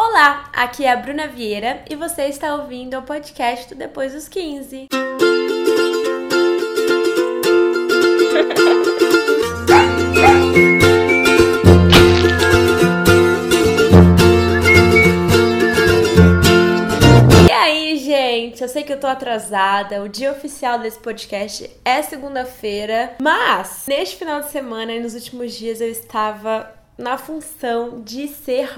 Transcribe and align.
Olá, 0.00 0.48
aqui 0.52 0.84
é 0.84 0.92
a 0.92 0.96
Bruna 0.96 1.26
Vieira 1.26 1.82
e 1.90 1.96
você 1.96 2.26
está 2.26 2.54
ouvindo 2.54 2.96
o 2.96 3.02
podcast 3.02 3.74
do 3.74 3.76
Depois 3.76 4.12
dos 4.12 4.28
15. 4.28 4.90
E 17.44 17.50
aí, 17.50 17.96
gente, 17.96 18.62
eu 18.62 18.68
sei 18.68 18.84
que 18.84 18.92
eu 18.92 19.00
tô 19.00 19.08
atrasada. 19.08 20.00
O 20.04 20.08
dia 20.08 20.30
oficial 20.30 20.78
desse 20.78 21.00
podcast 21.00 21.68
é 21.84 22.02
segunda-feira, 22.02 23.16
mas 23.20 23.86
neste 23.88 24.14
final 24.14 24.42
de 24.42 24.50
semana 24.50 24.92
e 24.92 25.00
nos 25.00 25.14
últimos 25.14 25.54
dias 25.54 25.80
eu 25.80 25.90
estava 25.90 26.77
na 26.98 27.16
função 27.16 28.02
de 28.02 28.26
ser. 28.26 28.70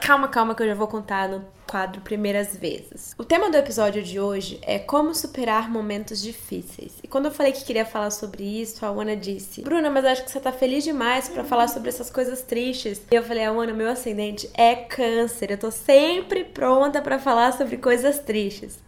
Calma, 0.00 0.28
calma, 0.28 0.54
que 0.54 0.62
eu 0.62 0.66
já 0.66 0.74
vou 0.74 0.88
contar 0.88 1.28
no 1.28 1.44
quadro 1.66 2.02
Primeiras 2.02 2.56
Vezes. 2.56 3.14
O 3.16 3.24
tema 3.24 3.48
do 3.48 3.56
episódio 3.56 4.02
de 4.02 4.20
hoje 4.20 4.58
é 4.62 4.78
como 4.78 5.14
superar 5.14 5.70
momentos 5.70 6.20
difíceis. 6.20 6.98
E 7.02 7.08
quando 7.08 7.26
eu 7.26 7.30
falei 7.30 7.52
que 7.52 7.64
queria 7.64 7.86
falar 7.86 8.10
sobre 8.10 8.42
isso, 8.42 8.84
a 8.84 8.88
Ana 8.88 9.16
disse: 9.16 9.62
Bruna, 9.62 9.88
mas 9.88 10.04
acho 10.04 10.24
que 10.24 10.30
você 10.30 10.40
tá 10.40 10.52
feliz 10.52 10.82
demais 10.82 11.28
para 11.28 11.44
falar 11.44 11.68
sobre 11.68 11.88
essas 11.88 12.10
coisas 12.10 12.42
tristes. 12.42 13.00
E 13.10 13.14
eu 13.14 13.22
falei: 13.22 13.44
Ana, 13.44 13.72
meu 13.72 13.88
ascendente 13.88 14.50
é 14.54 14.74
Câncer. 14.74 15.52
Eu 15.52 15.58
tô 15.58 15.70
sempre 15.70 16.44
pronta 16.44 17.00
para 17.00 17.18
falar 17.18 17.52
sobre 17.52 17.76
coisas 17.76 18.18
tristes. 18.18 18.78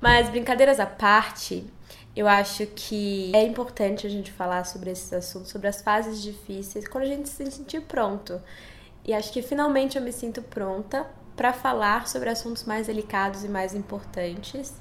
Mas 0.00 0.30
brincadeiras 0.30 0.80
à 0.80 0.86
parte, 0.86 1.64
eu 2.18 2.26
acho 2.26 2.66
que 2.66 3.30
é 3.32 3.44
importante 3.44 4.04
a 4.04 4.10
gente 4.10 4.32
falar 4.32 4.64
sobre 4.64 4.90
esses 4.90 5.12
assuntos, 5.12 5.52
sobre 5.52 5.68
as 5.68 5.80
fases 5.80 6.20
difíceis, 6.20 6.88
quando 6.88 7.04
a 7.04 7.06
gente 7.06 7.28
se 7.28 7.48
sentir 7.48 7.82
pronto. 7.82 8.42
E 9.04 9.14
acho 9.14 9.32
que 9.32 9.40
finalmente 9.40 9.96
eu 9.96 10.02
me 10.02 10.10
sinto 10.10 10.42
pronta 10.42 11.06
para 11.36 11.52
falar 11.52 12.08
sobre 12.08 12.28
assuntos 12.28 12.64
mais 12.64 12.88
delicados 12.88 13.44
e 13.44 13.48
mais 13.48 13.72
importantes. 13.72 14.74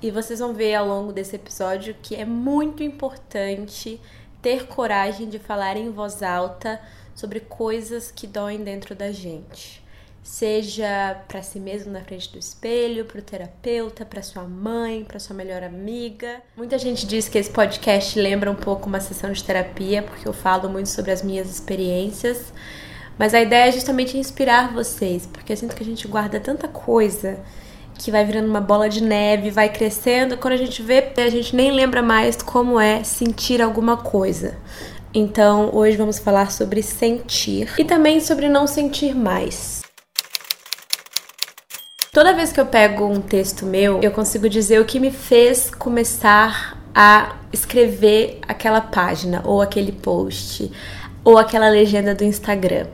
E 0.00 0.12
vocês 0.12 0.38
vão 0.38 0.54
ver 0.54 0.76
ao 0.76 0.86
longo 0.86 1.12
desse 1.12 1.34
episódio 1.34 1.96
que 2.00 2.14
é 2.14 2.24
muito 2.24 2.84
importante 2.84 4.00
ter 4.40 4.68
coragem 4.68 5.28
de 5.28 5.40
falar 5.40 5.76
em 5.76 5.90
voz 5.90 6.22
alta 6.22 6.80
sobre 7.16 7.40
coisas 7.40 8.12
que 8.12 8.28
doem 8.28 8.62
dentro 8.62 8.94
da 8.94 9.10
gente 9.10 9.84
seja 10.26 11.16
para 11.28 11.40
si 11.40 11.60
mesmo 11.60 11.92
na 11.92 12.00
frente 12.00 12.32
do 12.32 12.38
espelho, 12.38 13.04
para 13.04 13.20
o 13.20 13.22
terapeuta, 13.22 14.04
para 14.04 14.20
sua 14.22 14.42
mãe, 14.42 15.04
para 15.04 15.20
sua 15.20 15.36
melhor 15.36 15.62
amiga. 15.62 16.42
Muita 16.56 16.76
gente 16.78 17.06
diz 17.06 17.28
que 17.28 17.38
esse 17.38 17.48
podcast 17.48 18.18
lembra 18.20 18.50
um 18.50 18.56
pouco 18.56 18.88
uma 18.88 18.98
sessão 18.98 19.30
de 19.30 19.42
terapia, 19.42 20.02
porque 20.02 20.26
eu 20.26 20.32
falo 20.32 20.68
muito 20.68 20.88
sobre 20.88 21.12
as 21.12 21.22
minhas 21.22 21.48
experiências. 21.48 22.52
Mas 23.16 23.34
a 23.34 23.40
ideia 23.40 23.68
é 23.68 23.72
justamente 23.72 24.18
inspirar 24.18 24.74
vocês, 24.74 25.26
porque 25.26 25.52
eu 25.52 25.56
sinto 25.56 25.76
que 25.76 25.82
a 25.82 25.86
gente 25.86 26.08
guarda 26.08 26.40
tanta 26.40 26.66
coisa 26.66 27.38
que 27.94 28.10
vai 28.10 28.24
virando 28.24 28.48
uma 28.48 28.60
bola 28.60 28.88
de 28.88 29.02
neve, 29.02 29.50
vai 29.50 29.72
crescendo, 29.72 30.36
quando 30.36 30.54
a 30.54 30.58
gente 30.58 30.82
vê, 30.82 31.12
a 31.16 31.30
gente 31.30 31.54
nem 31.54 31.70
lembra 31.70 32.02
mais 32.02 32.42
como 32.42 32.80
é 32.80 33.04
sentir 33.04 33.62
alguma 33.62 33.96
coisa. 33.96 34.58
Então, 35.14 35.70
hoje 35.72 35.96
vamos 35.96 36.18
falar 36.18 36.50
sobre 36.50 36.82
sentir 36.82 37.72
e 37.78 37.84
também 37.84 38.20
sobre 38.20 38.48
não 38.48 38.66
sentir 38.66 39.14
mais. 39.14 39.85
Toda 42.16 42.32
vez 42.32 42.50
que 42.50 42.58
eu 42.58 42.64
pego 42.64 43.04
um 43.04 43.20
texto 43.20 43.66
meu, 43.66 44.00
eu 44.00 44.10
consigo 44.10 44.48
dizer 44.48 44.80
o 44.80 44.86
que 44.86 44.98
me 44.98 45.10
fez 45.10 45.70
começar 45.70 46.82
a 46.94 47.36
escrever 47.52 48.38
aquela 48.48 48.80
página, 48.80 49.42
ou 49.44 49.60
aquele 49.60 49.92
post, 49.92 50.72
ou 51.22 51.36
aquela 51.36 51.68
legenda 51.68 52.14
do 52.14 52.24
Instagram. 52.24 52.86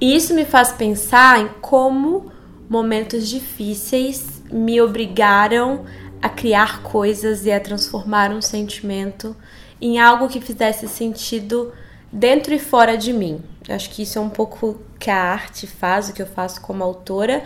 E 0.00 0.16
isso 0.16 0.34
me 0.34 0.44
faz 0.44 0.72
pensar 0.72 1.38
em 1.38 1.48
como 1.60 2.32
momentos 2.68 3.28
difíceis 3.28 4.42
me 4.50 4.80
obrigaram 4.80 5.84
a 6.20 6.28
criar 6.28 6.82
coisas 6.82 7.46
e 7.46 7.52
a 7.52 7.60
transformar 7.60 8.32
um 8.32 8.42
sentimento 8.42 9.36
em 9.80 10.00
algo 10.00 10.26
que 10.26 10.40
fizesse 10.40 10.88
sentido 10.88 11.72
dentro 12.10 12.52
e 12.52 12.58
fora 12.58 12.98
de 12.98 13.12
mim. 13.12 13.40
Eu 13.68 13.76
acho 13.76 13.90
que 13.90 14.02
isso 14.02 14.18
é 14.18 14.20
um 14.20 14.28
pouco 14.28 14.80
que 14.98 15.08
a 15.08 15.22
arte 15.22 15.68
faz, 15.68 16.08
o 16.08 16.12
que 16.12 16.20
eu 16.20 16.26
faço 16.26 16.60
como 16.60 16.82
autora 16.82 17.44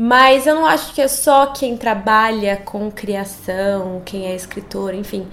mas 0.00 0.46
eu 0.46 0.54
não 0.54 0.64
acho 0.64 0.94
que 0.94 1.00
é 1.00 1.08
só 1.08 1.46
quem 1.46 1.76
trabalha 1.76 2.56
com 2.58 2.88
criação, 2.88 4.00
quem 4.04 4.26
é 4.28 4.36
escritor, 4.36 4.94
enfim, 4.94 5.26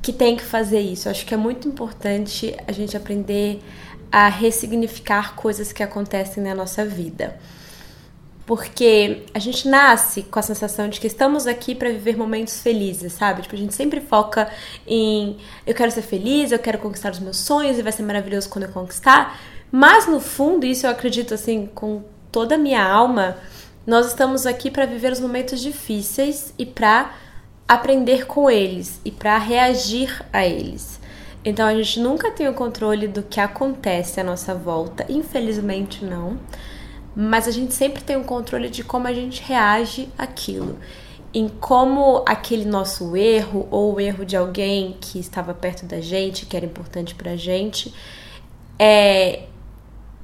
que 0.00 0.10
tem 0.10 0.34
que 0.34 0.42
fazer 0.42 0.80
isso. 0.80 1.06
Eu 1.06 1.10
acho 1.10 1.26
que 1.26 1.34
é 1.34 1.36
muito 1.36 1.68
importante 1.68 2.56
a 2.66 2.72
gente 2.72 2.96
aprender 2.96 3.62
a 4.10 4.28
ressignificar 4.28 5.34
coisas 5.34 5.70
que 5.70 5.82
acontecem 5.82 6.42
na 6.42 6.54
nossa 6.54 6.82
vida. 6.82 7.38
Porque 8.46 9.26
a 9.34 9.38
gente 9.38 9.68
nasce 9.68 10.22
com 10.22 10.38
a 10.38 10.42
sensação 10.42 10.88
de 10.88 10.98
que 10.98 11.06
estamos 11.06 11.46
aqui 11.46 11.74
para 11.74 11.90
viver 11.90 12.16
momentos 12.16 12.62
felizes, 12.62 13.12
sabe? 13.12 13.42
Tipo, 13.42 13.54
a 13.54 13.58
gente 13.58 13.74
sempre 13.74 14.00
foca 14.00 14.50
em 14.86 15.36
eu 15.66 15.74
quero 15.74 15.90
ser 15.90 16.00
feliz, 16.00 16.52
eu 16.52 16.58
quero 16.58 16.78
conquistar 16.78 17.12
os 17.12 17.18
meus 17.18 17.36
sonhos 17.36 17.78
e 17.78 17.82
vai 17.82 17.92
ser 17.92 18.02
maravilhoso 18.02 18.48
quando 18.48 18.64
eu 18.64 18.72
conquistar. 18.72 19.38
Mas 19.70 20.06
no 20.06 20.20
fundo, 20.20 20.64
isso 20.64 20.86
eu 20.86 20.90
acredito 20.90 21.34
assim 21.34 21.68
com 21.74 22.02
toda 22.32 22.54
a 22.54 22.58
minha 22.58 22.82
alma, 22.82 23.36
nós 23.86 24.06
estamos 24.06 24.46
aqui 24.46 24.70
para 24.70 24.84
viver 24.84 25.12
os 25.12 25.20
momentos 25.20 25.60
difíceis 25.60 26.52
e 26.58 26.66
para 26.66 27.14
aprender 27.68 28.26
com 28.26 28.50
eles 28.50 29.00
e 29.04 29.10
para 29.10 29.38
reagir 29.38 30.24
a 30.32 30.44
eles. 30.44 31.00
Então 31.44 31.66
a 31.66 31.74
gente 31.74 32.00
nunca 32.00 32.32
tem 32.32 32.48
o 32.48 32.54
controle 32.54 33.06
do 33.06 33.22
que 33.22 33.38
acontece 33.38 34.20
à 34.20 34.24
nossa 34.24 34.54
volta, 34.54 35.06
infelizmente 35.08 36.04
não, 36.04 36.38
mas 37.14 37.46
a 37.46 37.52
gente 37.52 37.72
sempre 37.72 38.02
tem 38.02 38.16
o 38.16 38.24
controle 38.24 38.68
de 38.68 38.82
como 38.82 39.06
a 39.06 39.12
gente 39.12 39.40
reage 39.42 40.08
àquilo, 40.18 40.76
em 41.32 41.48
como 41.48 42.24
aquele 42.26 42.64
nosso 42.64 43.16
erro 43.16 43.68
ou 43.70 43.94
o 43.94 44.00
erro 44.00 44.24
de 44.24 44.36
alguém 44.36 44.96
que 45.00 45.20
estava 45.20 45.54
perto 45.54 45.86
da 45.86 46.00
gente, 46.00 46.46
que 46.46 46.56
era 46.56 46.66
importante 46.66 47.14
pra 47.14 47.36
gente, 47.36 47.94
é, 48.78 49.44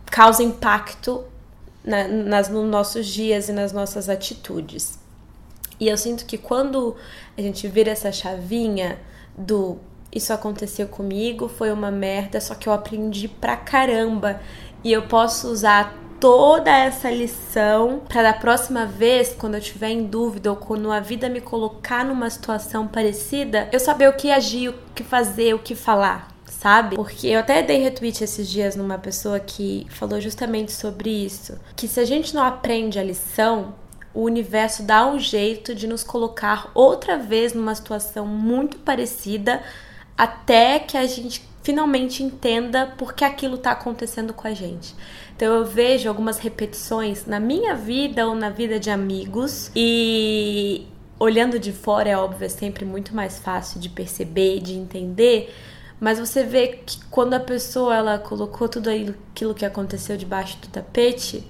causa 0.06 0.42
impacto 0.42 1.24
na, 1.84 2.06
nas, 2.06 2.48
nos 2.48 2.68
nossos 2.68 3.06
dias 3.06 3.48
e 3.48 3.52
nas 3.52 3.72
nossas 3.72 4.08
atitudes. 4.08 4.98
E 5.80 5.88
eu 5.88 5.96
sinto 5.96 6.24
que 6.24 6.38
quando 6.38 6.96
a 7.36 7.40
gente 7.42 7.66
vira 7.66 7.90
essa 7.90 8.12
chavinha 8.12 8.98
do 9.36 9.78
isso 10.14 10.32
aconteceu 10.32 10.86
comigo, 10.86 11.48
foi 11.48 11.72
uma 11.72 11.90
merda, 11.90 12.38
só 12.38 12.54
que 12.54 12.68
eu 12.68 12.72
aprendi 12.72 13.28
pra 13.28 13.56
caramba 13.56 14.40
e 14.84 14.92
eu 14.92 15.02
posso 15.08 15.48
usar 15.48 15.96
toda 16.20 16.70
essa 16.70 17.10
lição 17.10 18.02
para 18.08 18.22
da 18.22 18.32
próxima 18.34 18.84
vez, 18.84 19.34
quando 19.36 19.54
eu 19.54 19.60
tiver 19.60 19.88
em 19.88 20.04
dúvida 20.04 20.50
ou 20.50 20.56
quando 20.56 20.92
a 20.92 21.00
vida 21.00 21.28
me 21.30 21.40
colocar 21.40 22.04
numa 22.04 22.28
situação 22.28 22.86
parecida, 22.86 23.68
eu 23.72 23.80
saber 23.80 24.08
o 24.08 24.12
que 24.12 24.30
agir, 24.30 24.68
o 24.68 24.74
que 24.94 25.02
fazer, 25.02 25.54
o 25.54 25.58
que 25.58 25.74
falar 25.74 26.31
sabe? 26.62 26.94
Porque 26.94 27.26
eu 27.26 27.40
até 27.40 27.60
dei 27.60 27.78
retweet 27.78 28.22
esses 28.22 28.48
dias 28.48 28.76
numa 28.76 28.96
pessoa 28.96 29.40
que 29.40 29.84
falou 29.90 30.20
justamente 30.20 30.70
sobre 30.70 31.10
isso, 31.10 31.58
que 31.74 31.88
se 31.88 31.98
a 31.98 32.04
gente 32.04 32.32
não 32.32 32.44
aprende 32.44 33.00
a 33.00 33.02
lição, 33.02 33.74
o 34.14 34.22
universo 34.22 34.84
dá 34.84 35.04
um 35.04 35.18
jeito 35.18 35.74
de 35.74 35.88
nos 35.88 36.04
colocar 36.04 36.70
outra 36.72 37.18
vez 37.18 37.52
numa 37.52 37.74
situação 37.74 38.26
muito 38.26 38.78
parecida 38.78 39.60
até 40.16 40.78
que 40.78 40.96
a 40.96 41.04
gente 41.04 41.44
finalmente 41.64 42.22
entenda 42.22 42.86
por 42.86 43.12
que 43.12 43.24
aquilo 43.24 43.56
está 43.56 43.72
acontecendo 43.72 44.32
com 44.32 44.46
a 44.46 44.54
gente. 44.54 44.94
Então 45.34 45.52
eu 45.52 45.64
vejo 45.64 46.08
algumas 46.08 46.38
repetições 46.38 47.26
na 47.26 47.40
minha 47.40 47.74
vida 47.74 48.26
ou 48.28 48.36
na 48.36 48.50
vida 48.50 48.78
de 48.78 48.90
amigos 48.90 49.72
e 49.74 50.86
olhando 51.18 51.58
de 51.58 51.72
fora 51.72 52.10
é 52.10 52.16
óbvio, 52.16 52.44
é 52.44 52.48
sempre 52.48 52.84
muito 52.84 53.14
mais 53.14 53.38
fácil 53.38 53.80
de 53.80 53.88
perceber, 53.88 54.60
de 54.60 54.74
entender, 54.74 55.52
mas 56.02 56.18
você 56.18 56.42
vê 56.42 56.66
que 56.84 56.98
quando 57.12 57.34
a 57.34 57.38
pessoa 57.38 57.94
ela 57.94 58.18
colocou 58.18 58.68
tudo 58.68 58.90
aquilo 58.90 59.54
que 59.54 59.64
aconteceu 59.64 60.16
debaixo 60.16 60.58
do 60.58 60.66
tapete, 60.66 61.46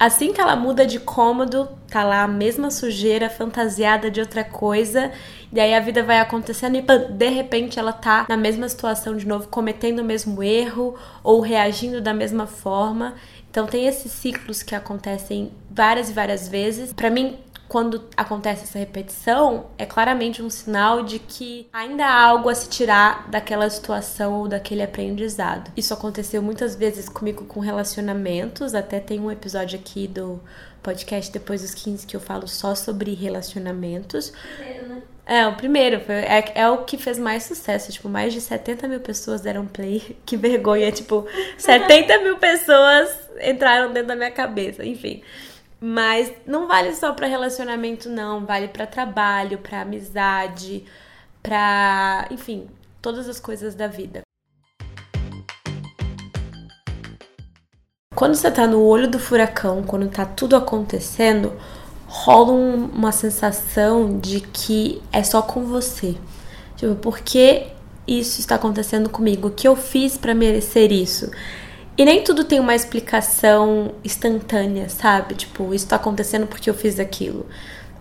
assim 0.00 0.32
que 0.32 0.40
ela 0.40 0.56
muda 0.56 0.84
de 0.84 0.98
cômodo, 0.98 1.68
tá 1.88 2.02
lá 2.02 2.24
a 2.24 2.26
mesma 2.26 2.72
sujeira 2.72 3.30
fantasiada 3.30 4.10
de 4.10 4.18
outra 4.18 4.42
coisa, 4.42 5.12
e 5.52 5.60
aí 5.60 5.72
a 5.72 5.78
vida 5.78 6.02
vai 6.02 6.18
acontecendo 6.18 6.74
e 6.74 6.82
de 6.82 7.28
repente 7.28 7.78
ela 7.78 7.92
tá 7.92 8.26
na 8.28 8.36
mesma 8.36 8.68
situação 8.68 9.16
de 9.16 9.28
novo, 9.28 9.46
cometendo 9.46 10.00
o 10.00 10.04
mesmo 10.04 10.42
erro 10.42 10.96
ou 11.22 11.40
reagindo 11.40 12.00
da 12.00 12.12
mesma 12.12 12.48
forma. 12.48 13.14
Então 13.48 13.64
tem 13.64 13.86
esses 13.86 14.10
ciclos 14.10 14.60
que 14.60 14.74
acontecem 14.74 15.52
várias 15.70 16.10
e 16.10 16.12
várias 16.12 16.48
vezes. 16.48 16.92
Para 16.92 17.10
mim, 17.10 17.38
quando 17.68 18.04
acontece 18.16 18.64
essa 18.64 18.78
repetição, 18.78 19.66
é 19.78 19.86
claramente 19.86 20.42
um 20.42 20.50
sinal 20.50 21.02
de 21.02 21.18
que 21.18 21.66
ainda 21.72 22.04
há 22.06 22.24
algo 22.24 22.48
a 22.48 22.54
se 22.54 22.68
tirar 22.68 23.28
daquela 23.30 23.68
situação 23.68 24.34
ou 24.34 24.48
daquele 24.48 24.82
aprendizado. 24.82 25.72
Isso 25.76 25.92
aconteceu 25.94 26.42
muitas 26.42 26.76
vezes 26.76 27.08
comigo 27.08 27.44
com 27.44 27.60
relacionamentos, 27.60 28.74
até 28.74 29.00
tem 29.00 29.20
um 29.20 29.30
episódio 29.30 29.78
aqui 29.78 30.06
do 30.06 30.40
podcast 30.82 31.32
depois 31.32 31.62
dos 31.62 31.74
15 31.74 32.06
que 32.06 32.14
eu 32.14 32.20
falo 32.20 32.46
só 32.46 32.74
sobre 32.74 33.14
relacionamentos. 33.14 34.32
Primeiro, 34.56 34.88
né? 34.88 35.02
É, 35.26 35.46
o 35.46 35.54
primeiro, 35.54 36.00
foi, 36.00 36.16
é, 36.16 36.52
é 36.54 36.68
o 36.68 36.84
que 36.84 36.98
fez 36.98 37.18
mais 37.18 37.44
sucesso. 37.44 37.90
Tipo, 37.90 38.08
mais 38.08 38.32
de 38.32 38.40
70 38.40 38.86
mil 38.86 39.00
pessoas 39.00 39.40
deram 39.40 39.66
play. 39.66 40.16
Que 40.24 40.36
vergonha, 40.36 40.92
tipo, 40.92 41.26
70 41.56 42.18
mil 42.18 42.36
pessoas 42.38 43.10
entraram 43.42 43.92
dentro 43.92 44.08
da 44.08 44.16
minha 44.16 44.30
cabeça. 44.30 44.84
Enfim. 44.84 45.22
Mas 45.86 46.32
não 46.46 46.66
vale 46.66 46.94
só 46.94 47.12
para 47.12 47.26
relacionamento 47.26 48.08
não, 48.08 48.46
vale 48.46 48.68
para 48.68 48.86
trabalho, 48.86 49.58
para 49.58 49.82
amizade, 49.82 50.82
para, 51.42 52.26
enfim, 52.30 52.66
todas 53.02 53.28
as 53.28 53.38
coisas 53.38 53.74
da 53.74 53.86
vida. 53.86 54.22
Quando 58.14 58.34
você 58.34 58.50
tá 58.50 58.66
no 58.66 58.82
olho 58.82 59.06
do 59.06 59.18
furacão, 59.18 59.82
quando 59.82 60.08
tá 60.08 60.24
tudo 60.24 60.56
acontecendo, 60.56 61.52
rola 62.06 62.52
um, 62.52 62.86
uma 62.86 63.12
sensação 63.12 64.18
de 64.18 64.40
que 64.40 65.02
é 65.12 65.22
só 65.22 65.42
com 65.42 65.66
você. 65.66 66.16
Tipo, 66.76 66.94
por 66.94 67.18
que 67.18 67.66
isso 68.08 68.40
está 68.40 68.54
acontecendo 68.54 69.10
comigo? 69.10 69.48
O 69.48 69.50
que 69.50 69.68
eu 69.68 69.76
fiz 69.76 70.16
para 70.16 70.34
merecer 70.34 70.90
isso? 70.90 71.30
E 71.96 72.04
nem 72.04 72.24
tudo 72.24 72.44
tem 72.44 72.58
uma 72.58 72.74
explicação 72.74 73.94
instantânea, 74.02 74.88
sabe? 74.88 75.34
Tipo, 75.34 75.72
isso 75.72 75.86
tá 75.86 75.96
acontecendo 75.96 76.46
porque 76.46 76.68
eu 76.68 76.74
fiz 76.74 76.98
aquilo. 76.98 77.46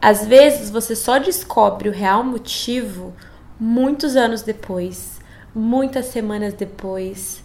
Às 0.01 0.25
vezes 0.25 0.69
você 0.69 0.95
só 0.95 1.19
descobre 1.19 1.89
o 1.89 1.91
real 1.91 2.23
motivo 2.23 3.13
muitos 3.59 4.15
anos 4.15 4.41
depois, 4.41 5.19
muitas 5.53 6.07
semanas 6.07 6.53
depois, 6.53 7.43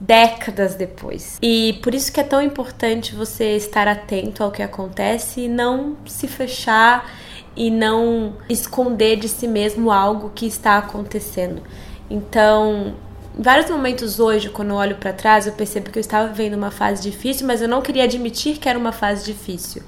décadas 0.00 0.74
depois. 0.74 1.38
E 1.40 1.78
por 1.82 1.94
isso 1.94 2.10
que 2.10 2.20
é 2.20 2.24
tão 2.24 2.42
importante 2.42 3.14
você 3.14 3.54
estar 3.56 3.86
atento 3.86 4.42
ao 4.42 4.50
que 4.50 4.62
acontece 4.62 5.42
e 5.42 5.48
não 5.48 5.96
se 6.06 6.26
fechar 6.26 7.08
e 7.54 7.70
não 7.70 8.34
esconder 8.48 9.16
de 9.16 9.28
si 9.28 9.46
mesmo 9.46 9.90
algo 9.90 10.32
que 10.34 10.46
está 10.46 10.78
acontecendo. 10.78 11.62
Então, 12.10 12.94
vários 13.34 13.70
momentos 13.70 14.20
hoje, 14.20 14.50
quando 14.50 14.70
eu 14.70 14.76
olho 14.76 14.96
para 14.96 15.12
trás, 15.12 15.46
eu 15.46 15.52
percebo 15.52 15.90
que 15.90 15.98
eu 15.98 16.00
estava 16.00 16.28
vivendo 16.28 16.54
uma 16.54 16.70
fase 16.70 17.02
difícil, 17.02 17.46
mas 17.46 17.62
eu 17.62 17.68
não 17.68 17.82
queria 17.82 18.04
admitir 18.04 18.58
que 18.58 18.68
era 18.68 18.78
uma 18.78 18.92
fase 18.92 19.24
difícil. 19.24 19.82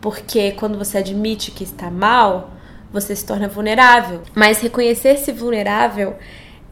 Porque 0.00 0.52
quando 0.52 0.78
você 0.78 0.98
admite 0.98 1.50
que 1.50 1.64
está 1.64 1.90
mal, 1.90 2.50
você 2.92 3.14
se 3.14 3.24
torna 3.24 3.48
vulnerável. 3.48 4.22
Mas 4.34 4.60
reconhecer-se 4.60 5.32
vulnerável 5.32 6.16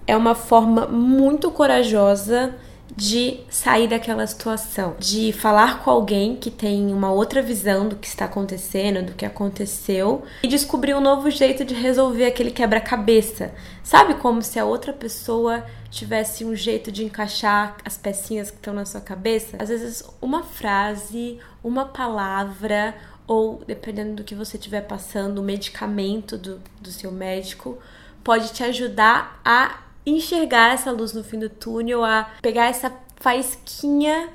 é 0.07 0.17
uma 0.17 0.35
forma 0.35 0.87
muito 0.87 1.51
corajosa 1.51 2.55
de 2.95 3.41
sair 3.51 3.89
daquela 3.89 4.27
situação, 4.27 4.95
de 4.99 5.33
falar 5.33 5.83
com 5.83 5.91
alguém 5.91 6.37
que 6.37 6.51
tem 6.51 6.93
uma 6.93 7.11
outra 7.11 7.43
visão 7.43 7.89
do 7.89 7.97
que 7.97 8.07
está 8.07 8.25
acontecendo, 8.27 9.05
do 9.05 9.13
que 9.13 9.27
aconteceu 9.27 10.23
e 10.43 10.49
descobrir 10.49 10.95
um 10.95 11.01
novo 11.01 11.29
jeito 11.31 11.65
de 11.65 11.75
resolver 11.75 12.25
aquele 12.27 12.51
quebra-cabeça. 12.51 13.53
Sabe 13.83 14.15
como 14.15 14.41
se 14.41 14.59
a 14.59 14.65
outra 14.65 14.93
pessoa 14.93 15.65
tivesse 15.97 16.45
um 16.45 16.55
jeito 16.55 16.93
de 16.93 17.05
encaixar 17.05 17.79
as 17.85 17.97
pecinhas 17.97 18.51
que 18.51 18.57
estão 18.57 18.75
na 18.75 18.85
sua 18.85 19.01
cabeça? 19.01 19.57
Às 19.59 19.71
vezes 19.71 20.05
uma 20.21 20.43
frase, 20.43 21.39
uma 21.65 21.87
palavra 21.87 22.95
ou 23.27 23.65
dependendo 23.67 24.17
do 24.17 24.25
que 24.25 24.35
você 24.35 24.57
estiver 24.57 24.83
passando, 24.83 25.39
o 25.39 25.43
medicamento 25.43 26.37
do, 26.37 26.61
do 26.81 26.91
seu 26.91 27.11
médico 27.11 27.79
pode 28.23 28.53
te 28.53 28.63
ajudar 28.63 29.41
a 29.45 29.81
enxergar 30.05 30.75
essa 30.75 30.93
luz 30.93 31.13
no 31.13 31.25
fim 31.25 31.39
do 31.39 31.49
túnel, 31.49 32.05
a 32.05 32.31
pegar 32.41 32.67
essa 32.67 32.93
faísquinha 33.17 34.29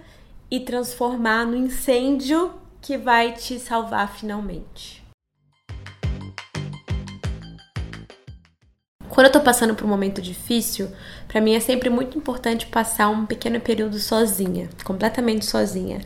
e 0.49 0.59
transformar 0.59 1.45
no 1.45 1.55
incêndio 1.55 2.53
que 2.81 2.97
vai 2.97 3.33
te 3.33 3.59
salvar 3.59 4.11
finalmente. 4.11 5.01
Quando 9.11 9.27
eu 9.27 9.31
tô 9.33 9.41
passando 9.41 9.75
por 9.75 9.83
um 9.85 9.89
momento 9.89 10.21
difícil, 10.21 10.89
para 11.31 11.39
mim 11.39 11.55
é 11.55 11.61
sempre 11.61 11.89
muito 11.89 12.17
importante 12.17 12.65
passar 12.65 13.07
um 13.07 13.25
pequeno 13.25 13.57
período 13.57 13.97
sozinha, 13.97 14.67
completamente 14.83 15.45
sozinha, 15.45 16.01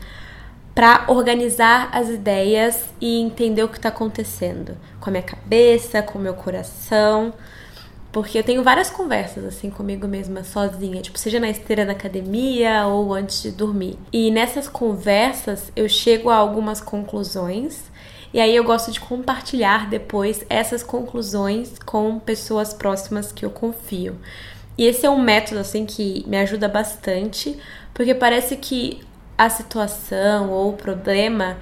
para 0.72 1.06
organizar 1.08 1.88
as 1.90 2.08
ideias 2.08 2.84
e 3.00 3.18
entender 3.20 3.64
o 3.64 3.68
que 3.68 3.80
tá 3.80 3.88
acontecendo 3.88 4.76
com 5.00 5.10
a 5.10 5.12
minha 5.12 5.24
cabeça, 5.24 6.00
com 6.00 6.16
o 6.16 6.22
meu 6.22 6.34
coração, 6.34 7.34
porque 8.12 8.38
eu 8.38 8.44
tenho 8.44 8.62
várias 8.62 8.88
conversas 8.88 9.44
assim 9.44 9.68
comigo 9.68 10.06
mesma 10.06 10.44
sozinha, 10.44 11.02
tipo, 11.02 11.18
seja 11.18 11.40
na 11.40 11.50
esteira 11.50 11.84
da 11.84 11.90
academia 11.90 12.86
ou 12.86 13.12
antes 13.12 13.42
de 13.42 13.50
dormir. 13.50 13.98
E 14.12 14.30
nessas 14.30 14.68
conversas 14.68 15.72
eu 15.74 15.88
chego 15.88 16.30
a 16.30 16.36
algumas 16.36 16.80
conclusões 16.80 17.90
e 18.32 18.38
aí 18.38 18.54
eu 18.54 18.62
gosto 18.62 18.92
de 18.92 19.00
compartilhar 19.00 19.90
depois 19.90 20.46
essas 20.48 20.84
conclusões 20.84 21.80
com 21.84 22.16
pessoas 22.20 22.72
próximas 22.72 23.32
que 23.32 23.44
eu 23.44 23.50
confio. 23.50 24.16
E 24.78 24.84
esse 24.84 25.06
é 25.06 25.10
um 25.10 25.20
método 25.20 25.60
assim 25.60 25.86
que 25.86 26.24
me 26.26 26.36
ajuda 26.36 26.68
bastante, 26.68 27.58
porque 27.94 28.14
parece 28.14 28.56
que 28.56 29.00
a 29.36 29.48
situação 29.48 30.50
ou 30.50 30.70
o 30.70 30.76
problema 30.76 31.56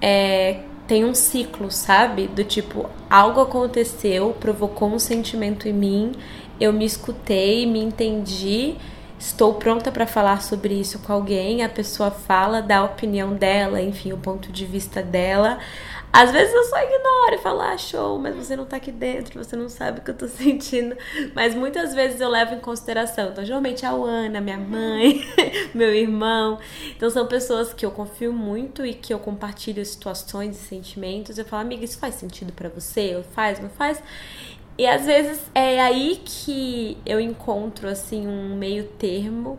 é 0.00 0.60
tem 0.86 1.04
um 1.04 1.14
ciclo, 1.14 1.70
sabe? 1.70 2.26
Do 2.26 2.44
tipo, 2.44 2.88
algo 3.08 3.40
aconteceu, 3.40 4.36
provocou 4.38 4.92
um 4.92 4.98
sentimento 4.98 5.68
em 5.68 5.72
mim, 5.72 6.12
eu 6.60 6.72
me 6.72 6.84
escutei, 6.84 7.64
me 7.66 7.80
entendi, 7.80 8.74
estou 9.18 9.54
pronta 9.54 9.90
para 9.90 10.06
falar 10.06 10.42
sobre 10.42 10.74
isso 10.74 10.98
com 10.98 11.12
alguém, 11.12 11.62
a 11.62 11.68
pessoa 11.68 12.10
fala, 12.10 12.60
dá 12.60 12.78
a 12.78 12.84
opinião 12.84 13.32
dela, 13.32 13.80
enfim, 13.80 14.12
o 14.12 14.18
ponto 14.18 14.52
de 14.52 14.66
vista 14.66 15.02
dela. 15.02 15.58
Às 16.12 16.30
vezes 16.30 16.52
eu 16.52 16.64
só 16.64 16.76
ignoro 16.76 17.34
e 17.34 17.38
falo, 17.38 17.62
ah, 17.62 17.78
show, 17.78 18.18
mas 18.18 18.34
você 18.34 18.54
não 18.54 18.66
tá 18.66 18.76
aqui 18.76 18.92
dentro, 18.92 19.42
você 19.42 19.56
não 19.56 19.68
sabe 19.70 20.00
o 20.00 20.02
que 20.02 20.10
eu 20.10 20.16
tô 20.16 20.28
sentindo. 20.28 20.94
Mas 21.34 21.54
muitas 21.54 21.94
vezes 21.94 22.20
eu 22.20 22.28
levo 22.28 22.54
em 22.54 22.60
consideração. 22.60 23.30
Então, 23.30 23.42
geralmente 23.42 23.86
a 23.86 23.90
Ana, 23.90 24.38
minha 24.40 24.58
mãe, 24.58 25.24
meu 25.72 25.94
irmão. 25.94 26.58
Então, 26.94 27.08
são 27.08 27.26
pessoas 27.26 27.72
que 27.72 27.86
eu 27.86 27.90
confio 27.90 28.32
muito 28.32 28.84
e 28.84 28.92
que 28.92 29.14
eu 29.14 29.18
compartilho 29.18 29.84
situações 29.86 30.60
e 30.60 30.62
sentimentos. 30.62 31.38
Eu 31.38 31.46
falo, 31.46 31.62
amiga, 31.62 31.84
isso 31.84 31.98
faz 31.98 32.16
sentido 32.16 32.52
para 32.52 32.68
você? 32.68 33.24
Faz, 33.32 33.58
não 33.58 33.70
faz? 33.70 34.02
E 34.76 34.86
às 34.86 35.06
vezes 35.06 35.40
é 35.54 35.80
aí 35.80 36.20
que 36.24 36.98
eu 37.06 37.20
encontro, 37.20 37.88
assim, 37.88 38.26
um 38.26 38.54
meio 38.56 38.84
termo 38.84 39.58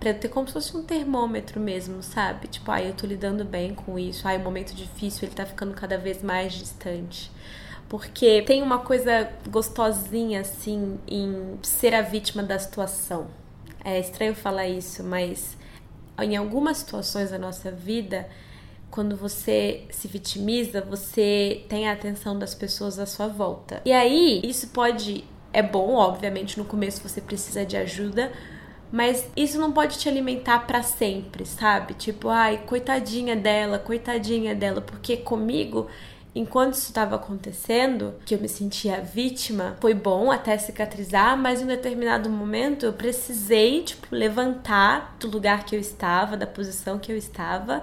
Pra 0.00 0.14
ter 0.14 0.28
como 0.28 0.46
se 0.46 0.54
fosse 0.54 0.74
um 0.74 0.82
termômetro 0.82 1.60
mesmo, 1.60 2.02
sabe? 2.02 2.48
Tipo, 2.48 2.72
ah, 2.72 2.82
eu 2.82 2.94
tô 2.94 3.06
lidando 3.06 3.44
bem 3.44 3.74
com 3.74 3.98
isso. 3.98 4.26
Ai, 4.26 4.38
o 4.38 4.40
momento 4.40 4.74
difícil, 4.74 5.28
ele 5.28 5.34
tá 5.34 5.44
ficando 5.44 5.74
cada 5.74 5.98
vez 5.98 6.22
mais 6.22 6.54
distante. 6.54 7.30
Porque 7.86 8.40
tem 8.42 8.62
uma 8.62 8.78
coisa 8.78 9.30
gostosinha, 9.48 10.40
assim, 10.40 10.98
em 11.06 11.58
ser 11.62 11.94
a 11.94 12.00
vítima 12.00 12.42
da 12.42 12.58
situação. 12.58 13.26
É 13.84 14.00
estranho 14.00 14.34
falar 14.34 14.66
isso, 14.68 15.04
mas 15.04 15.56
em 16.18 16.36
algumas 16.36 16.78
situações 16.78 17.30
da 17.30 17.38
nossa 17.38 17.70
vida, 17.70 18.28
quando 18.90 19.16
você 19.16 19.84
se 19.90 20.08
vitimiza, 20.08 20.80
você 20.80 21.64
tem 21.68 21.88
a 21.88 21.92
atenção 21.92 22.38
das 22.38 22.54
pessoas 22.54 22.98
à 22.98 23.06
sua 23.06 23.28
volta. 23.28 23.80
E 23.84 23.92
aí, 23.92 24.40
isso 24.44 24.68
pode. 24.68 25.24
É 25.52 25.62
bom, 25.62 25.94
obviamente, 25.94 26.58
no 26.58 26.64
começo 26.64 27.06
você 27.06 27.20
precisa 27.20 27.66
de 27.66 27.76
ajuda, 27.76 28.32
mas 28.92 29.28
isso 29.36 29.58
não 29.58 29.72
pode 29.72 29.98
te 29.98 30.08
alimentar 30.08 30.66
para 30.66 30.82
sempre, 30.82 31.46
sabe? 31.46 31.94
Tipo, 31.94 32.28
ai, 32.28 32.62
coitadinha 32.66 33.36
dela, 33.36 33.78
coitadinha 33.78 34.54
dela, 34.54 34.80
porque 34.80 35.16
comigo 35.16 35.88
enquanto 36.34 36.74
isso 36.74 36.88
estava 36.88 37.16
acontecendo, 37.16 38.14
que 38.24 38.34
eu 38.34 38.40
me 38.40 38.48
sentia 38.48 39.00
vítima, 39.00 39.76
foi 39.80 39.94
bom 39.94 40.30
até 40.30 40.56
cicatrizar, 40.56 41.36
mas 41.36 41.60
em 41.60 41.64
um 41.64 41.68
determinado 41.68 42.30
momento 42.30 42.86
eu 42.86 42.92
precisei, 42.92 43.82
tipo, 43.82 44.06
levantar 44.10 45.16
do 45.18 45.28
lugar 45.28 45.64
que 45.64 45.74
eu 45.74 45.80
estava, 45.80 46.36
da 46.36 46.46
posição 46.46 46.98
que 46.98 47.10
eu 47.10 47.16
estava 47.16 47.82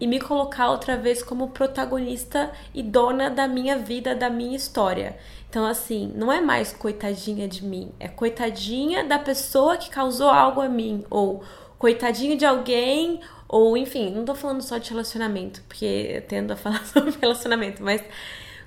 e 0.00 0.06
me 0.06 0.18
colocar 0.18 0.70
outra 0.70 0.96
vez 0.96 1.22
como 1.22 1.50
protagonista 1.50 2.50
e 2.74 2.82
dona 2.82 3.30
da 3.30 3.46
minha 3.46 3.78
vida, 3.78 4.16
da 4.16 4.28
minha 4.28 4.56
história. 4.56 5.16
Então, 5.52 5.66
assim, 5.66 6.10
não 6.16 6.32
é 6.32 6.40
mais 6.40 6.72
coitadinha 6.72 7.46
de 7.46 7.62
mim, 7.62 7.92
é 8.00 8.08
coitadinha 8.08 9.04
da 9.04 9.18
pessoa 9.18 9.76
que 9.76 9.90
causou 9.90 10.30
algo 10.30 10.62
a 10.62 10.66
mim, 10.66 11.04
ou 11.10 11.44
coitadinha 11.78 12.34
de 12.38 12.46
alguém, 12.46 13.20
ou 13.46 13.76
enfim, 13.76 14.10
não 14.14 14.24
tô 14.24 14.34
falando 14.34 14.62
só 14.62 14.78
de 14.78 14.88
relacionamento, 14.88 15.60
porque 15.68 15.84
eu 15.84 16.22
tendo 16.22 16.52
a 16.52 16.56
falar 16.56 16.82
sobre 16.88 17.14
relacionamento, 17.20 17.82
mas 17.82 18.02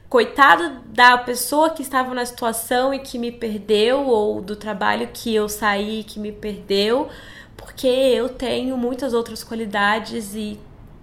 coitado 0.08 0.82
da 0.86 1.18
pessoa 1.18 1.72
que 1.72 1.82
estava 1.82 2.14
na 2.14 2.24
situação 2.24 2.94
e 2.94 3.00
que 3.00 3.18
me 3.18 3.32
perdeu, 3.32 4.06
ou 4.06 4.40
do 4.40 4.56
trabalho 4.56 5.10
que 5.12 5.34
eu 5.34 5.50
saí 5.50 6.04
que 6.04 6.20
me 6.20 6.32
perdeu, 6.32 7.10
porque 7.58 7.88
eu 7.88 8.30
tenho 8.30 8.78
muitas 8.78 9.12
outras 9.12 9.44
qualidades 9.44 10.36
e 10.36 10.60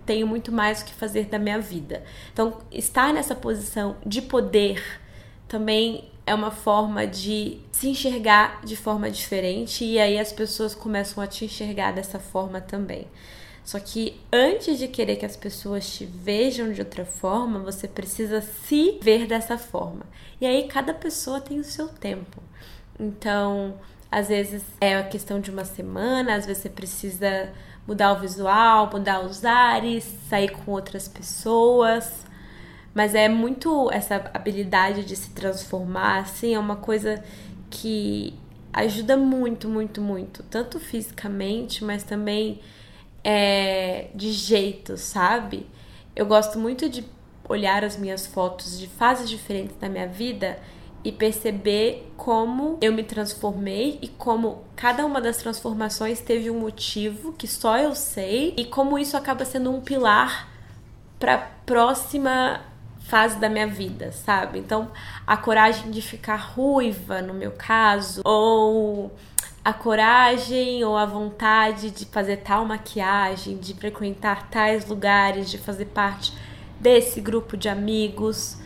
tenho 0.06 0.28
muito 0.28 0.52
mais 0.52 0.80
o 0.80 0.84
que 0.84 0.94
fazer 0.94 1.26
da 1.26 1.40
minha 1.40 1.58
vida. 1.58 2.04
Então, 2.32 2.58
estar 2.70 3.12
nessa 3.12 3.34
posição 3.34 3.96
de 4.06 4.22
poder 4.22 5.01
também 5.52 6.08
é 6.26 6.34
uma 6.34 6.50
forma 6.50 7.06
de 7.06 7.58
se 7.70 7.86
enxergar 7.86 8.62
de 8.64 8.74
forma 8.74 9.10
diferente 9.10 9.84
e 9.84 9.98
aí 9.98 10.18
as 10.18 10.32
pessoas 10.32 10.74
começam 10.74 11.22
a 11.22 11.26
te 11.26 11.44
enxergar 11.44 11.92
dessa 11.92 12.18
forma 12.18 12.58
também. 12.58 13.06
Só 13.62 13.78
que 13.78 14.18
antes 14.32 14.78
de 14.78 14.88
querer 14.88 15.16
que 15.16 15.26
as 15.26 15.36
pessoas 15.36 15.86
te 15.86 16.06
vejam 16.06 16.72
de 16.72 16.80
outra 16.80 17.04
forma, 17.04 17.58
você 17.58 17.86
precisa 17.86 18.40
se 18.40 18.98
ver 19.02 19.26
dessa 19.26 19.58
forma. 19.58 20.06
E 20.40 20.46
aí 20.46 20.66
cada 20.68 20.94
pessoa 20.94 21.38
tem 21.38 21.60
o 21.60 21.64
seu 21.64 21.86
tempo. 21.86 22.42
Então, 22.98 23.74
às 24.10 24.28
vezes 24.28 24.62
é 24.80 24.96
a 24.96 25.04
questão 25.04 25.38
de 25.38 25.50
uma 25.50 25.66
semana, 25.66 26.34
às 26.34 26.46
vezes 26.46 26.62
você 26.62 26.70
precisa 26.70 27.52
mudar 27.86 28.14
o 28.14 28.20
visual, 28.20 28.88
mudar 28.90 29.20
os 29.20 29.44
ares, 29.44 30.04
sair 30.30 30.48
com 30.48 30.72
outras 30.72 31.06
pessoas. 31.06 32.31
Mas 32.94 33.14
é 33.14 33.28
muito 33.28 33.90
essa 33.90 34.30
habilidade 34.34 35.04
de 35.04 35.16
se 35.16 35.30
transformar, 35.30 36.20
assim, 36.20 36.54
é 36.54 36.58
uma 36.58 36.76
coisa 36.76 37.22
que 37.70 38.34
ajuda 38.72 39.16
muito, 39.16 39.68
muito, 39.68 40.00
muito, 40.00 40.42
tanto 40.44 40.78
fisicamente, 40.78 41.84
mas 41.84 42.02
também 42.02 42.60
é, 43.24 44.08
de 44.14 44.32
jeito, 44.32 44.96
sabe? 44.96 45.66
Eu 46.14 46.26
gosto 46.26 46.58
muito 46.58 46.88
de 46.88 47.04
olhar 47.48 47.84
as 47.84 47.96
minhas 47.96 48.26
fotos 48.26 48.78
de 48.78 48.86
fases 48.86 49.28
diferentes 49.28 49.76
da 49.76 49.88
minha 49.88 50.06
vida 50.06 50.58
e 51.04 51.10
perceber 51.10 52.12
como 52.16 52.78
eu 52.80 52.92
me 52.92 53.02
transformei 53.02 53.98
e 54.00 54.08
como 54.08 54.62
cada 54.76 55.04
uma 55.04 55.20
das 55.20 55.36
transformações 55.38 56.20
teve 56.20 56.48
um 56.48 56.60
motivo 56.60 57.32
que 57.32 57.46
só 57.48 57.76
eu 57.76 57.94
sei 57.94 58.54
e 58.56 58.64
como 58.64 58.98
isso 58.98 59.16
acaba 59.16 59.44
sendo 59.44 59.70
um 59.70 59.80
pilar 59.80 60.48
para 61.18 61.38
próxima 61.66 62.60
fase 63.04 63.38
da 63.38 63.48
minha 63.48 63.66
vida, 63.66 64.12
sabe? 64.12 64.58
Então, 64.58 64.90
a 65.26 65.36
coragem 65.36 65.90
de 65.90 66.00
ficar 66.00 66.36
ruiva, 66.36 67.20
no 67.20 67.34
meu 67.34 67.52
caso, 67.52 68.22
ou 68.24 69.12
a 69.64 69.72
coragem 69.72 70.82
ou 70.84 70.96
a 70.96 71.06
vontade 71.06 71.90
de 71.90 72.04
fazer 72.06 72.38
tal 72.38 72.64
maquiagem, 72.64 73.58
de 73.58 73.74
frequentar 73.74 74.48
tais 74.48 74.86
lugares, 74.86 75.50
de 75.50 75.58
fazer 75.58 75.86
parte 75.86 76.32
desse 76.80 77.20
grupo 77.20 77.56
de 77.56 77.68
amigos. 77.68 78.56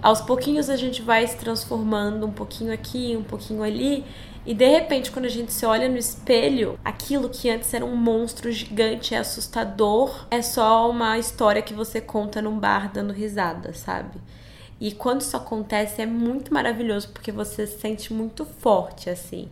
Aos 0.00 0.20
pouquinhos 0.20 0.70
a 0.70 0.76
gente 0.76 1.02
vai 1.02 1.26
se 1.26 1.36
transformando 1.36 2.24
um 2.26 2.32
pouquinho 2.32 2.72
aqui, 2.72 3.16
um 3.16 3.24
pouquinho 3.24 3.62
ali, 3.62 4.06
e 4.48 4.54
de 4.54 4.66
repente, 4.66 5.10
quando 5.10 5.26
a 5.26 5.28
gente 5.28 5.52
se 5.52 5.66
olha 5.66 5.90
no 5.90 5.98
espelho, 5.98 6.80
aquilo 6.82 7.28
que 7.28 7.50
antes 7.50 7.74
era 7.74 7.84
um 7.84 7.94
monstro 7.94 8.50
gigante 8.50 9.12
e 9.12 9.14
assustador 9.14 10.26
é 10.30 10.40
só 10.40 10.88
uma 10.88 11.18
história 11.18 11.60
que 11.60 11.74
você 11.74 12.00
conta 12.00 12.40
num 12.40 12.58
bar 12.58 12.90
dando 12.90 13.12
risada, 13.12 13.74
sabe? 13.74 14.18
E 14.80 14.92
quando 14.92 15.20
isso 15.20 15.36
acontece 15.36 16.00
é 16.00 16.06
muito 16.06 16.54
maravilhoso 16.54 17.10
porque 17.10 17.30
você 17.30 17.66
se 17.66 17.78
sente 17.78 18.10
muito 18.10 18.46
forte, 18.46 19.10
assim. 19.10 19.50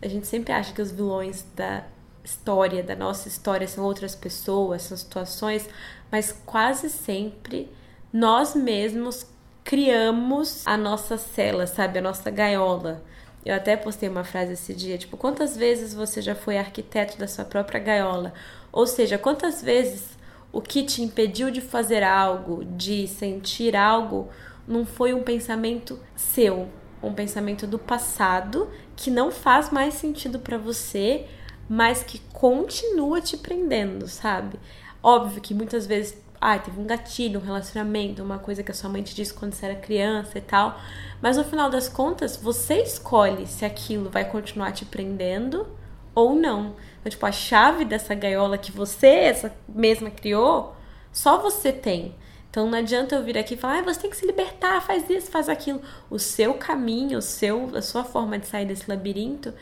A 0.00 0.06
gente 0.06 0.28
sempre 0.28 0.52
acha 0.52 0.72
que 0.72 0.82
os 0.82 0.92
vilões 0.92 1.44
da 1.56 1.82
história, 2.22 2.80
da 2.80 2.94
nossa 2.94 3.26
história, 3.26 3.66
são 3.66 3.82
outras 3.82 4.14
pessoas, 4.14 4.82
são 4.82 4.96
situações, 4.96 5.68
mas 6.12 6.30
quase 6.46 6.88
sempre 6.88 7.68
nós 8.12 8.54
mesmos 8.54 9.26
criamos 9.64 10.64
a 10.64 10.76
nossa 10.76 11.18
cela, 11.18 11.66
sabe? 11.66 11.98
A 11.98 12.02
nossa 12.02 12.30
gaiola. 12.30 13.02
Eu 13.48 13.54
até 13.54 13.78
postei 13.78 14.10
uma 14.10 14.24
frase 14.24 14.52
esse 14.52 14.74
dia, 14.74 14.98
tipo, 14.98 15.16
quantas 15.16 15.56
vezes 15.56 15.94
você 15.94 16.20
já 16.20 16.34
foi 16.34 16.58
arquiteto 16.58 17.16
da 17.16 17.26
sua 17.26 17.46
própria 17.46 17.80
gaiola? 17.80 18.34
Ou 18.70 18.86
seja, 18.86 19.16
quantas 19.16 19.62
vezes 19.62 20.18
o 20.52 20.60
que 20.60 20.82
te 20.82 21.00
impediu 21.00 21.50
de 21.50 21.62
fazer 21.62 22.02
algo, 22.02 22.62
de 22.62 23.08
sentir 23.08 23.74
algo, 23.74 24.28
não 24.66 24.84
foi 24.84 25.14
um 25.14 25.22
pensamento 25.22 25.98
seu, 26.14 26.68
um 27.02 27.14
pensamento 27.14 27.66
do 27.66 27.78
passado 27.78 28.68
que 28.94 29.10
não 29.10 29.30
faz 29.30 29.70
mais 29.70 29.94
sentido 29.94 30.38
para 30.38 30.58
você, 30.58 31.24
mas 31.66 32.02
que 32.02 32.18
continua 32.34 33.22
te 33.22 33.38
prendendo, 33.38 34.08
sabe? 34.08 34.60
Óbvio 35.02 35.40
que 35.40 35.54
muitas 35.54 35.86
vezes, 35.86 36.18
ah, 36.40 36.58
teve 36.58 36.80
um 36.80 36.84
gatilho, 36.84 37.40
um 37.40 37.42
relacionamento, 37.42 38.22
uma 38.22 38.38
coisa 38.38 38.62
que 38.62 38.70
a 38.70 38.74
sua 38.74 38.88
mãe 38.88 39.02
te 39.02 39.14
disse 39.14 39.34
quando 39.34 39.54
você 39.54 39.66
era 39.66 39.74
criança 39.74 40.38
e 40.38 40.40
tal, 40.40 40.78
mas 41.20 41.36
no 41.36 41.44
final 41.44 41.68
das 41.68 41.88
contas, 41.88 42.36
você 42.36 42.82
escolhe 42.82 43.46
se 43.46 43.64
aquilo 43.64 44.08
vai 44.08 44.24
continuar 44.24 44.72
te 44.72 44.84
prendendo 44.84 45.66
ou 46.14 46.34
não. 46.34 46.76
Então, 47.00 47.10
tipo, 47.10 47.26
a 47.26 47.32
chave 47.32 47.84
dessa 47.84 48.14
gaiola 48.14 48.58
que 48.58 48.72
você 48.72 49.06
essa 49.06 49.54
mesma 49.68 50.10
criou, 50.10 50.74
só 51.12 51.38
você 51.38 51.72
tem. 51.72 52.14
Então 52.50 52.68
não 52.68 52.78
adianta 52.78 53.14
eu 53.14 53.22
vir 53.22 53.36
aqui 53.36 53.54
e 53.54 53.56
falar, 53.56 53.80
ah, 53.80 53.82
você 53.82 54.00
tem 54.00 54.10
que 54.10 54.16
se 54.16 54.26
libertar, 54.26 54.80
faz 54.80 55.08
isso, 55.10 55.30
faz 55.30 55.48
aquilo. 55.48 55.82
O 56.08 56.18
seu 56.18 56.54
caminho, 56.54 57.18
o 57.18 57.22
seu, 57.22 57.70
a 57.76 57.82
sua 57.82 58.04
forma 58.04 58.38
de 58.38 58.46
sair 58.46 58.66
desse 58.66 58.88
labirinto 58.88 59.52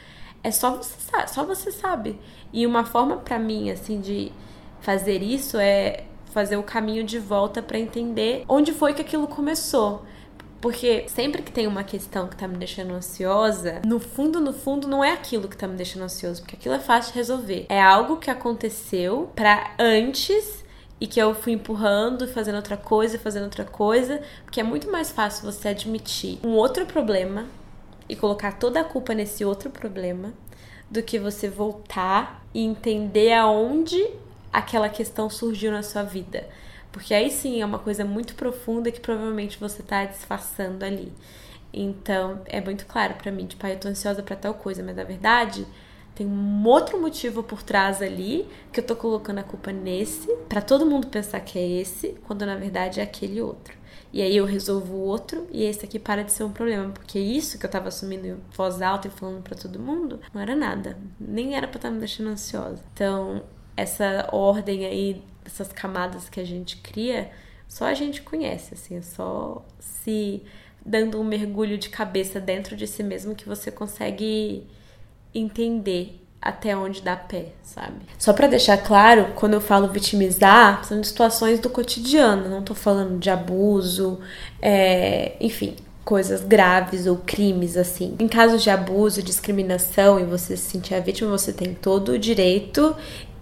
é 0.42 0.50
só 0.50 0.76
você, 0.76 1.26
só 1.26 1.44
você 1.44 1.72
sabe. 1.72 2.18
E 2.52 2.66
uma 2.66 2.84
forma 2.84 3.16
para 3.16 3.38
mim 3.38 3.70
assim 3.70 4.00
de 4.00 4.30
fazer 4.80 5.20
isso 5.22 5.58
é 5.58 6.04
fazer 6.36 6.58
o 6.58 6.62
caminho 6.62 7.02
de 7.02 7.18
volta 7.18 7.62
para 7.62 7.78
entender 7.78 8.44
onde 8.46 8.70
foi 8.70 8.92
que 8.92 9.00
aquilo 9.00 9.26
começou. 9.26 10.04
Porque 10.60 11.08
sempre 11.08 11.40
que 11.40 11.50
tem 11.50 11.66
uma 11.66 11.82
questão 11.82 12.28
que 12.28 12.36
tá 12.36 12.46
me 12.46 12.58
deixando 12.58 12.92
ansiosa, 12.92 13.80
no 13.86 13.98
fundo, 13.98 14.38
no 14.38 14.52
fundo, 14.52 14.86
não 14.86 15.02
é 15.02 15.12
aquilo 15.12 15.48
que 15.48 15.56
tá 15.56 15.66
me 15.66 15.76
deixando 15.76 16.02
ansioso, 16.02 16.42
porque 16.42 16.56
aquilo 16.56 16.74
é 16.74 16.78
fácil 16.78 17.14
de 17.14 17.18
resolver. 17.18 17.64
É 17.70 17.80
algo 17.80 18.18
que 18.18 18.30
aconteceu 18.30 19.30
para 19.34 19.74
antes 19.78 20.62
e 21.00 21.06
que 21.06 21.18
eu 21.18 21.34
fui 21.34 21.54
empurrando, 21.54 22.28
fazendo 22.28 22.56
outra 22.56 22.76
coisa, 22.76 23.18
fazendo 23.18 23.44
outra 23.44 23.64
coisa, 23.64 24.20
porque 24.44 24.60
é 24.60 24.62
muito 24.62 24.92
mais 24.92 25.10
fácil 25.10 25.50
você 25.50 25.68
admitir 25.68 26.38
um 26.44 26.50
outro 26.50 26.84
problema 26.84 27.46
e 28.06 28.14
colocar 28.14 28.58
toda 28.58 28.80
a 28.80 28.84
culpa 28.84 29.14
nesse 29.14 29.42
outro 29.42 29.70
problema 29.70 30.34
do 30.90 31.02
que 31.02 31.18
você 31.18 31.48
voltar 31.48 32.44
e 32.52 32.62
entender 32.62 33.32
aonde 33.32 34.06
aquela 34.56 34.88
questão 34.88 35.28
surgiu 35.28 35.70
na 35.70 35.82
sua 35.82 36.02
vida. 36.02 36.48
Porque 36.90 37.12
aí 37.12 37.30
sim 37.30 37.60
é 37.60 37.66
uma 37.66 37.78
coisa 37.78 38.06
muito 38.06 38.34
profunda 38.34 38.90
que 38.90 39.00
provavelmente 39.00 39.60
você 39.60 39.82
tá 39.82 40.06
disfarçando 40.06 40.82
ali. 40.82 41.12
Então, 41.72 42.40
é 42.46 42.58
muito 42.58 42.86
claro 42.86 43.14
para 43.14 43.30
mim, 43.30 43.44
tipo, 43.44 43.66
ah, 43.66 43.70
eu 43.70 43.78
tô 43.78 43.88
ansiosa 43.88 44.22
para 44.22 44.34
tal 44.34 44.54
coisa, 44.54 44.82
mas 44.82 44.96
na 44.96 45.04
verdade, 45.04 45.66
tem 46.14 46.26
um 46.26 46.66
outro 46.66 46.98
motivo 46.98 47.42
por 47.42 47.62
trás 47.62 48.00
ali 48.00 48.48
que 48.72 48.80
eu 48.80 48.84
tô 48.84 48.96
colocando 48.96 49.40
a 49.40 49.42
culpa 49.42 49.70
nesse, 49.72 50.34
para 50.48 50.62
todo 50.62 50.86
mundo 50.86 51.08
pensar 51.08 51.40
que 51.40 51.58
é 51.58 51.68
esse, 51.68 52.16
quando 52.26 52.46
na 52.46 52.56
verdade 52.56 53.00
é 53.00 53.02
aquele 53.02 53.42
outro. 53.42 53.76
E 54.10 54.22
aí 54.22 54.34
eu 54.34 54.46
resolvo 54.46 54.94
o 54.94 55.00
outro 55.00 55.46
e 55.52 55.64
esse 55.64 55.84
aqui 55.84 55.98
para 55.98 56.24
de 56.24 56.32
ser 56.32 56.44
um 56.44 56.52
problema, 56.52 56.90
porque 56.92 57.18
isso 57.18 57.58
que 57.58 57.66
eu 57.66 57.70
tava 57.70 57.88
assumindo 57.88 58.26
em 58.26 58.36
voz 58.56 58.80
alta 58.80 59.08
e 59.08 59.10
falando 59.10 59.42
para 59.42 59.54
todo 59.54 59.78
mundo 59.78 60.18
não 60.32 60.40
era 60.40 60.56
nada, 60.56 60.96
nem 61.20 61.54
era 61.54 61.68
para 61.68 61.76
estar 61.76 61.88
tá 61.88 61.94
me 61.94 62.00
deixando 62.00 62.30
ansiosa. 62.30 62.82
Então, 62.94 63.42
essa 63.76 64.28
ordem 64.32 64.86
aí, 64.86 65.22
essas 65.44 65.72
camadas 65.72 66.28
que 66.28 66.40
a 66.40 66.44
gente 66.44 66.78
cria, 66.78 67.30
só 67.68 67.86
a 67.86 67.94
gente 67.94 68.22
conhece, 68.22 68.74
assim, 68.74 68.96
é 68.96 69.02
só 69.02 69.64
se 69.78 70.42
dando 70.84 71.20
um 71.20 71.24
mergulho 71.24 71.76
de 71.76 71.88
cabeça 71.88 72.40
dentro 72.40 72.76
de 72.76 72.86
si 72.86 73.02
mesmo 73.02 73.34
que 73.34 73.48
você 73.48 73.70
consegue 73.70 74.66
entender 75.34 76.22
até 76.40 76.76
onde 76.76 77.02
dá 77.02 77.16
pé, 77.16 77.46
sabe? 77.62 78.06
Só 78.18 78.32
para 78.32 78.46
deixar 78.46 78.78
claro, 78.78 79.32
quando 79.34 79.54
eu 79.54 79.60
falo 79.60 79.88
vitimizar, 79.88 80.84
são 80.84 81.00
de 81.00 81.08
situações 81.08 81.58
do 81.58 81.68
cotidiano, 81.68 82.48
não 82.48 82.62
tô 82.62 82.74
falando 82.74 83.18
de 83.18 83.28
abuso, 83.28 84.20
é, 84.62 85.34
enfim, 85.40 85.74
coisas 86.04 86.44
graves 86.44 87.08
ou 87.08 87.16
crimes 87.16 87.76
assim. 87.76 88.14
Em 88.20 88.28
casos 88.28 88.62
de 88.62 88.70
abuso, 88.70 89.20
discriminação 89.20 90.20
e 90.20 90.24
você 90.24 90.56
se 90.56 90.70
sentir 90.70 90.94
a 90.94 91.00
vítima, 91.00 91.28
você 91.28 91.52
tem 91.52 91.74
todo 91.74 92.12
o 92.12 92.18
direito 92.18 92.94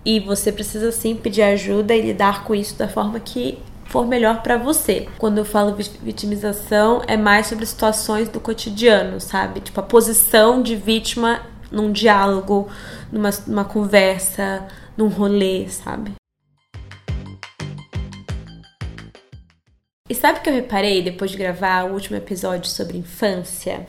e 0.05 0.21
você 0.21 0.53
precisa 0.53 0.93
sim 0.93 1.17
pedir 1.17 1.43
ajuda 1.43 1.95
e 1.95 2.03
lidar 2.03 2.45
com 2.45 2.55
isso 2.55 2.77
da 2.77 2.89
forma 2.89 3.19
que 3.19 3.59
for 3.87 4.07
melhor 4.07 4.43
para 4.43 4.57
você. 4.57 5.09
Quando 5.19 5.39
eu 5.39 5.45
falo 5.45 5.77
vitimização, 6.03 7.03
é 7.07 7.17
mais 7.17 7.47
sobre 7.47 7.65
situações 7.65 8.29
do 8.29 8.41
cotidiano, 8.41 9.21
sabe? 9.21 9.61
Tipo, 9.61 9.81
a 9.81 9.85
posição 9.85 10.63
de 10.63 10.77
vítima 10.77 11.41
num 11.71 11.91
diálogo, 11.91 12.69
numa, 13.11 13.31
numa 13.47 13.65
conversa, 13.65 14.67
num 14.97 15.09
rolê, 15.09 15.69
sabe? 15.69 16.13
E 20.09 20.15
sabe 20.15 20.39
o 20.39 20.43
que 20.43 20.51
eu 20.51 20.55
reparei 20.55 21.03
depois 21.03 21.31
de 21.31 21.39
gravar 21.39 21.85
o 21.85 21.95
último 21.95 22.17
episódio 22.17 22.71
sobre 22.71 22.99
infância? 22.99 23.87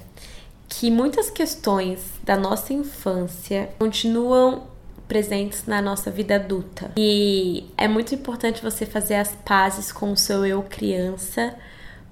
Que 0.70 0.90
muitas 0.90 1.30
questões 1.30 2.00
da 2.24 2.38
nossa 2.38 2.74
infância 2.74 3.70
continuam 3.78 4.75
presentes 5.08 5.66
na 5.66 5.82
nossa 5.82 6.10
vida 6.10 6.36
adulta. 6.36 6.92
E 6.98 7.66
é 7.78 7.88
muito 7.88 8.16
importante 8.16 8.62
você 8.62 8.86
fazer 8.86 9.16
as 9.16 9.36
pazes 9.46 9.92
com 9.92 10.12
o 10.12 10.18
seu 10.18 10.46
eu 10.46 10.64
criança 10.64 11.56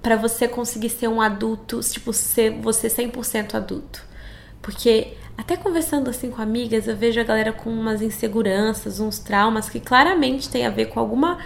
para 0.02 0.16
você 0.16 0.46
conseguir 0.46 0.90
ser 0.90 1.08
um 1.08 1.20
adulto, 1.20 1.80
tipo, 1.80 2.12
ser 2.12 2.50
você 2.60 2.88
100% 2.88 3.54
adulto. 3.54 4.04
Porque 4.60 5.14
até 5.36 5.56
conversando 5.56 6.08
assim 6.08 6.30
com 6.30 6.40
amigas, 6.40 6.86
eu 6.86 6.96
vejo 6.96 7.20
a 7.20 7.24
galera 7.24 7.52
com 7.52 7.70
umas 7.70 8.00
inseguranças, 8.02 9.00
uns 9.00 9.18
traumas 9.18 9.68
que 9.68 9.80
claramente 9.80 10.48
tem 10.48 10.66
a 10.66 10.70
ver 10.70 10.86
com 10.86 11.00
alguma 11.00 11.38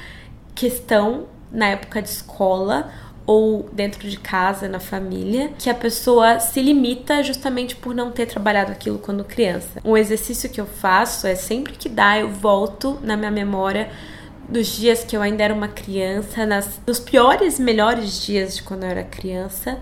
questão 0.54 1.26
na 1.50 1.68
época 1.68 2.02
de 2.02 2.08
escola 2.08 2.92
ou 3.28 3.68
dentro 3.74 4.08
de 4.08 4.18
casa, 4.18 4.66
na 4.66 4.80
família, 4.80 5.50
que 5.58 5.68
a 5.68 5.74
pessoa 5.74 6.40
se 6.40 6.62
limita 6.62 7.22
justamente 7.22 7.76
por 7.76 7.94
não 7.94 8.10
ter 8.10 8.24
trabalhado 8.24 8.72
aquilo 8.72 8.98
quando 8.98 9.22
criança. 9.22 9.82
Um 9.84 9.98
exercício 9.98 10.48
que 10.48 10.58
eu 10.58 10.64
faço 10.64 11.26
é 11.26 11.34
sempre 11.34 11.74
que 11.74 11.90
dá, 11.90 12.18
eu 12.18 12.30
volto 12.30 12.98
na 13.02 13.18
minha 13.18 13.30
memória 13.30 13.90
dos 14.48 14.68
dias 14.68 15.04
que 15.04 15.14
eu 15.14 15.20
ainda 15.20 15.44
era 15.44 15.52
uma 15.52 15.68
criança, 15.68 16.46
nas, 16.46 16.80
nos 16.86 16.98
piores, 16.98 17.58
melhores 17.58 18.24
dias 18.24 18.56
de 18.56 18.62
quando 18.62 18.84
eu 18.84 18.88
era 18.88 19.04
criança, 19.04 19.78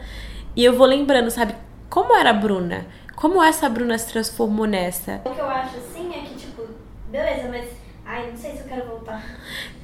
e 0.56 0.64
eu 0.64 0.76
vou 0.76 0.84
lembrando, 0.88 1.30
sabe, 1.30 1.54
como 1.88 2.16
era 2.16 2.30
a 2.30 2.32
Bruna? 2.32 2.84
Como 3.14 3.40
essa 3.40 3.68
Bruna 3.68 3.96
se 3.96 4.08
transformou 4.08 4.66
nessa? 4.66 5.20
O 5.24 5.30
que 5.30 5.40
eu 5.40 5.48
acho 5.48 5.76
assim 5.76 6.12
é 6.12 6.22
que, 6.22 6.34
tipo, 6.34 6.64
beleza, 7.12 7.48
mas 7.48 7.68
ai, 8.06 8.32
quero 8.68 8.86
voltar. 8.86 9.22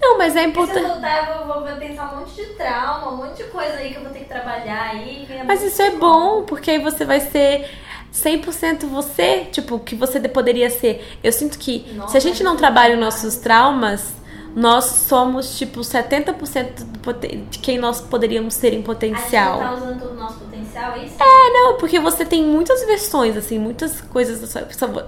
Não, 0.01 0.17
mas 0.19 0.35
é 0.37 0.47
Porque 0.49 0.73
se 0.73 0.79
eu 0.79 0.83
importante. 0.83 0.93
voltar, 0.93 1.29
eu 1.41 1.47
vou, 1.47 1.67
vou 1.67 1.77
pensar 1.77 2.13
um 2.15 2.21
monte 2.21 2.35
de 2.35 2.47
trauma, 2.55 3.11
um 3.13 3.17
monte 3.17 3.37
de 3.39 3.45
coisa 3.45 3.75
aí 3.75 3.91
que 3.91 3.97
eu 3.97 4.03
vou 4.03 4.13
ter 4.13 4.21
que 4.21 4.25
trabalhar 4.29 4.91
aí. 4.91 5.25
que 5.27 5.43
Mas 5.45 5.63
isso 5.63 5.81
é 5.83 5.91
bom, 5.91 6.45
porque 6.45 6.71
aí 6.71 6.79
você 6.79 7.05
vai 7.05 7.21
ser 7.21 7.69
100% 8.13 8.87
você, 8.87 9.47
tipo, 9.51 9.79
que 9.79 9.95
você 9.95 10.19
de- 10.19 10.29
poderia 10.29 10.71
ser. 10.71 11.19
Eu 11.23 11.33
sinto 11.33 11.59
que 11.59 11.91
Nossa, 11.95 12.13
se 12.13 12.17
a 12.17 12.21
gente 12.21 12.43
não 12.43 12.55
é 12.55 12.57
trabalha 12.57 12.95
os 12.95 13.01
nossos 13.01 13.37
traumas, 13.37 14.13
nós 14.55 14.85
somos, 14.85 15.57
tipo, 15.59 15.83
70% 15.83 16.85
do 16.85 16.99
poten- 17.01 17.47
de 17.51 17.59
quem 17.59 17.79
nós 17.79 18.01
poderíamos 18.01 18.55
ser 18.55 18.69
em 18.69 18.71
A 18.71 18.75
gente 18.77 18.85
potencial. 18.87 19.59
tá 19.59 19.75
usando 19.75 20.01
todo 20.01 20.13
o 20.13 20.17
nosso 20.17 20.39
potencial, 20.41 20.93
é 20.95 21.05
isso? 21.05 21.15
Não, 21.19 21.77
porque 21.77 21.99
você 21.99 22.25
tem 22.25 22.43
muitas 22.45 22.85
versões, 22.85 23.37
assim, 23.37 23.59
muitas 23.59 24.01
coisas. 24.01 24.55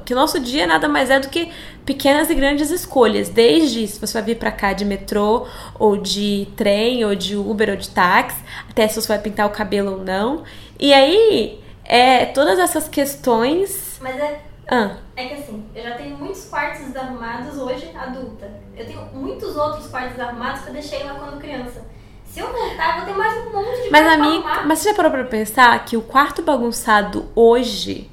Que 0.04 0.12
o 0.12 0.16
nosso 0.16 0.38
dia 0.40 0.66
nada 0.66 0.88
mais 0.88 1.10
é 1.10 1.18
do 1.20 1.28
que 1.28 1.50
pequenas 1.84 2.30
e 2.30 2.34
grandes 2.34 2.70
escolhas. 2.70 3.28
Desde 3.28 3.86
se 3.86 4.00
você 4.00 4.12
vai 4.14 4.22
vir 4.22 4.36
pra 4.38 4.52
cá 4.52 4.72
de 4.72 4.84
metrô, 4.84 5.46
ou 5.78 5.96
de 5.96 6.48
trem, 6.56 7.04
ou 7.04 7.14
de 7.14 7.36
Uber, 7.36 7.70
ou 7.70 7.76
de 7.76 7.88
táxi, 7.90 8.38
até 8.70 8.86
se 8.88 9.00
você 9.00 9.08
vai 9.08 9.18
pintar 9.18 9.46
o 9.46 9.50
cabelo 9.50 9.92
ou 9.92 9.98
não. 10.04 10.42
E 10.78 10.92
aí, 10.92 11.60
é, 11.84 12.26
todas 12.26 12.58
essas 12.58 12.88
questões. 12.88 13.98
Mas 14.00 14.16
é, 14.16 14.40
Ah, 14.70 14.96
é 15.16 15.26
que 15.26 15.34
assim, 15.34 15.66
eu 15.74 15.82
já 15.82 15.92
tenho 15.92 16.16
muitos 16.16 16.46
quartos 16.46 16.86
desarrumados 16.86 17.58
hoje, 17.58 17.90
adulta. 17.94 18.50
Eu 18.76 18.86
tenho 18.86 19.00
muitos 19.12 19.56
outros 19.56 19.86
quartos 19.88 20.12
desarrumados 20.16 20.62
que 20.62 20.68
eu 20.68 20.72
deixei 20.72 21.02
lá 21.04 21.14
quando 21.14 21.38
criança. 21.40 21.84
Se 22.26 22.40
eu 22.40 22.50
voltar, 22.50 22.96
vou 22.96 23.04
ter 23.06 23.14
mais 23.14 23.46
um 23.46 23.50
monte 23.52 23.82
de 23.82 23.90
mas 23.90 24.02
coisa 24.02 24.16
pra 24.16 24.26
amiga, 24.26 24.48
arrumar. 24.48 24.66
mas 24.66 24.78
você 24.78 24.88
já 24.90 24.94
parou 24.94 25.10
pra 25.12 25.24
pensar 25.24 25.84
que 25.84 25.96
o 25.96 26.02
quarto 26.02 26.42
bagunçado 26.42 27.28
hoje, 27.34 28.10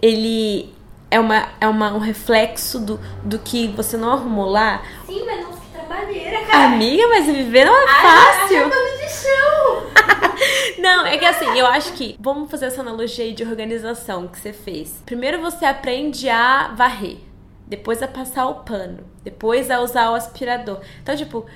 ele 0.00 0.74
é, 1.10 1.18
uma, 1.20 1.48
é 1.60 1.66
uma, 1.68 1.92
um 1.94 1.98
reflexo 1.98 2.78
do, 2.80 3.00
do 3.22 3.38
que 3.38 3.68
você 3.68 3.96
não 3.96 4.12
arrumou 4.12 4.46
lá? 4.50 4.82
Sim, 5.06 5.24
mas 5.24 5.42
nossa, 5.46 5.60
que 5.60 5.68
trabalheira, 5.72 6.42
cara. 6.44 6.64
Amiga, 6.64 7.08
mas 7.08 7.24
viver 7.26 7.64
não 7.64 7.74
é 7.74 7.84
Haja- 7.84 8.02
fácil. 8.40 8.68
pano 8.68 8.98
de 8.98 9.08
chão. 9.08 9.82
Não, 10.78 11.06
é 11.06 11.18
que 11.18 11.24
assim, 11.24 11.46
eu 11.58 11.66
acho 11.66 11.92
que. 11.94 12.16
Vamos 12.20 12.50
fazer 12.50 12.66
essa 12.66 12.80
analogia 12.80 13.24
aí 13.24 13.32
de 13.32 13.44
organização 13.44 14.28
que 14.28 14.38
você 14.38 14.52
fez. 14.52 15.02
Primeiro 15.06 15.40
você 15.40 15.64
aprende 15.64 16.28
a 16.28 16.68
varrer, 16.68 17.18
depois 17.66 18.02
a 18.02 18.08
passar 18.08 18.46
o 18.46 18.56
pano, 18.56 19.04
depois 19.22 19.70
a 19.70 19.80
usar 19.80 20.10
o 20.10 20.14
aspirador. 20.14 20.80
Então, 21.02 21.16
tipo, 21.16 21.46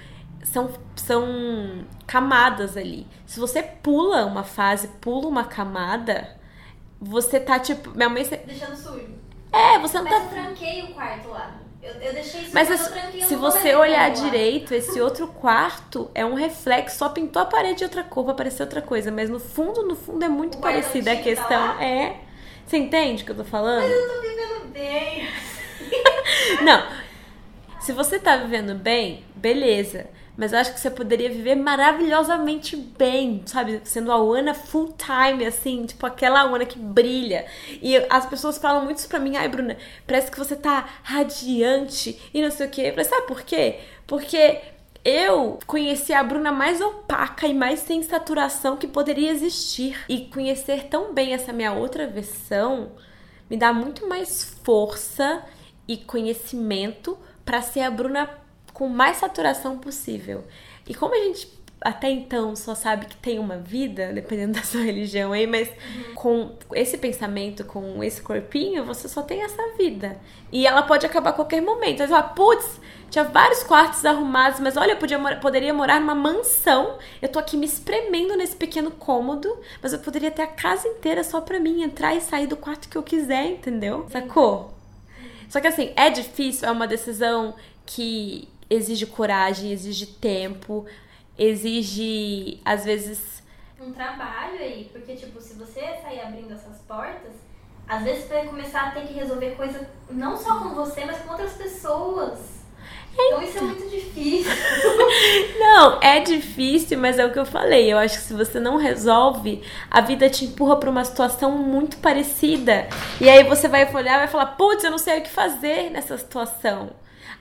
são, 0.43 0.71
são 0.95 1.85
camadas 2.07 2.77
ali. 2.77 3.07
Se 3.27 3.41
você 3.41 3.63
pula 3.63 4.25
uma 4.27 4.45
fase, 4.45 4.89
pula 5.01 5.27
uma 5.29 5.45
camada, 5.45 6.37
você 7.01 7.41
tá 7.41 7.59
tipo. 7.59 7.91
Minha 7.91 8.09
mãe. 8.09 8.25
se- 8.25 8.37
Deixando 8.37 8.77
sujo. 8.77 9.09
É, 9.53 9.79
você 9.79 9.97
não 9.99 10.05
Mas 10.05 10.13
tá. 10.15 10.25
eu 10.25 10.29
tranquei 10.45 10.83
o 10.83 10.95
quarto 10.95 11.29
lá. 11.29 11.55
Eu, 11.87 12.03
eu 12.03 12.13
deixei 12.13 12.41
isso 12.43 12.51
Mas 12.53 12.69
se 13.29 13.37
você 13.37 13.75
olhar 13.75 14.11
direito, 14.11 14.75
esse 14.75 15.01
outro 15.01 15.29
quarto 15.29 16.11
é 16.15 16.25
um 16.27 16.35
reflexo, 16.35 16.99
só 16.99 17.09
pintou 17.09 17.41
a 17.41 17.45
parede 17.47 17.79
de 17.79 17.85
outra 17.85 18.03
cor 18.03 18.25
pra 18.25 18.35
parecer 18.35 18.63
outra 18.63 18.83
coisa, 18.83 19.13
mas 19.13 19.31
no 19.31 19.39
fundo, 19.39 19.83
no 19.87 19.95
fundo 19.95 20.25
é 20.25 20.29
muito 20.29 20.59
O 20.59 20.61
parecida 20.61 21.13
a 21.13 21.17
tá 21.17 21.23
questão. 21.23 21.61
lá? 21.67 21.85
é. 21.85 22.17
Você 22.67 22.77
entende 22.79 23.23
o 23.23 23.27
que 23.27 23.31
eu 23.33 23.37
tô 23.37 23.45
falando? 23.45 23.83
Mas 23.83 23.93
eu 23.93 24.09
tô 24.09 24.21
vivendo 24.21 24.73
bem. 24.73 25.29
Não. 26.63 26.83
Se 27.81 27.93
você 27.93 28.19
tá 28.19 28.37
vivendo 28.37 28.75
bem, 28.75 29.25
beleza. 29.37 30.09
Mas 30.37 30.53
eu 30.53 30.59
acho 30.59 30.75
que 30.75 30.81
você 30.81 30.91
poderia 30.91 31.31
viver 31.31 31.55
maravilhosamente 31.55 32.77
bem, 32.77 33.43
sabe? 33.47 33.81
Sendo 33.85 34.13
a 34.13 34.17
Ana 34.17 34.53
full 34.53 34.93
time, 34.93 35.47
assim, 35.47 35.87
tipo 35.87 36.05
aquela 36.05 36.43
Ana 36.43 36.67
que 36.67 36.79
brilha. 36.79 37.47
E 37.81 37.97
as 38.11 38.27
pessoas 38.27 38.59
falam 38.59 38.85
muito 38.85 38.99
isso 38.99 39.09
pra 39.09 39.19
mim, 39.19 39.37
ai, 39.37 39.49
Bruna, 39.49 39.77
parece 40.07 40.31
que 40.31 40.39
você 40.39 40.55
tá 40.55 40.87
radiante 41.03 42.21
e 42.35 42.43
não 42.43 42.51
sei 42.51 42.67
o 42.67 42.71
quê. 42.71 42.91
Falei, 42.91 43.05
sabe 43.05 43.27
por 43.27 43.43
quê? 43.43 43.81
Porque 44.07 44.61
eu 45.05 45.59
conheci 45.67 46.13
a 46.13 46.23
Bruna 46.23 46.53
mais 46.53 46.81
opaca 46.81 47.47
e 47.47 47.55
mais 47.55 47.81
sem 47.81 48.03
saturação 48.03 48.77
que 48.77 48.87
poderia 48.87 49.31
existir. 49.31 49.99
E 50.09 50.27
conhecer 50.27 50.89
tão 50.89 51.15
bem 51.15 51.33
essa 51.33 51.53
minha 51.53 51.73
outra 51.73 52.07
versão 52.07 52.93
me 53.49 53.57
dá 53.57 53.73
muito 53.73 54.09
mais 54.09 54.59
força 54.65 55.43
e 55.87 55.97
conhecimento 55.97 57.17
pra 57.45 57.63
ser 57.63 57.81
a 57.81 57.91
Bruna 57.91 58.29
com 58.77 58.89
mais 58.89 59.17
saturação 59.17 59.79
possível. 59.79 60.45
E 60.87 60.95
como 60.95 61.15
a 61.15 61.19
gente 61.19 61.49
até 61.81 62.11
então 62.11 62.55
só 62.55 62.75
sabe 62.75 63.07
que 63.07 63.17
tem 63.17 63.39
uma 63.39 63.57
vida, 63.57 64.13
dependendo 64.13 64.53
da 64.61 64.63
sua 64.63 64.83
religião 64.83 65.33
aí, 65.33 65.47
mas 65.47 65.71
com 66.15 66.53
esse 66.75 66.99
pensamento, 66.99 67.65
com 67.65 68.05
esse 68.05 68.21
corpinho, 68.21 68.85
você 68.85 69.09
só 69.09 69.23
tem 69.23 69.43
essa 69.43 69.63
vida. 69.79 70.19
E 70.53 70.67
ela 70.67 70.83
pode 70.83 71.07
acabar 71.07 71.31
a 71.31 71.33
qualquer 71.33 71.63
momento. 71.63 72.03
Aí 72.03 72.07
você 72.07 72.13
fala, 72.13 72.23
putz, 72.23 72.79
tinha 73.11 73.25
vários 73.25 73.63
quartos 73.63 74.05
arrumados, 74.05 74.61
mas 74.61 74.77
olha, 74.77 74.93
eu 74.93 74.99
podia, 74.99 75.19
poderia 75.37 75.73
morar 75.73 75.99
numa 75.99 76.15
mansão. 76.15 76.99
Eu 77.23 77.31
tô 77.31 77.39
aqui 77.39 77.57
me 77.57 77.65
espremendo 77.65 78.37
nesse 78.37 78.57
pequeno 78.57 78.91
cômodo, 78.91 79.59
mas 79.83 79.95
eu 79.95 80.01
poderia 80.01 80.31
ter 80.31 80.43
a 80.43 80.47
casa 80.47 80.87
inteira 80.87 81.25
só 81.25 81.41
pra 81.41 81.59
mim 81.59 81.83
entrar 81.83 82.15
e 82.15 82.21
sair 82.21 82.47
do 82.47 82.59
quarto 82.59 82.91
que 82.91 82.97
eu 82.97 83.03
quiser, 83.03 83.47
entendeu? 83.47 84.07
Sacou? 84.11 84.75
Só 85.49 85.61
que 85.63 85.67
assim, 85.67 85.93
é 85.97 86.11
difícil, 86.11 86.69
é 86.69 86.71
uma 86.71 86.87
decisão 86.87 87.55
que 87.87 88.49
exige 88.69 89.07
coragem, 89.07 89.73
exige 89.73 90.07
tempo, 90.07 90.87
exige, 91.39 92.61
às 92.65 92.85
vezes. 92.85 93.43
Um 93.81 93.93
trabalho 93.93 94.59
aí, 94.59 94.89
porque 94.93 95.15
tipo, 95.15 95.41
se 95.41 95.55
você 95.55 95.81
sair 96.03 96.21
abrindo 96.21 96.53
essas 96.53 96.79
portas, 96.89 97.33
às 97.89 98.03
vezes 98.03 98.25
você 98.25 98.35
vai 98.35 98.47
começar 98.47 98.89
a 98.89 98.91
ter 98.91 99.07
que 99.07 99.15
resolver 99.15 99.55
coisa 99.55 99.89
não 100.11 100.37
só 100.37 100.59
com 100.61 100.75
você, 100.75 101.05
mas 101.05 101.19
com 101.19 101.31
outras 101.31 101.53
pessoas. 101.53 102.57
Então 103.19 103.43
isso 103.43 103.59
é 103.59 103.61
muito 103.63 103.89
difícil. 103.89 104.53
Não, 105.59 105.99
é 106.03 106.21
difícil, 106.21 106.99
mas 106.99 107.19
é 107.19 107.25
o 107.25 107.33
que 107.33 107.39
eu 107.39 107.47
falei. 107.47 107.91
Eu 107.91 107.97
acho 107.97 108.19
que 108.19 108.25
se 108.25 108.35
você 108.35 108.61
não 108.61 108.77
resolve, 108.77 109.63
a 109.91 110.03
vida 110.03 110.29
te 110.29 110.45
empurra 110.45 110.77
pra 110.77 110.91
uma 110.91 111.05
situação 111.05 111.53
muito 111.53 111.97
parecida. 111.97 112.87
E 113.19 113.29
aí 113.29 113.43
você 113.45 113.69
vai 113.69 113.91
olhar 113.93 114.17
e 114.17 114.19
vai 114.19 114.29
falar: 114.29 114.47
putz, 114.47 114.85
eu 114.85 114.91
não 114.91 114.99
sei 114.99 115.19
o 115.19 115.23
que 115.23 115.31
fazer 115.31 115.91
nessa 115.91 116.19
situação. 116.19 116.91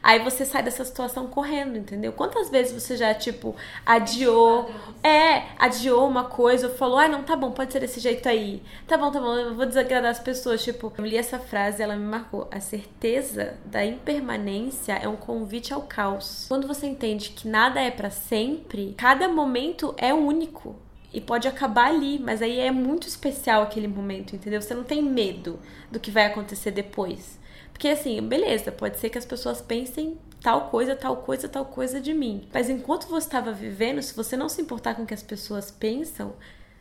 Aí 0.05 0.19
você 0.19 0.45
sai 0.45 0.61
dessa 0.61 0.85
situação 0.85 1.25
correndo, 1.25 1.79
entendeu? 1.79 2.13
Quantas 2.13 2.51
vezes 2.51 2.79
você 2.79 2.95
já, 2.95 3.11
tipo, 3.15 3.55
adiou. 3.83 4.69
É, 5.03 5.45
adiou 5.57 6.07
uma 6.07 6.25
coisa, 6.25 6.67
ou 6.67 6.75
falou, 6.75 6.99
ai, 6.99 7.07
não, 7.07 7.23
tá 7.23 7.35
bom, 7.35 7.49
pode 7.49 7.73
ser 7.73 7.79
desse 7.79 7.99
jeito 7.99 8.29
aí. 8.29 8.61
Tá 8.87 8.99
bom, 8.99 9.09
tá 9.09 9.19
bom, 9.19 9.33
eu 9.33 9.55
vou 9.55 9.65
desagradar 9.65 10.11
as 10.11 10.19
pessoas. 10.19 10.63
Tipo, 10.63 10.93
eu 10.95 11.03
li 11.03 11.17
essa 11.17 11.39
frase, 11.39 11.81
ela 11.81 11.95
me 11.95 12.05
marcou. 12.05 12.47
A 12.51 12.59
certeza 12.59 13.55
da 13.65 13.83
impermanência 13.83 14.93
é 14.93 15.07
um 15.07 15.15
convite 15.15 15.73
ao 15.73 15.81
caos. 15.81 16.45
Quando 16.47 16.67
você 16.67 16.85
entende 16.85 17.31
que 17.31 17.47
nada 17.47 17.81
é 17.81 17.89
pra 17.89 18.11
sempre, 18.11 18.93
cada 18.95 19.27
momento 19.27 19.95
é 19.97 20.13
único. 20.13 20.75
E 21.11 21.19
pode 21.19 21.47
acabar 21.47 21.87
ali, 21.87 22.19
mas 22.19 22.43
aí 22.43 22.59
é 22.59 22.69
muito 22.69 23.07
especial 23.07 23.63
aquele 23.63 23.87
momento, 23.87 24.35
entendeu? 24.35 24.61
Você 24.61 24.75
não 24.75 24.83
tem 24.83 25.01
medo 25.01 25.59
do 25.89 25.99
que 25.99 26.11
vai 26.11 26.27
acontecer 26.27 26.69
depois. 26.69 27.43
Porque 27.71 27.87
assim, 27.89 28.21
beleza, 28.21 28.71
pode 28.71 28.97
ser 28.97 29.09
que 29.09 29.17
as 29.17 29.25
pessoas 29.25 29.61
pensem 29.61 30.17
tal 30.41 30.69
coisa, 30.69 30.95
tal 30.95 31.17
coisa, 31.17 31.49
tal 31.49 31.65
coisa 31.65 31.99
de 31.99 32.13
mim. 32.13 32.47
Mas 32.53 32.69
enquanto 32.69 33.07
você 33.07 33.27
estava 33.27 33.51
vivendo, 33.51 34.01
se 34.01 34.15
você 34.15 34.37
não 34.37 34.47
se 34.47 34.61
importar 34.61 34.95
com 34.95 35.03
o 35.03 35.05
que 35.05 35.13
as 35.13 35.23
pessoas 35.23 35.71
pensam, 35.71 36.33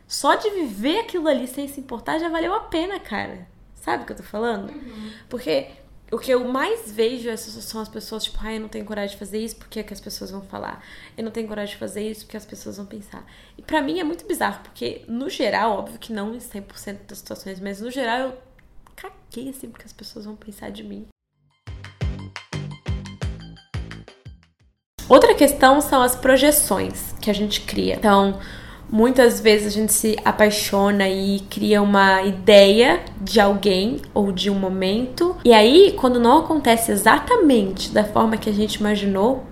só 0.07 0.35
de 0.35 0.49
viver 0.51 0.99
aquilo 0.99 1.27
ali 1.27 1.47
sem 1.47 1.67
se 1.67 1.79
importar 1.79 2.19
já 2.19 2.29
valeu 2.29 2.53
a 2.53 2.59
pena, 2.61 2.99
cara. 2.99 3.47
Sabe 3.73 4.03
o 4.03 4.05
que 4.05 4.11
eu 4.13 4.17
tô 4.17 4.23
falando? 4.23 4.71
Porque 5.29 5.67
o 6.11 6.17
que 6.19 6.31
eu 6.31 6.47
mais 6.47 6.91
vejo 6.91 7.27
é- 7.29 7.35
são 7.37 7.81
as 7.81 7.89
pessoas, 7.89 8.23
tipo, 8.23 8.37
ai, 8.41 8.57
eu 8.57 8.61
não 8.61 8.69
tenho 8.69 8.85
coragem 8.85 9.11
de 9.15 9.17
fazer 9.19 9.39
isso 9.39 9.55
porque 9.55 9.79
é 9.79 9.83
que 9.83 9.93
as 9.93 9.99
pessoas 9.99 10.29
vão 10.31 10.41
falar. 10.41 10.83
Eu 11.17 11.23
não 11.23 11.31
tenho 11.31 11.47
coragem 11.47 11.73
de 11.73 11.79
fazer 11.79 12.07
isso 12.09 12.25
porque 12.25 12.37
as 12.37 12.45
pessoas 12.45 12.77
vão 12.77 12.85
pensar. 12.85 13.25
E 13.57 13.61
pra 13.63 13.81
mim 13.81 13.99
é 13.99 14.03
muito 14.03 14.25
bizarro, 14.27 14.61
porque 14.63 15.03
no 15.07 15.29
geral, 15.29 15.71
óbvio 15.79 15.97
que 15.99 16.13
não 16.13 16.33
em 16.35 16.39
100% 16.39 16.99
das 17.07 17.17
situações, 17.17 17.59
mas 17.59 17.81
no 17.81 17.89
geral 17.91 18.19
eu 18.19 18.37
caguei 18.95 19.49
assim 19.49 19.69
porque 19.69 19.85
as 19.85 19.93
pessoas 19.93 20.25
vão 20.25 20.35
pensar 20.35 20.71
de 20.71 20.83
mim. 20.83 21.05
Outra 25.07 25.35
questão 25.35 25.81
são 25.81 26.01
as 26.01 26.15
projeções 26.15 27.13
que 27.21 27.29
a 27.29 27.33
gente 27.33 27.61
cria. 27.61 27.95
Então, 27.95 28.39
muitas 28.89 29.39
vezes 29.39 29.67
a 29.67 29.69
gente 29.69 29.93
se 29.93 30.17
apaixona 30.25 31.07
e 31.07 31.41
cria 31.41 31.79
uma 31.81 32.23
ideia 32.23 33.03
de 33.21 33.39
alguém 33.39 34.01
ou 34.15 34.31
de 34.31 34.49
um 34.49 34.55
momento, 34.55 35.35
e 35.45 35.53
aí, 35.53 35.95
quando 35.99 36.19
não 36.19 36.39
acontece 36.39 36.91
exatamente 36.91 37.91
da 37.91 38.03
forma 38.03 38.37
que 38.37 38.49
a 38.49 38.53
gente 38.53 38.75
imaginou, 38.75 39.43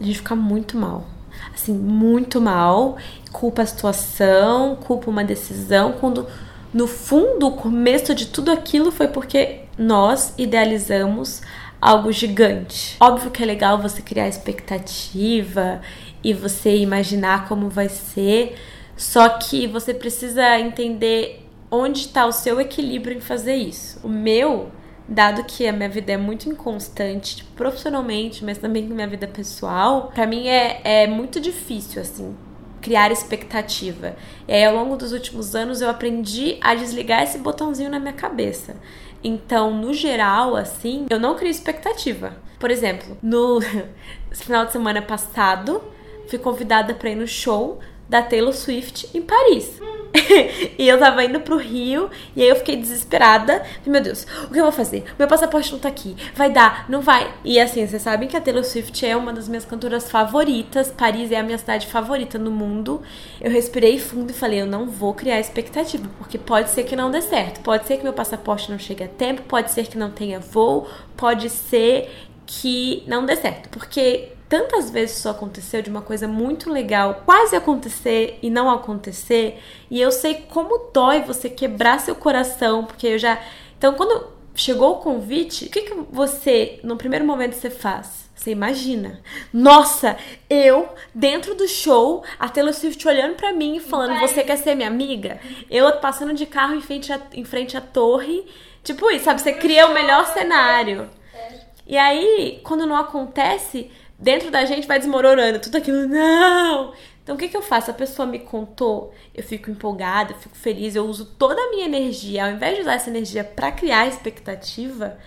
a 0.00 0.02
gente 0.02 0.18
fica 0.18 0.34
muito 0.34 0.76
mal. 0.76 1.06
Assim, 1.54 1.72
muito 1.72 2.40
mal, 2.40 2.96
culpa 3.30 3.62
a 3.62 3.66
situação, 3.66 4.76
culpa 4.76 5.08
uma 5.08 5.22
decisão, 5.22 5.92
quando 5.92 6.26
no 6.72 6.86
fundo 6.86 7.46
o 7.48 7.52
começo 7.52 8.14
de 8.14 8.26
tudo 8.26 8.50
aquilo 8.50 8.90
foi 8.90 9.08
porque 9.08 9.60
nós 9.78 10.34
idealizamos 10.38 11.42
algo 11.80 12.12
gigante. 12.12 12.96
Óbvio 13.00 13.30
que 13.30 13.42
é 13.42 13.46
legal 13.46 13.78
você 13.78 14.00
criar 14.00 14.28
expectativa 14.28 15.80
e 16.22 16.32
você 16.32 16.76
imaginar 16.76 17.48
como 17.48 17.68
vai 17.68 17.88
ser, 17.88 18.56
só 18.96 19.28
que 19.28 19.66
você 19.66 19.92
precisa 19.92 20.58
entender 20.60 21.44
onde 21.70 22.00
está 22.00 22.26
o 22.26 22.32
seu 22.32 22.60
equilíbrio 22.60 23.16
em 23.16 23.20
fazer 23.20 23.56
isso. 23.56 23.98
O 24.04 24.08
meu 24.08 24.70
dado 25.08 25.44
que 25.44 25.66
a 25.66 25.72
minha 25.72 25.88
vida 25.88 26.12
é 26.12 26.16
muito 26.16 26.48
inconstante, 26.48 27.36
tipo, 27.36 27.50
profissionalmente, 27.52 28.44
mas 28.44 28.58
também 28.58 28.86
com 28.86 28.94
minha 28.94 29.08
vida 29.08 29.26
pessoal, 29.26 30.12
para 30.14 30.26
mim 30.26 30.46
é, 30.46 30.80
é 30.84 31.06
muito 31.06 31.40
difícil, 31.40 32.00
assim, 32.00 32.36
criar 32.82 33.10
expectativa. 33.10 34.16
E 34.46 34.52
aí, 34.52 34.64
ao 34.64 34.74
longo 34.74 34.96
dos 34.96 35.12
últimos 35.12 35.54
anos, 35.54 35.80
eu 35.80 35.88
aprendi 35.88 36.58
a 36.60 36.74
desligar 36.74 37.22
esse 37.22 37.38
botãozinho 37.38 37.88
na 37.88 38.00
minha 38.00 38.12
cabeça. 38.12 38.76
Então, 39.24 39.72
no 39.72 39.94
geral, 39.94 40.56
assim, 40.56 41.06
eu 41.08 41.18
não 41.18 41.36
crio 41.36 41.50
expectativa. 41.50 42.36
Por 42.58 42.70
exemplo, 42.70 43.16
no 43.22 43.60
final 44.32 44.66
de 44.66 44.72
semana 44.72 45.00
passado, 45.00 45.82
fui 46.26 46.38
convidada 46.38 46.92
para 46.92 47.10
ir 47.10 47.14
no 47.14 47.26
show 47.26 47.78
da 48.12 48.20
Taylor 48.20 48.52
Swift 48.52 49.08
em 49.14 49.22
Paris. 49.22 49.80
e 50.78 50.86
eu 50.86 50.98
tava 50.98 51.24
indo 51.24 51.40
pro 51.40 51.56
Rio, 51.56 52.10
e 52.36 52.42
aí 52.42 52.48
eu 52.50 52.56
fiquei 52.56 52.76
desesperada. 52.76 53.62
Meu 53.86 54.02
Deus, 54.02 54.26
o 54.44 54.52
que 54.52 54.58
eu 54.58 54.64
vou 54.64 54.70
fazer? 54.70 55.02
Meu 55.18 55.26
passaporte 55.26 55.72
não 55.72 55.78
tá 55.78 55.88
aqui. 55.88 56.14
Vai 56.34 56.50
dar, 56.50 56.84
não 56.90 57.00
vai. 57.00 57.32
E 57.42 57.58
assim, 57.58 57.86
vocês 57.86 58.02
sabem 58.02 58.28
que 58.28 58.36
a 58.36 58.40
Taylor 58.42 58.64
Swift 58.64 59.06
é 59.06 59.16
uma 59.16 59.32
das 59.32 59.48
minhas 59.48 59.64
cantoras 59.64 60.10
favoritas. 60.10 60.92
Paris 60.92 61.32
é 61.32 61.38
a 61.38 61.42
minha 61.42 61.56
cidade 61.56 61.86
favorita 61.86 62.38
no 62.38 62.50
mundo. 62.50 63.00
Eu 63.40 63.50
respirei 63.50 63.98
fundo 63.98 64.30
e 64.30 64.34
falei, 64.34 64.60
eu 64.60 64.66
não 64.66 64.86
vou 64.86 65.14
criar 65.14 65.40
expectativa, 65.40 66.06
porque 66.18 66.36
pode 66.36 66.68
ser 66.68 66.84
que 66.84 66.94
não 66.94 67.10
dê 67.10 67.22
certo. 67.22 67.60
Pode 67.60 67.86
ser 67.86 67.96
que 67.96 68.02
meu 68.02 68.12
passaporte 68.12 68.70
não 68.70 68.78
chegue 68.78 69.04
a 69.04 69.08
tempo, 69.08 69.40
pode 69.48 69.70
ser 69.70 69.86
que 69.86 69.96
não 69.96 70.10
tenha 70.10 70.38
voo, 70.38 70.86
pode 71.16 71.48
ser 71.48 72.10
que 72.44 73.02
não 73.06 73.24
dê 73.24 73.36
certo. 73.36 73.70
Porque 73.70 74.32
tantas 74.52 74.90
vezes 74.90 75.16
isso 75.16 75.30
aconteceu 75.30 75.80
de 75.80 75.88
uma 75.88 76.02
coisa 76.02 76.28
muito 76.28 76.70
legal 76.70 77.22
quase 77.24 77.56
acontecer 77.56 78.38
e 78.42 78.50
não 78.50 78.68
acontecer, 78.68 79.58
e 79.90 79.98
eu 79.98 80.12
sei 80.12 80.44
como 80.50 80.90
dói 80.92 81.22
você 81.22 81.48
quebrar 81.48 81.98
seu 81.98 82.14
coração, 82.14 82.84
porque 82.84 83.06
eu 83.06 83.18
já. 83.18 83.42
Então, 83.78 83.94
quando 83.94 84.26
chegou 84.54 84.92
o 84.92 84.96
convite, 84.96 85.64
o 85.64 85.70
que, 85.70 85.80
que 85.80 85.94
você, 86.10 86.78
no 86.84 86.98
primeiro 86.98 87.24
momento, 87.24 87.54
você 87.54 87.70
faz? 87.70 88.30
Você 88.34 88.50
imagina. 88.50 89.22
Nossa, 89.50 90.18
eu 90.50 90.86
dentro 91.14 91.54
do 91.54 91.66
show, 91.66 92.22
a 92.38 92.46
Taylor 92.46 92.74
Swift 92.74 93.08
olhando 93.08 93.36
para 93.36 93.54
mim 93.54 93.76
e 93.76 93.80
falando: 93.80 94.20
Você 94.20 94.44
quer 94.44 94.56
ser 94.56 94.74
minha 94.74 94.88
amiga? 94.88 95.40
Eu 95.70 95.90
passando 95.92 96.34
de 96.34 96.44
carro 96.44 96.74
em 96.74 96.82
frente, 96.82 97.10
a, 97.10 97.18
em 97.32 97.44
frente 97.44 97.74
à 97.74 97.80
torre. 97.80 98.44
Tipo 98.84 99.10
isso, 99.10 99.24
sabe? 99.24 99.40
Você 99.40 99.54
cria 99.54 99.86
o 99.86 99.94
melhor 99.94 100.26
cenário. 100.26 101.08
É. 101.34 101.54
E 101.86 101.96
aí, 101.96 102.60
quando 102.62 102.86
não 102.86 102.96
acontece, 102.96 103.90
dentro 104.22 104.52
da 104.52 104.64
gente 104.64 104.86
vai 104.86 104.98
desmoronando 105.00 105.58
tudo 105.58 105.76
aquilo. 105.76 106.06
Não! 106.06 106.94
Então 107.22 107.34
o 107.34 107.38
que, 107.38 107.48
que 107.48 107.56
eu 107.56 107.62
faço? 107.62 107.90
A 107.90 107.94
pessoa 107.94 108.26
me 108.26 108.38
contou, 108.38 109.12
eu 109.34 109.42
fico 109.42 109.70
empolgada, 109.70 110.32
eu 110.32 110.38
fico 110.38 110.56
feliz, 110.56 110.94
eu 110.94 111.04
uso 111.04 111.24
toda 111.24 111.60
a 111.60 111.70
minha 111.70 111.84
energia, 111.84 112.46
ao 112.46 112.52
invés 112.52 112.76
de 112.76 112.82
usar 112.82 112.94
essa 112.94 113.10
energia 113.10 113.44
para 113.44 113.70
criar 113.70 114.06
expectativa, 114.06 115.18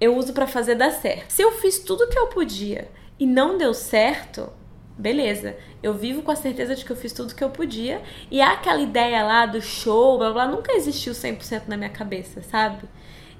eu 0.00 0.16
uso 0.16 0.32
para 0.32 0.46
fazer 0.46 0.74
dar 0.74 0.90
certo. 0.90 1.30
Se 1.30 1.42
eu 1.42 1.52
fiz 1.52 1.78
tudo 1.78 2.08
que 2.08 2.18
eu 2.18 2.26
podia 2.28 2.90
e 3.18 3.26
não 3.26 3.56
deu 3.56 3.72
certo, 3.72 4.50
beleza. 4.96 5.56
Eu 5.82 5.94
vivo 5.94 6.22
com 6.22 6.30
a 6.30 6.36
certeza 6.36 6.74
de 6.74 6.84
que 6.84 6.90
eu 6.90 6.96
fiz 6.96 7.12
tudo 7.12 7.34
que 7.34 7.44
eu 7.44 7.50
podia 7.50 8.02
e 8.30 8.40
aquela 8.40 8.80
ideia 8.80 9.22
lá 9.24 9.46
do 9.46 9.60
show, 9.60 10.18
blá 10.18 10.32
blá, 10.32 10.46
nunca 10.46 10.72
existiu 10.72 11.12
100% 11.12 11.62
na 11.66 11.76
minha 11.76 11.90
cabeça, 11.90 12.42
sabe? 12.42 12.88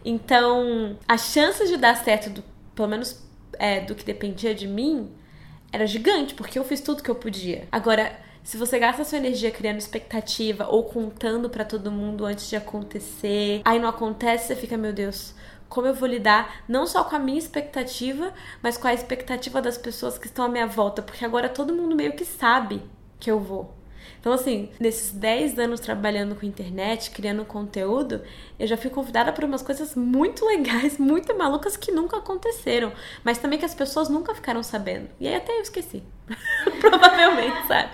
Então, 0.05 0.99
a 1.07 1.19
chance 1.19 1.67
de 1.67 1.77
dar 1.77 1.97
certo, 1.97 2.31
do, 2.31 2.45
pelo 2.75 2.89
menos 2.89 3.28
é, 3.59 3.81
do 3.81 3.95
que 3.95 4.05
dependia 4.05 4.55
de 4.55 4.67
mim 4.67 5.11
era 5.73 5.87
gigante, 5.87 6.35
porque 6.35 6.59
eu 6.59 6.65
fiz 6.65 6.81
tudo 6.81 7.03
que 7.03 7.11
eu 7.11 7.15
podia. 7.15 7.69
Agora, 7.71 8.19
se 8.43 8.57
você 8.57 8.79
gasta 8.79 9.05
sua 9.05 9.19
energia 9.19 9.51
criando 9.51 9.79
expectativa 9.79 10.67
ou 10.69 10.85
contando 10.85 11.51
para 11.51 11.65
todo 11.65 11.91
mundo 11.93 12.25
antes 12.25 12.49
de 12.49 12.57
acontecer, 12.57 13.61
aí 13.65 13.79
não 13.79 13.89
acontece, 13.89 14.47
você 14.47 14.57
fica, 14.57 14.77
meu 14.79 14.93
Deus, 14.93 15.35
como 15.69 15.87
eu 15.87 15.95
vou 15.95 16.09
lidar 16.09 16.65
não 16.67 16.87
só 16.87 17.05
com 17.05 17.15
a 17.15 17.19
minha 17.19 17.39
expectativa, 17.39 18.33
mas 18.63 18.79
com 18.79 18.89
a 18.89 18.95
expectativa 18.95 19.61
das 19.61 19.77
pessoas 19.77 20.17
que 20.17 20.27
estão 20.27 20.47
à 20.47 20.49
minha 20.49 20.67
volta, 20.67 21.03
porque 21.03 21.25
agora 21.25 21.49
todo 21.49 21.75
mundo 21.75 21.95
meio 21.95 22.15
que 22.15 22.25
sabe 22.25 22.83
que 23.21 23.31
eu 23.31 23.39
vou. 23.39 23.78
Então, 24.21 24.33
assim, 24.33 24.71
nesses 24.81 25.13
10 25.13 25.59
anos 25.59 25.81
trabalhando 25.81 26.35
com 26.35 26.45
internet, 26.45 27.11
criando 27.11 27.45
conteúdo, 27.45 28.23
eu 28.59 28.67
já 28.67 28.77
fui 28.77 28.91
convidada 28.91 29.33
por 29.33 29.45
umas 29.45 29.63
coisas 29.63 29.95
muito 29.95 30.45
legais, 30.45 30.97
muito 31.01 31.37
malucas 31.37 31.77
que 31.77 31.93
nunca 31.93 32.19
aconteceram, 32.19 32.93
mas 33.25 33.39
também 33.39 33.59
que 33.59 33.65
as 33.65 33.75
pessoas 33.75 34.09
nunca 34.09 34.35
ficaram 34.35 34.63
sabendo. 34.63 35.09
E 35.21 35.29
aí 35.29 35.37
até 35.37 35.57
eu 35.57 35.63
esqueci. 35.63 36.03
Provavelmente, 36.81 37.67
sabe? 37.67 37.91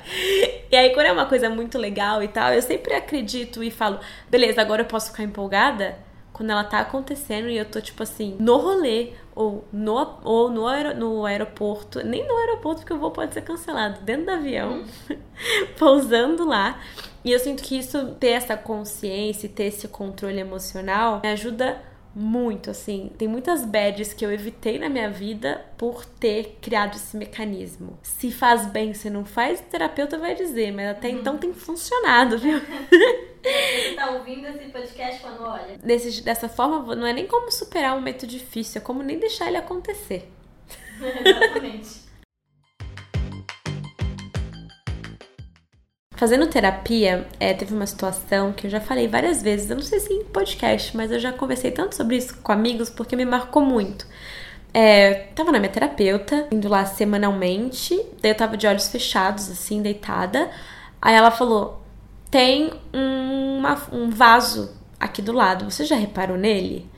E 0.71 0.77
aí, 0.77 0.93
quando 0.93 1.07
é 1.07 1.13
uma 1.13 1.27
coisa 1.27 1.49
muito 1.49 1.79
legal 1.79 2.23
e 2.23 2.29
tal, 2.29 2.53
eu 2.53 2.63
sempre 2.63 2.95
acredito 2.95 3.63
e 3.63 3.71
falo, 3.71 4.01
beleza, 4.29 4.61
agora 4.61 4.83
eu 4.83 4.87
posso 4.87 5.11
ficar 5.11 5.23
empolgada 5.23 5.97
quando 6.33 6.51
ela 6.51 6.65
tá 6.65 6.81
acontecendo 6.81 7.49
e 7.49 7.57
eu 7.57 7.65
tô, 7.65 7.81
tipo 7.81 8.03
assim, 8.03 8.37
no 8.41 8.57
rolê, 8.57 9.13
ou 9.35 9.65
no, 9.73 10.19
ou 10.23 10.51
no, 10.51 10.67
aer, 10.67 10.97
no 10.97 11.25
aeroporto, 11.25 12.05
nem 12.05 12.27
no 12.27 12.37
aeroporto, 12.37 12.81
porque 12.81 12.93
o 12.93 12.99
voo 12.99 13.11
pode 13.11 13.35
ser 13.35 13.43
cancelado, 13.43 14.01
dentro 14.03 14.27
do 14.27 14.31
avião, 14.33 14.85
pousando 15.79 16.47
lá. 16.47 16.81
E 17.25 17.33
eu 17.33 17.39
sinto 17.39 17.63
que 17.63 17.79
isso, 17.79 18.15
ter 18.21 18.31
essa 18.31 18.57
consciência 18.57 19.47
e 19.47 19.49
ter 19.49 19.65
esse 19.65 19.89
controle 19.89 20.39
emocional, 20.39 21.21
me 21.23 21.31
ajuda 21.31 21.81
muito, 22.15 22.71
assim. 22.71 23.11
Tem 23.19 23.27
muitas 23.27 23.65
badges 23.65 24.13
que 24.13 24.25
eu 24.25 24.33
evitei 24.33 24.79
na 24.79 24.89
minha 24.89 25.11
vida 25.11 25.65
por 25.77 26.05
ter 26.05 26.59
criado 26.61 26.95
esse 26.95 27.17
mecanismo. 27.17 27.99
Se 28.03 28.31
faz 28.31 28.67
bem, 28.67 28.95
se 28.95 29.11
não 29.11 29.25
faz, 29.25 29.61
o 29.61 29.65
terapeuta 29.65 30.17
vai 30.19 30.35
dizer, 30.35 30.73
mas 30.73 30.91
até 30.91 31.09
uhum. 31.09 31.19
então 31.19 31.39
tem 31.39 31.53
funcionado, 31.53 32.39
viu? 32.39 32.61
Você 32.61 33.95
tá 33.95 34.11
ouvindo 34.13 34.47
esse 34.47 34.71
podcast 34.71 35.21
quando 35.21 35.43
olha? 35.43 35.77
Desse, 35.83 36.23
dessa 36.23 36.49
forma, 36.49 36.95
não 36.95 37.07
é 37.07 37.13
nem 37.13 37.27
como 37.27 37.51
superar 37.51 37.93
um 37.93 37.97
momento 37.97 38.27
difícil, 38.27 38.81
é 38.81 38.85
como 38.85 39.03
nem 39.03 39.19
deixar 39.19 39.49
ele 39.49 39.57
acontecer. 39.57 40.31
Exatamente. 41.25 42.04
Fazendo 46.17 46.47
terapia, 46.47 47.27
é, 47.41 47.53
teve 47.53 47.75
uma 47.75 47.87
situação 47.87 48.53
que 48.53 48.67
eu 48.67 48.71
já 48.71 48.81
falei 48.81 49.09
várias 49.09 49.43
vezes, 49.43 49.69
eu 49.69 49.77
não 49.77 49.83
sei 49.83 49.99
se 49.99 50.13
em 50.13 50.25
podcast, 50.25 50.97
mas 50.97 51.11
eu 51.11 51.19
já 51.19 51.33
conversei 51.33 51.73
tanto 51.73 51.97
sobre 51.97 52.17
isso 52.17 52.39
com 52.41 52.53
amigos 52.53 52.89
porque 52.89 53.17
me 53.17 53.25
marcou 53.25 53.63
muito. 53.63 54.07
É, 54.73 55.15
tava 55.35 55.51
na 55.51 55.59
minha 55.59 55.71
terapeuta, 55.71 56.47
indo 56.53 56.69
lá 56.69 56.85
semanalmente, 56.85 57.95
daí 58.21 58.31
eu 58.31 58.37
tava 58.37 58.57
de 58.57 58.67
olhos 58.67 58.89
fechados, 58.89 59.51
assim, 59.51 59.83
deitada. 59.83 60.51
Aí 61.03 61.15
ela 61.15 61.31
falou: 61.33 61.81
tem 62.31 62.73
uma, 62.93 63.81
um 63.93 64.11
vaso 64.11 64.73
aqui 64.99 65.21
do 65.21 65.33
lado, 65.33 65.71
você 65.71 65.85
já 65.85 65.97
reparou 65.97 66.37
nele? 66.37 66.89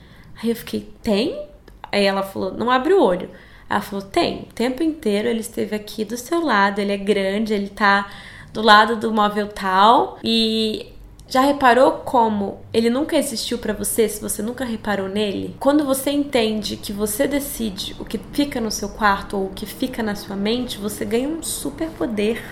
Aí 0.43 0.51
eu 0.51 0.57
fiquei: 0.57 0.93
tem? 1.03 1.49
Aí 1.91 2.05
ela 2.05 2.23
falou: 2.23 2.53
não 2.53 2.71
abre 2.71 2.93
o 2.95 3.03
olho. 3.03 3.31
Ela 3.69 3.81
falou: 3.81 4.05
tem, 4.05 4.41
o 4.51 4.55
tempo 4.55 4.83
inteiro 4.83 5.29
ele 5.29 5.41
esteve 5.41 5.75
aqui 5.75 6.05
do 6.05 6.17
seu 6.17 6.41
lado, 6.43 6.81
ele 6.81 6.93
é 6.93 6.97
grande, 6.97 7.53
ele 7.53 7.69
tá 7.69 8.11
do 8.57 8.63
lado 8.63 8.97
do 8.97 9.13
móvel 9.13 9.49
tal 9.49 10.19
e 10.25 10.91
já 11.29 11.43
reparou 11.43 11.93
como 11.93 12.61
ele 12.73 12.89
nunca 12.89 13.15
existiu 13.15 13.59
para 13.59 13.75
você 13.75 14.09
se 14.09 14.19
você 14.19 14.41
nunca 14.41 14.65
reparou 14.65 15.11
nele? 15.11 15.55
Quando 15.61 15.85
você 15.85 16.11
entende 16.11 16.79
que 16.79 16.91
você 16.91 17.29
decide 17.29 17.95
o 18.01 18.05
que 18.05 18.19
fica 18.33 18.59
no 18.59 18.71
seu 18.71 18.89
quarto 18.89 19.37
ou 19.37 19.47
o 19.47 19.51
que 19.51 19.67
fica 19.67 20.03
na 20.03 20.15
sua 20.15 20.37
mente, 20.37 20.79
você 20.79 21.05
ganha 21.05 21.29
um 21.29 21.43
super 21.43 21.91
poder. 21.91 22.43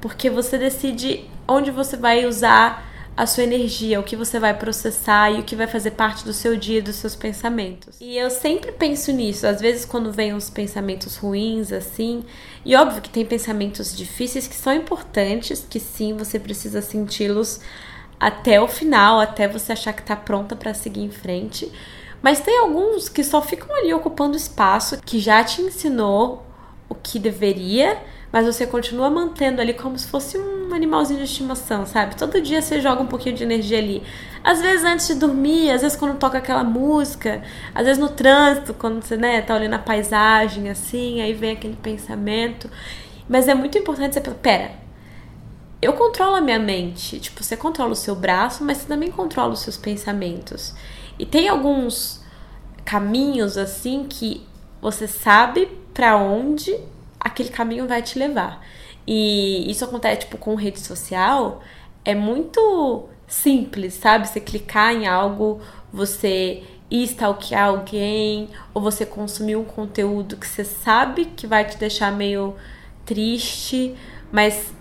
Porque 0.00 0.28
você 0.28 0.58
decide 0.58 1.30
onde 1.46 1.70
você 1.70 1.96
vai 1.96 2.26
usar 2.26 2.89
a 3.16 3.26
sua 3.26 3.44
energia, 3.44 4.00
o 4.00 4.02
que 4.02 4.16
você 4.16 4.38
vai 4.38 4.56
processar 4.56 5.30
e 5.30 5.40
o 5.40 5.42
que 5.42 5.56
vai 5.56 5.66
fazer 5.66 5.90
parte 5.92 6.24
do 6.24 6.32
seu 6.32 6.56
dia, 6.56 6.80
dos 6.80 6.96
seus 6.96 7.14
pensamentos. 7.14 7.96
E 8.00 8.16
eu 8.16 8.30
sempre 8.30 8.72
penso 8.72 9.12
nisso, 9.12 9.46
às 9.46 9.60
vezes 9.60 9.84
quando 9.84 10.12
vem 10.12 10.32
uns 10.32 10.48
pensamentos 10.48 11.16
ruins 11.16 11.72
assim, 11.72 12.24
e 12.64 12.74
óbvio 12.74 13.02
que 13.02 13.10
tem 13.10 13.26
pensamentos 13.26 13.96
difíceis 13.96 14.46
que 14.46 14.54
são 14.54 14.72
importantes, 14.72 15.66
que 15.68 15.80
sim, 15.80 16.16
você 16.16 16.38
precisa 16.38 16.80
senti-los 16.80 17.60
até 18.18 18.60
o 18.60 18.68
final, 18.68 19.18
até 19.18 19.48
você 19.48 19.72
achar 19.72 19.92
que 19.92 20.02
tá 20.02 20.14
pronta 20.14 20.54
para 20.54 20.74
seguir 20.74 21.02
em 21.02 21.10
frente. 21.10 21.70
Mas 22.22 22.40
tem 22.40 22.58
alguns 22.58 23.08
que 23.08 23.24
só 23.24 23.40
ficam 23.40 23.74
ali 23.74 23.94
ocupando 23.94 24.36
espaço, 24.36 25.00
que 25.04 25.18
já 25.18 25.42
te 25.42 25.62
ensinou 25.62 26.44
o 26.86 26.94
que 26.94 27.18
deveria, 27.18 27.98
mas 28.32 28.46
você 28.46 28.66
continua 28.66 29.10
mantendo 29.10 29.60
ali 29.60 29.74
como 29.74 29.98
se 29.98 30.06
fosse 30.06 30.38
um 30.38 30.72
animalzinho 30.72 31.18
de 31.18 31.24
estimação, 31.24 31.84
sabe? 31.84 32.16
Todo 32.16 32.40
dia 32.40 32.62
você 32.62 32.80
joga 32.80 33.02
um 33.02 33.06
pouquinho 33.06 33.34
de 33.34 33.42
energia 33.42 33.78
ali. 33.78 34.02
Às 34.44 34.60
vezes 34.60 34.84
antes 34.84 35.08
de 35.08 35.14
dormir, 35.14 35.70
às 35.70 35.82
vezes 35.82 35.96
quando 35.98 36.16
toca 36.18 36.38
aquela 36.38 36.62
música, 36.62 37.42
às 37.74 37.84
vezes 37.84 38.00
no 38.00 38.08
trânsito, 38.08 38.72
quando 38.74 39.02
você, 39.02 39.16
né, 39.16 39.42
tá 39.42 39.54
olhando 39.54 39.74
a 39.74 39.78
paisagem 39.78 40.70
assim, 40.70 41.20
aí 41.20 41.32
vem 41.32 41.52
aquele 41.52 41.76
pensamento. 41.76 42.70
Mas 43.28 43.48
é 43.48 43.54
muito 43.54 43.76
importante 43.76 44.14
você, 44.14 44.20
pera, 44.20 44.72
eu 45.82 45.94
controlo 45.94 46.36
a 46.36 46.40
minha 46.40 46.58
mente. 46.58 47.18
Tipo, 47.18 47.42
você 47.42 47.56
controla 47.56 47.92
o 47.92 47.96
seu 47.96 48.14
braço, 48.14 48.64
mas 48.64 48.78
você 48.78 48.86
também 48.86 49.10
controla 49.10 49.52
os 49.52 49.60
seus 49.60 49.76
pensamentos. 49.76 50.74
E 51.18 51.26
tem 51.26 51.48
alguns 51.48 52.20
caminhos 52.84 53.56
assim 53.56 54.06
que 54.08 54.46
você 54.80 55.06
sabe 55.06 55.66
para 55.92 56.16
onde 56.16 56.78
aquele 57.20 57.50
caminho 57.50 57.86
vai 57.86 58.02
te 58.02 58.18
levar. 58.18 58.64
E 59.06 59.70
isso 59.70 59.84
acontece, 59.84 60.20
tipo, 60.20 60.38
com 60.38 60.54
rede 60.54 60.80
social, 60.80 61.62
é 62.04 62.14
muito 62.14 63.08
simples, 63.26 63.94
sabe? 63.94 64.28
Você 64.28 64.40
clicar 64.40 64.94
em 64.94 65.06
algo, 65.06 65.60
você 65.92 66.62
ir 66.90 67.04
stalkear 67.04 67.68
alguém, 67.68 68.48
ou 68.74 68.82
você 68.82 69.06
consumir 69.06 69.56
um 69.56 69.64
conteúdo 69.64 70.36
que 70.36 70.46
você 70.46 70.64
sabe 70.64 71.26
que 71.26 71.46
vai 71.46 71.64
te 71.64 71.76
deixar 71.78 72.10
meio 72.10 72.56
triste, 73.04 73.94
mas 74.32 74.72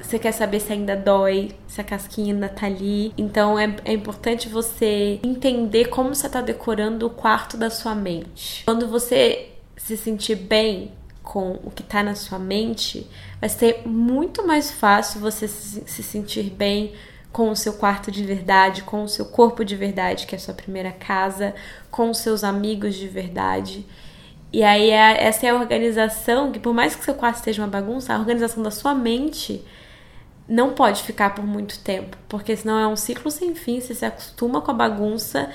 você 0.00 0.18
quer 0.18 0.32
saber 0.32 0.60
se 0.60 0.72
ainda 0.72 0.96
dói, 0.96 1.52
se 1.66 1.80
a 1.80 1.84
casquinha 1.84 2.34
ainda 2.34 2.48
tá 2.48 2.66
ali. 2.66 3.14
Então 3.16 3.58
é, 3.58 3.76
é 3.84 3.92
importante 3.92 4.48
você 4.48 5.20
entender 5.22 5.86
como 5.86 6.14
você 6.14 6.28
tá 6.28 6.40
decorando 6.40 7.06
o 7.06 7.10
quarto 7.10 7.56
da 7.56 7.70
sua 7.70 7.94
mente. 7.94 8.64
Quando 8.64 8.88
você 8.88 9.50
se 9.76 9.96
sentir 9.96 10.34
bem 10.34 10.90
com 11.22 11.52
o 11.64 11.70
que 11.70 11.82
tá 11.82 12.02
na 12.02 12.14
sua 12.14 12.38
mente, 12.38 13.08
vai 13.40 13.48
ser 13.48 13.82
muito 13.86 14.46
mais 14.46 14.70
fácil 14.70 15.20
você 15.20 15.46
se, 15.46 15.82
se 15.86 16.02
sentir 16.02 16.50
bem 16.50 16.92
com 17.32 17.50
o 17.50 17.56
seu 17.56 17.72
quarto 17.72 18.10
de 18.10 18.24
verdade, 18.24 18.82
com 18.82 19.04
o 19.04 19.08
seu 19.08 19.24
corpo 19.24 19.64
de 19.64 19.74
verdade, 19.74 20.26
que 20.26 20.34
é 20.34 20.38
a 20.38 20.40
sua 20.40 20.52
primeira 20.52 20.92
casa, 20.92 21.54
com 21.90 22.10
os 22.10 22.18
seus 22.18 22.44
amigos 22.44 22.94
de 22.94 23.08
verdade. 23.08 23.86
E 24.52 24.62
aí 24.62 24.90
é, 24.90 25.24
essa 25.24 25.46
é 25.46 25.50
a 25.50 25.54
organização 25.54 26.52
que 26.52 26.58
por 26.58 26.74
mais 26.74 26.94
que 26.94 27.04
seu 27.04 27.14
quarto 27.14 27.36
esteja 27.36 27.62
uma 27.62 27.68
bagunça, 27.68 28.12
a 28.14 28.18
organização 28.18 28.62
da 28.62 28.70
sua 28.70 28.94
mente 28.94 29.64
não 30.46 30.74
pode 30.74 31.02
ficar 31.02 31.34
por 31.34 31.46
muito 31.46 31.78
tempo, 31.78 32.18
porque 32.28 32.54
senão 32.54 32.78
é 32.78 32.86
um 32.86 32.96
ciclo 32.96 33.30
sem 33.30 33.54
fim, 33.54 33.80
você 33.80 33.94
se 33.94 34.04
acostuma 34.04 34.60
com 34.60 34.70
a 34.70 34.74
bagunça 34.74 35.48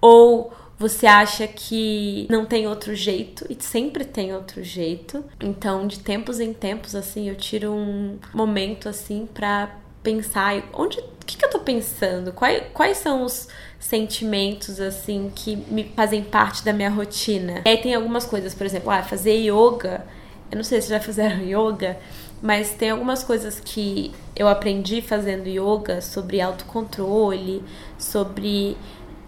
ou 0.00 0.52
você 0.78 1.06
acha 1.06 1.46
que 1.46 2.26
não 2.28 2.44
tem 2.44 2.66
outro 2.66 2.94
jeito 2.94 3.46
e 3.48 3.56
sempre 3.62 4.04
tem 4.04 4.34
outro 4.34 4.62
jeito. 4.62 5.24
Então, 5.40 5.86
de 5.86 6.00
tempos 6.00 6.38
em 6.38 6.52
tempos 6.52 6.94
assim, 6.94 7.28
eu 7.28 7.34
tiro 7.34 7.72
um 7.72 8.18
momento 8.34 8.88
assim 8.88 9.26
para 9.32 9.74
pensar 10.02 10.62
onde 10.72 10.98
o 11.00 11.26
que, 11.26 11.36
que 11.36 11.44
eu 11.44 11.50
tô 11.50 11.58
pensando? 11.60 12.32
Quais, 12.32 12.62
quais 12.72 12.98
são 12.98 13.24
os 13.24 13.48
sentimentos 13.80 14.80
assim 14.80 15.32
que 15.34 15.56
me 15.56 15.84
fazem 15.96 16.22
parte 16.22 16.64
da 16.64 16.72
minha 16.72 16.90
rotina? 16.90 17.62
E 17.64 17.68
aí 17.68 17.78
tem 17.78 17.94
algumas 17.94 18.24
coisas, 18.24 18.54
por 18.54 18.64
exemplo, 18.64 18.90
ah, 18.90 19.02
fazer 19.02 19.34
yoga. 19.34 20.06
Eu 20.50 20.56
não 20.56 20.62
sei 20.62 20.80
se 20.80 20.90
já 20.90 21.00
fizeram 21.00 21.40
yoga, 21.48 21.98
mas 22.40 22.74
tem 22.74 22.90
algumas 22.90 23.24
coisas 23.24 23.58
que 23.58 24.12
eu 24.36 24.46
aprendi 24.46 25.00
fazendo 25.00 25.48
yoga 25.48 26.00
sobre 26.00 26.40
autocontrole, 26.40 27.64
sobre 27.98 28.76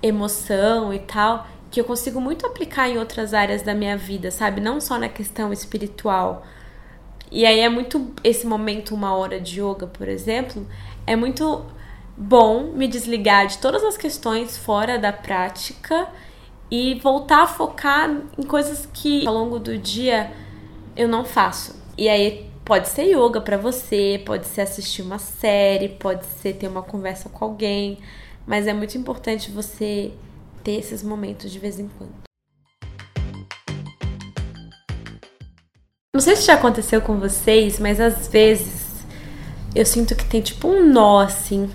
emoção 0.02 0.92
e 0.92 0.98
tal, 0.98 1.46
que 1.70 1.80
eu 1.80 1.84
consigo 1.84 2.20
muito 2.20 2.46
aplicar 2.46 2.88
em 2.88 2.98
outras 2.98 3.34
áreas 3.34 3.62
da 3.62 3.74
minha 3.74 3.96
vida, 3.96 4.30
sabe? 4.30 4.60
Não 4.60 4.80
só 4.80 4.98
na 4.98 5.08
questão 5.08 5.52
espiritual. 5.52 6.46
E 7.30 7.44
aí 7.44 7.60
é 7.60 7.68
muito 7.68 8.12
esse 8.24 8.46
momento, 8.46 8.94
uma 8.94 9.14
hora 9.14 9.40
de 9.40 9.60
yoga, 9.60 9.86
por 9.86 10.08
exemplo, 10.08 10.66
é 11.06 11.14
muito 11.14 11.64
bom 12.16 12.72
me 12.72 12.88
desligar 12.88 13.46
de 13.46 13.58
todas 13.58 13.84
as 13.84 13.96
questões 13.96 14.56
fora 14.56 14.98
da 14.98 15.12
prática 15.12 16.08
e 16.70 16.94
voltar 16.96 17.42
a 17.42 17.46
focar 17.46 18.10
em 18.36 18.42
coisas 18.42 18.88
que 18.92 19.26
ao 19.26 19.34
longo 19.34 19.58
do 19.58 19.76
dia 19.78 20.32
eu 20.96 21.06
não 21.06 21.24
faço. 21.24 21.76
E 21.96 22.08
aí 22.08 22.50
pode 22.64 22.88
ser 22.88 23.04
yoga 23.04 23.40
para 23.40 23.56
você, 23.56 24.22
pode 24.26 24.46
ser 24.46 24.62
assistir 24.62 25.02
uma 25.02 25.18
série, 25.18 25.88
pode 25.88 26.24
ser 26.26 26.54
ter 26.54 26.68
uma 26.68 26.82
conversa 26.82 27.28
com 27.28 27.44
alguém, 27.44 27.98
mas 28.48 28.66
é 28.66 28.72
muito 28.72 28.96
importante 28.96 29.50
você 29.50 30.10
ter 30.64 30.72
esses 30.72 31.02
momentos 31.02 31.52
de 31.52 31.58
vez 31.58 31.78
em 31.78 31.86
quando. 31.86 32.14
Não 36.14 36.20
sei 36.22 36.34
se 36.34 36.46
já 36.46 36.54
aconteceu 36.54 37.02
com 37.02 37.20
vocês, 37.20 37.78
mas 37.78 38.00
às 38.00 38.26
vezes 38.26 39.04
eu 39.74 39.84
sinto 39.84 40.16
que 40.16 40.24
tem 40.24 40.40
tipo 40.40 40.66
um 40.66 40.90
nó 40.90 41.20
assim 41.20 41.70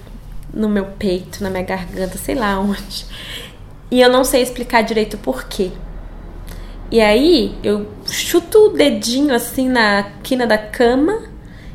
no 0.51 0.67
meu 0.67 0.86
peito, 0.86 1.43
na 1.43 1.49
minha 1.51 1.63
garganta, 1.63 2.17
sei 2.17 2.33
lá 2.33 2.59
onde. 2.59 3.05
E 3.91 4.01
eu 4.01 4.09
não 4.09 4.23
sei 4.23 4.41
explicar 4.41 4.81
direito 4.81 5.15
por 5.19 5.43
quê. 5.47 5.71
E 6.89 6.99
aí 6.99 7.55
eu 7.63 7.88
chuto 8.07 8.57
o 8.57 8.69
dedinho 8.69 9.33
assim 9.33 9.69
na 9.69 10.12
quina 10.23 10.47
da 10.47 10.57
cama. 10.57 11.31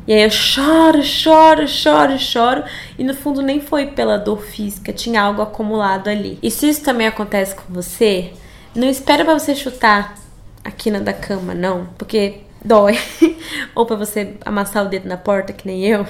E 0.07 0.13
aí 0.13 0.23
eu 0.23 0.29
choro, 0.29 1.03
choro, 1.03 1.67
choro, 1.67 2.17
choro. 2.17 2.63
E 2.97 3.03
no 3.03 3.13
fundo 3.13 3.41
nem 3.41 3.59
foi 3.59 3.87
pela 3.87 4.17
dor 4.17 4.41
física, 4.41 4.91
tinha 4.91 5.21
algo 5.21 5.41
acumulado 5.41 6.07
ali. 6.07 6.39
E 6.41 6.49
se 6.49 6.67
isso 6.69 6.83
também 6.83 7.07
acontece 7.07 7.55
com 7.55 7.73
você, 7.73 8.33
não 8.75 8.87
espera 8.87 9.23
para 9.23 9.37
você 9.37 9.55
chutar 9.55 10.15
a 10.63 10.71
quina 10.71 10.99
da 10.99 11.13
cama, 11.13 11.53
não. 11.53 11.87
Porque 11.97 12.41
dói. 12.63 12.97
Ou 13.75 13.85
para 13.85 13.95
você 13.95 14.35
amassar 14.45 14.85
o 14.85 14.89
dedo 14.89 15.07
na 15.07 15.17
porta, 15.17 15.53
que 15.53 15.67
nem 15.67 15.85
eu. 15.85 16.05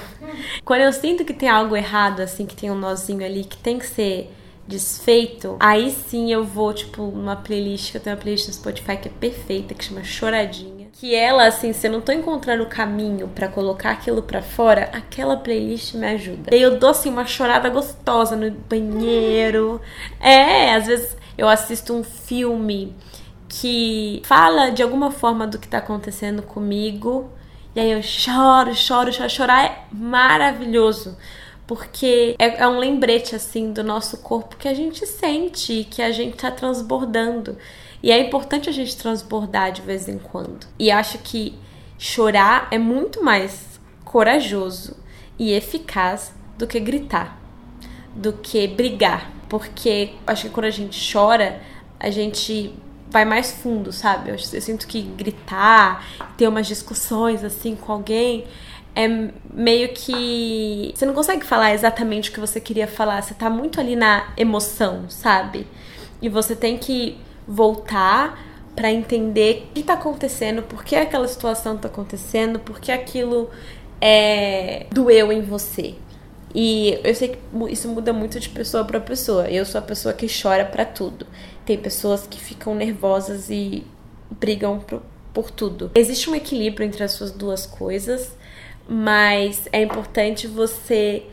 Quando 0.64 0.82
eu 0.82 0.92
sinto 0.92 1.24
que 1.24 1.34
tem 1.34 1.48
algo 1.48 1.76
errado, 1.76 2.20
assim, 2.20 2.46
que 2.46 2.56
tem 2.56 2.70
um 2.70 2.78
nozinho 2.78 3.24
ali 3.24 3.44
que 3.44 3.56
tem 3.56 3.78
que 3.78 3.86
ser 3.86 4.30
desfeito, 4.66 5.56
aí 5.58 5.90
sim 5.90 6.32
eu 6.32 6.44
vou, 6.44 6.72
tipo, 6.72 7.02
numa 7.02 7.36
playlist, 7.36 7.90
que 7.90 7.96
eu 7.96 8.00
tenho 8.00 8.14
uma 8.14 8.22
playlist 8.22 8.46
no 8.46 8.54
Spotify 8.54 8.96
que 8.96 9.08
é 9.08 9.12
perfeita, 9.18 9.74
que 9.74 9.84
chama 9.84 10.04
Choradinha. 10.04 10.79
Que 11.00 11.14
ela, 11.14 11.46
assim, 11.46 11.72
se 11.72 11.86
eu 11.86 11.92
não 11.92 12.02
tô 12.02 12.12
encontrando 12.12 12.62
o 12.62 12.66
caminho 12.66 13.26
para 13.28 13.48
colocar 13.48 13.90
aquilo 13.90 14.20
para 14.20 14.42
fora, 14.42 14.90
aquela 14.92 15.34
playlist 15.34 15.94
me 15.94 16.06
ajuda. 16.06 16.54
E 16.54 16.60
eu 16.60 16.78
dou, 16.78 16.90
assim, 16.90 17.08
uma 17.08 17.24
chorada 17.24 17.70
gostosa 17.70 18.36
no 18.36 18.50
banheiro. 18.50 19.80
É, 20.20 20.74
às 20.74 20.86
vezes 20.86 21.16
eu 21.38 21.48
assisto 21.48 21.94
um 21.94 22.04
filme 22.04 22.94
que 23.48 24.20
fala 24.26 24.68
de 24.68 24.82
alguma 24.82 25.10
forma 25.10 25.46
do 25.46 25.58
que 25.58 25.66
tá 25.66 25.78
acontecendo 25.78 26.42
comigo. 26.42 27.30
E 27.74 27.80
aí 27.80 27.92
eu 27.92 28.02
choro, 28.02 28.74
choro, 28.74 29.10
choro. 29.10 29.30
Chorar 29.30 29.64
é 29.64 29.84
maravilhoso. 29.90 31.16
Porque 31.66 32.36
é, 32.38 32.62
é 32.62 32.68
um 32.68 32.78
lembrete, 32.78 33.34
assim, 33.34 33.72
do 33.72 33.82
nosso 33.82 34.18
corpo 34.18 34.54
que 34.58 34.68
a 34.68 34.74
gente 34.74 35.06
sente, 35.06 35.86
que 35.90 36.02
a 36.02 36.12
gente 36.12 36.36
tá 36.36 36.50
transbordando. 36.50 37.56
E 38.02 38.10
é 38.10 38.18
importante 38.18 38.68
a 38.68 38.72
gente 38.72 38.96
transbordar 38.96 39.72
de 39.72 39.82
vez 39.82 40.08
em 40.08 40.18
quando. 40.18 40.66
E 40.78 40.90
acho 40.90 41.18
que 41.18 41.58
chorar 41.98 42.68
é 42.70 42.78
muito 42.78 43.22
mais 43.22 43.78
corajoso 44.04 44.96
e 45.38 45.52
eficaz 45.52 46.34
do 46.56 46.66
que 46.66 46.80
gritar, 46.80 47.38
do 48.14 48.32
que 48.32 48.66
brigar. 48.66 49.30
Porque 49.48 50.14
acho 50.26 50.42
que 50.42 50.50
quando 50.50 50.66
a 50.66 50.70
gente 50.70 51.12
chora, 51.12 51.60
a 51.98 52.10
gente 52.10 52.74
vai 53.10 53.24
mais 53.24 53.50
fundo, 53.50 53.92
sabe? 53.92 54.30
Eu, 54.30 54.34
eu, 54.34 54.60
sinto 54.60 54.86
que 54.86 55.02
gritar, 55.02 56.06
ter 56.36 56.48
umas 56.48 56.66
discussões 56.66 57.42
assim 57.44 57.74
com 57.74 57.92
alguém 57.92 58.46
é 58.94 59.06
meio 59.52 59.90
que 59.90 60.92
você 60.94 61.06
não 61.06 61.14
consegue 61.14 61.44
falar 61.44 61.72
exatamente 61.72 62.30
o 62.30 62.32
que 62.32 62.40
você 62.40 62.60
queria 62.60 62.88
falar, 62.88 63.22
você 63.22 63.34
tá 63.34 63.48
muito 63.48 63.80
ali 63.80 63.94
na 63.94 64.32
emoção, 64.36 65.04
sabe? 65.08 65.66
E 66.20 66.28
você 66.28 66.56
tem 66.56 66.76
que 66.76 67.16
voltar 67.50 68.40
para 68.76 68.92
entender 68.92 69.66
o 69.70 69.74
que 69.74 69.82
tá 69.82 69.94
acontecendo, 69.94 70.62
por 70.62 70.84
que 70.84 70.94
aquela 70.94 71.26
situação 71.26 71.76
tá 71.76 71.88
acontecendo, 71.88 72.60
por 72.60 72.80
que 72.80 72.92
aquilo 72.92 73.50
é 74.00 74.86
doeu 74.92 75.32
em 75.32 75.42
você. 75.42 75.96
E 76.54 76.98
eu 77.04 77.14
sei 77.14 77.28
que 77.28 77.38
isso 77.70 77.88
muda 77.88 78.12
muito 78.12 78.38
de 78.38 78.48
pessoa 78.48 78.84
para 78.84 79.00
pessoa. 79.00 79.48
Eu 79.48 79.64
sou 79.66 79.78
a 79.78 79.82
pessoa 79.82 80.14
que 80.14 80.26
chora 80.26 80.64
para 80.64 80.84
tudo. 80.84 81.26
Tem 81.64 81.76
pessoas 81.76 82.26
que 82.26 82.40
ficam 82.40 82.74
nervosas 82.74 83.50
e 83.50 83.84
brigam 84.30 84.78
por, 84.78 85.02
por 85.32 85.50
tudo. 85.50 85.90
Existe 85.94 86.30
um 86.30 86.34
equilíbrio 86.34 86.86
entre 86.86 87.02
as 87.02 87.12
suas 87.12 87.30
duas 87.30 87.66
coisas, 87.66 88.36
mas 88.88 89.68
é 89.72 89.82
importante 89.82 90.46
você 90.46 91.24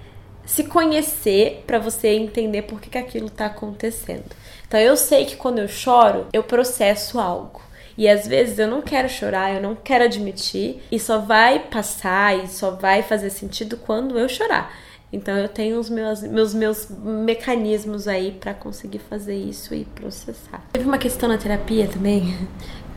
se 0.45 0.63
conhecer 0.63 1.63
para 1.67 1.77
você 1.77 2.09
entender 2.09 2.63
por 2.63 2.79
que, 2.79 2.89
que 2.89 2.97
aquilo 2.97 3.29
tá 3.29 3.47
acontecendo. 3.47 4.25
Então 4.67 4.79
eu 4.79 4.97
sei 4.97 5.25
que 5.25 5.35
quando 5.35 5.59
eu 5.59 5.67
choro, 5.67 6.27
eu 6.33 6.43
processo 6.43 7.19
algo. 7.19 7.61
E 7.97 8.07
às 8.07 8.27
vezes 8.27 8.59
eu 8.59 8.67
não 8.67 8.81
quero 8.81 9.09
chorar, 9.09 9.55
eu 9.55 9.61
não 9.61 9.75
quero 9.75 10.03
admitir, 10.03 10.83
e 10.91 10.99
só 10.99 11.17
vai 11.17 11.59
passar 11.59 12.37
e 12.37 12.47
só 12.47 12.71
vai 12.71 13.01
fazer 13.01 13.31
sentido 13.31 13.77
quando 13.77 14.19
eu 14.19 14.29
chorar. 14.29 14.71
Então 15.11 15.35
eu 15.37 15.47
tenho 15.47 15.79
os 15.79 15.89
meus, 15.89 16.21
meus, 16.21 16.53
meus 16.53 16.87
mecanismos 16.89 18.07
aí 18.07 18.37
para 18.39 18.53
conseguir 18.53 18.99
fazer 18.99 19.35
isso 19.35 19.73
e 19.73 19.85
processar. 19.85 20.61
Teve 20.73 20.85
uma 20.85 20.97
questão 20.97 21.29
na 21.29 21.37
terapia 21.37 21.87
também 21.87 22.37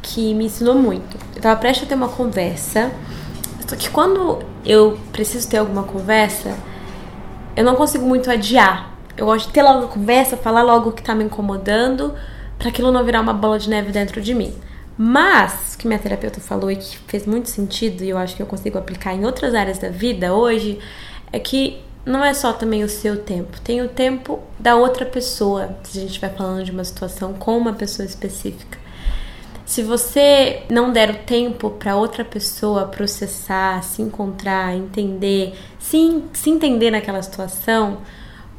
que 0.03 0.35
me 0.35 0.47
ensinou 0.47 0.75
muito. 0.75 1.17
Eu 1.37 1.41
tava 1.41 1.59
prestes 1.59 1.85
a 1.85 1.89
ter 1.89 1.95
uma 1.95 2.09
conversa, 2.09 2.91
só 3.67 3.77
que 3.77 3.89
quando 3.89 4.41
eu 4.67 4.99
preciso 5.13 5.49
ter 5.49 5.59
alguma 5.59 5.85
conversa, 5.85 6.59
eu 7.57 7.65
não 7.65 7.77
consigo 7.77 8.05
muito 8.05 8.31
adiar. 8.31 8.90
Eu 9.21 9.27
gosto 9.27 9.49
de 9.49 9.53
ter 9.53 9.63
logo 9.63 9.85
a 9.85 9.89
conversa, 9.89 10.35
falar 10.35 10.63
logo 10.63 10.89
o 10.89 10.93
que 10.93 11.03
tá 11.03 11.15
me 11.15 11.25
incomodando, 11.25 12.15
para 12.59 12.71
aquilo 12.71 12.91
não 12.91 13.05
virar 13.05 13.21
uma 13.21 13.35
bola 13.35 13.59
de 13.59 13.69
neve 13.69 13.93
dentro 13.93 14.19
de 14.19 14.33
mim. 14.33 14.55
Mas, 14.97 15.75
o 15.75 15.79
que 15.79 15.87
minha 15.87 15.99
terapeuta 15.99 16.41
falou 16.41 16.71
e 16.71 16.77
que 16.77 16.97
fez 17.07 17.27
muito 17.27 17.51
sentido, 17.51 18.03
e 18.03 18.09
eu 18.09 18.17
acho 18.17 18.35
que 18.35 18.41
eu 18.41 18.47
consigo 18.47 18.79
aplicar 18.79 19.13
em 19.13 19.27
outras 19.27 19.55
áreas 19.55 19.77
da 19.77 19.91
vida 19.91 20.33
hoje, 20.33 20.79
é 21.31 21.39
que 21.39 21.83
não 22.03 22.25
é 22.25 22.33
só 22.33 22.55
também 22.55 22.83
o 22.83 22.89
seu 22.89 23.19
tempo, 23.19 23.61
tem 23.61 23.83
o 23.83 23.89
tempo 23.89 24.41
da 24.59 24.75
outra 24.75 25.05
pessoa, 25.05 25.77
se 25.83 25.99
a 25.99 26.01
gente 26.01 26.13
estiver 26.13 26.35
falando 26.35 26.65
de 26.65 26.71
uma 26.71 26.83
situação 26.83 27.35
com 27.35 27.59
uma 27.59 27.75
pessoa 27.75 28.07
específica. 28.07 28.79
Se 29.67 29.83
você 29.83 30.63
não 30.71 30.91
der 30.91 31.11
o 31.11 31.19
tempo 31.19 31.69
para 31.69 31.95
outra 31.95 32.25
pessoa 32.25 32.87
processar, 32.87 33.85
se 33.85 34.01
encontrar, 34.01 34.75
entender, 34.75 35.53
se, 35.79 36.25
se 36.33 36.49
entender 36.49 36.91
naquela 36.91 37.21
situação, 37.21 37.99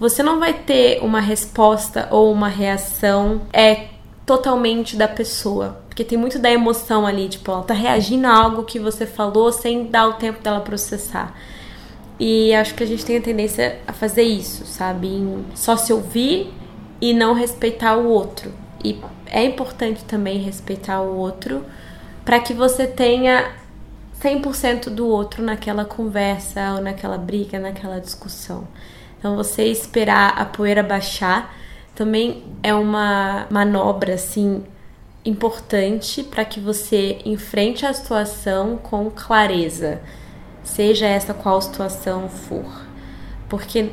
você 0.01 0.23
não 0.23 0.39
vai 0.39 0.51
ter 0.51 0.99
uma 1.03 1.19
resposta 1.19 2.07
ou 2.09 2.33
uma 2.33 2.47
reação 2.47 3.43
é 3.53 3.89
totalmente 4.25 4.95
da 4.95 5.07
pessoa. 5.07 5.79
Porque 5.87 6.03
tem 6.03 6.17
muito 6.17 6.39
da 6.39 6.51
emoção 6.51 7.05
ali, 7.05 7.29
tipo, 7.29 7.51
ela 7.51 7.61
tá 7.61 7.75
reagindo 7.75 8.25
a 8.25 8.35
algo 8.35 8.63
que 8.63 8.79
você 8.79 9.05
falou 9.05 9.51
sem 9.51 9.85
dar 9.85 10.07
o 10.07 10.13
tempo 10.13 10.41
dela 10.41 10.59
processar. 10.61 11.37
E 12.19 12.51
acho 12.55 12.73
que 12.73 12.81
a 12.81 12.87
gente 12.87 13.05
tem 13.05 13.17
a 13.17 13.21
tendência 13.21 13.77
a 13.85 13.93
fazer 13.93 14.23
isso, 14.23 14.65
sabe? 14.65 15.05
Em 15.05 15.45
só 15.53 15.77
se 15.77 15.93
ouvir 15.93 16.51
e 16.99 17.13
não 17.13 17.35
respeitar 17.35 17.95
o 17.95 18.07
outro. 18.07 18.51
E 18.83 18.99
é 19.27 19.45
importante 19.45 20.03
também 20.05 20.39
respeitar 20.39 21.01
o 21.01 21.15
outro 21.15 21.63
para 22.25 22.39
que 22.39 22.55
você 22.55 22.87
tenha 22.87 23.51
100% 24.19 24.89
do 24.89 25.05
outro 25.05 25.43
naquela 25.43 25.85
conversa 25.85 26.73
ou 26.73 26.81
naquela 26.81 27.19
briga, 27.19 27.59
naquela 27.59 27.99
discussão. 27.99 28.67
Então 29.21 29.35
você 29.35 29.65
esperar 29.65 30.29
a 30.35 30.43
poeira 30.45 30.81
baixar 30.81 31.55
também 31.93 32.43
é 32.63 32.73
uma 32.73 33.45
manobra 33.51 34.15
assim 34.15 34.63
importante 35.23 36.23
para 36.23 36.43
que 36.43 36.59
você 36.59 37.19
enfrente 37.23 37.85
a 37.85 37.93
situação 37.93 38.77
com 38.77 39.11
clareza, 39.11 40.01
seja 40.63 41.05
essa 41.05 41.35
qual 41.35 41.61
situação 41.61 42.27
for. 42.27 42.65
Porque 43.47 43.91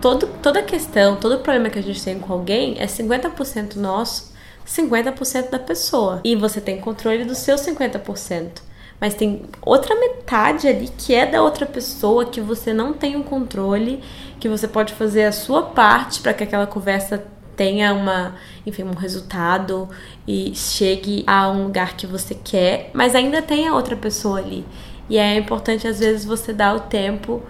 todo, 0.00 0.26
toda 0.42 0.64
questão, 0.64 1.14
todo 1.14 1.38
problema 1.38 1.70
que 1.70 1.78
a 1.78 1.82
gente 1.82 2.02
tem 2.02 2.18
com 2.18 2.32
alguém 2.32 2.74
é 2.80 2.86
50% 2.86 3.76
nosso, 3.76 4.32
50% 4.66 5.50
da 5.50 5.60
pessoa. 5.60 6.20
E 6.24 6.34
você 6.34 6.60
tem 6.60 6.80
controle 6.80 7.24
dos 7.24 7.38
seus 7.38 7.60
50%. 7.60 8.62
Mas 9.00 9.14
tem 9.14 9.42
outra 9.62 9.94
metade 9.94 10.68
ali 10.68 10.88
que 10.98 11.14
é 11.14 11.24
da 11.24 11.42
outra 11.42 11.64
pessoa 11.64 12.26
que 12.26 12.40
você 12.40 12.74
não 12.74 12.92
tem 12.92 13.16
o 13.16 13.24
controle, 13.24 14.02
que 14.40 14.48
você 14.48 14.66
pode 14.66 14.94
fazer 14.94 15.24
a 15.24 15.32
sua 15.32 15.62
parte 15.62 16.20
para 16.20 16.34
que 16.34 16.42
aquela 16.42 16.66
conversa 16.66 17.22
tenha 17.54 17.92
uma, 17.92 18.34
enfim, 18.66 18.84
um 18.84 18.94
resultado 18.94 19.88
e 20.26 20.52
chegue 20.54 21.22
a 21.26 21.50
um 21.50 21.64
lugar 21.64 21.94
que 21.94 22.06
você 22.06 22.34
quer, 22.34 22.90
mas 22.94 23.14
ainda 23.14 23.42
tem 23.42 23.68
a 23.68 23.74
outra 23.74 23.94
pessoa 23.94 24.38
ali. 24.38 24.64
E 25.10 25.18
é 25.18 25.36
importante 25.36 25.86
às 25.86 26.00
vezes 26.00 26.24
você 26.24 26.54
dar 26.54 26.74
o 26.74 26.80
tempo 26.80 27.42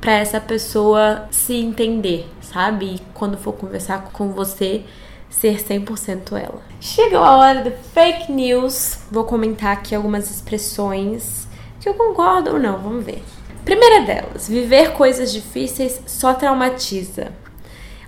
para 0.00 0.12
essa 0.12 0.40
pessoa 0.40 1.26
se 1.30 1.56
entender, 1.56 2.28
sabe? 2.40 2.94
E 2.94 3.00
quando 3.12 3.36
for 3.36 3.52
conversar 3.52 4.10
com 4.12 4.30
você, 4.30 4.84
ser 5.28 5.58
100% 5.58 6.32
ela. 6.38 6.62
Chegou 6.80 7.18
a 7.18 7.36
hora 7.36 7.64
do 7.64 7.70
fake 7.70 8.30
news. 8.30 9.00
Vou 9.10 9.24
comentar 9.24 9.72
aqui 9.72 9.94
algumas 9.94 10.30
expressões 10.30 11.48
que 11.80 11.88
eu 11.88 11.94
concordo 11.94 12.52
ou 12.52 12.58
não, 12.58 12.78
vamos 12.78 13.04
ver. 13.04 13.22
Primeira 13.64 14.02
delas, 14.02 14.48
viver 14.48 14.92
coisas 14.92 15.32
difíceis 15.32 16.00
só 16.06 16.34
traumatiza. 16.34 17.32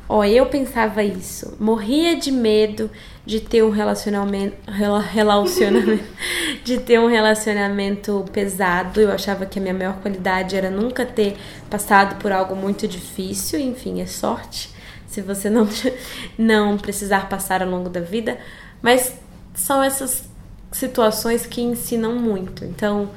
Ó, 0.09 0.25
eu 0.25 0.47
pensava 0.47 1.05
isso. 1.05 1.57
Morria 1.61 2.17
de 2.17 2.33
medo 2.33 2.91
de 3.25 3.39
ter 3.39 3.63
um 3.63 3.71
relacionamento, 3.71 4.57
relacionamento 4.69 6.03
de 6.65 6.79
ter 6.79 6.99
um 6.99 7.07
relacionamento 7.07 8.25
pesado. 8.33 9.01
Eu 9.01 9.13
achava 9.13 9.47
que 9.47 9.61
a 9.61 9.63
minha 9.63 9.73
maior 9.75 9.99
qualidade 10.01 10.57
era 10.57 10.69
nunca 10.69 11.07
ter 11.07 11.37
passado 11.71 12.17
por 12.17 12.33
algo 12.33 12.57
muito 12.57 12.89
difícil. 12.89 13.61
Enfim, 13.61 14.01
é 14.01 14.07
sorte 14.07 14.71
se 15.07 15.21
você 15.21 15.49
não 15.49 15.69
não 16.37 16.77
precisar 16.77 17.29
passar 17.29 17.63
ao 17.63 17.69
longo 17.69 17.89
da 17.89 18.01
vida, 18.01 18.37
mas 18.83 19.15
são 19.55 19.81
essas 19.81 20.25
situações 20.73 21.47
que 21.47 21.61
ensinam 21.61 22.17
muito. 22.17 22.65
Então, 22.65 23.11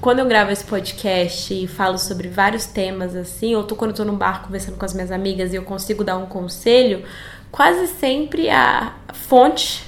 quando 0.00 0.18
eu 0.18 0.26
gravo 0.26 0.50
esse 0.50 0.64
podcast 0.64 1.52
e 1.52 1.66
falo 1.66 1.98
sobre 1.98 2.28
vários 2.28 2.66
temas 2.66 3.14
assim, 3.16 3.54
ou 3.54 3.64
tô, 3.64 3.74
quando 3.76 3.90
eu 3.90 3.96
tô 3.96 4.04
no 4.04 4.16
bar 4.16 4.42
conversando 4.42 4.76
com 4.76 4.84
as 4.84 4.94
minhas 4.94 5.10
amigas 5.10 5.52
e 5.52 5.56
eu 5.56 5.62
consigo 5.62 6.04
dar 6.04 6.16
um 6.16 6.26
conselho, 6.26 7.04
quase 7.50 7.86
sempre 7.86 8.50
a 8.50 8.94
fonte 9.12 9.84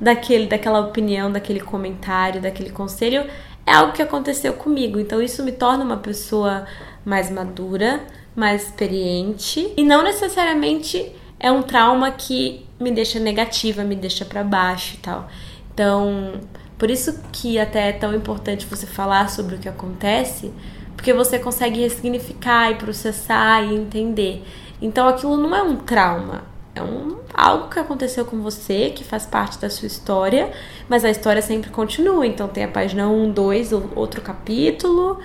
daquele, 0.00 0.46
daquela 0.46 0.80
opinião, 0.80 1.30
daquele 1.32 1.60
comentário, 1.60 2.40
daquele 2.40 2.70
conselho 2.70 3.26
é 3.66 3.72
algo 3.72 3.92
que 3.92 4.02
aconteceu 4.02 4.52
comigo. 4.52 5.00
Então 5.00 5.20
isso 5.20 5.42
me 5.42 5.52
torna 5.52 5.84
uma 5.84 5.96
pessoa 5.96 6.66
mais 7.04 7.30
madura, 7.30 8.00
mais 8.34 8.64
experiente 8.64 9.72
e 9.76 9.82
não 9.82 10.02
necessariamente 10.02 11.12
é 11.40 11.50
um 11.50 11.62
trauma 11.62 12.10
que 12.10 12.66
me 12.78 12.90
deixa 12.90 13.18
negativa, 13.18 13.82
me 13.82 13.96
deixa 13.96 14.24
para 14.24 14.44
baixo 14.44 14.94
e 14.94 14.98
tal. 14.98 15.28
Então, 15.72 16.40
por 16.78 16.90
isso 16.90 17.18
que 17.32 17.58
até 17.58 17.88
é 17.88 17.92
tão 17.92 18.14
importante 18.14 18.66
você 18.66 18.86
falar 18.86 19.30
sobre 19.30 19.54
o 19.54 19.58
que 19.58 19.68
acontece, 19.68 20.52
porque 20.94 21.12
você 21.12 21.38
consegue 21.38 21.80
ressignificar 21.80 22.70
e 22.70 22.74
processar 22.74 23.62
e 23.62 23.74
entender. 23.74 24.44
Então 24.80 25.08
aquilo 25.08 25.36
não 25.36 25.54
é 25.54 25.62
um 25.62 25.76
trauma, 25.76 26.42
é 26.74 26.82
um, 26.82 27.18
algo 27.32 27.68
que 27.68 27.78
aconteceu 27.78 28.26
com 28.26 28.42
você, 28.42 28.90
que 28.90 29.02
faz 29.02 29.24
parte 29.24 29.58
da 29.58 29.70
sua 29.70 29.86
história, 29.86 30.52
mas 30.88 31.04
a 31.04 31.10
história 31.10 31.40
sempre 31.40 31.70
continua. 31.70 32.26
Então 32.26 32.46
tem 32.46 32.64
a 32.64 32.68
página 32.68 33.08
1, 33.08 33.32
2, 33.32 33.72
outro 33.94 34.20
capítulo, 34.20 35.18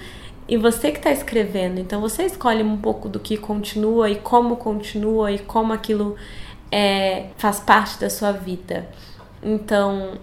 e 0.48 0.56
você 0.56 0.92
que 0.92 0.98
está 0.98 1.12
escrevendo. 1.12 1.80
Então 1.80 2.00
você 2.00 2.24
escolhe 2.24 2.64
um 2.64 2.78
pouco 2.78 3.10
do 3.10 3.20
que 3.20 3.36
continua 3.36 4.10
e 4.10 4.16
como 4.16 4.56
continua 4.56 5.32
e 5.32 5.40
como 5.40 5.74
aquilo 5.74 6.16
é, 6.72 7.28
faz 7.38 7.60
parte 7.60 8.00
da 8.00 8.10
sua 8.10 8.32
vida. 8.32 8.88
Então 9.44 10.14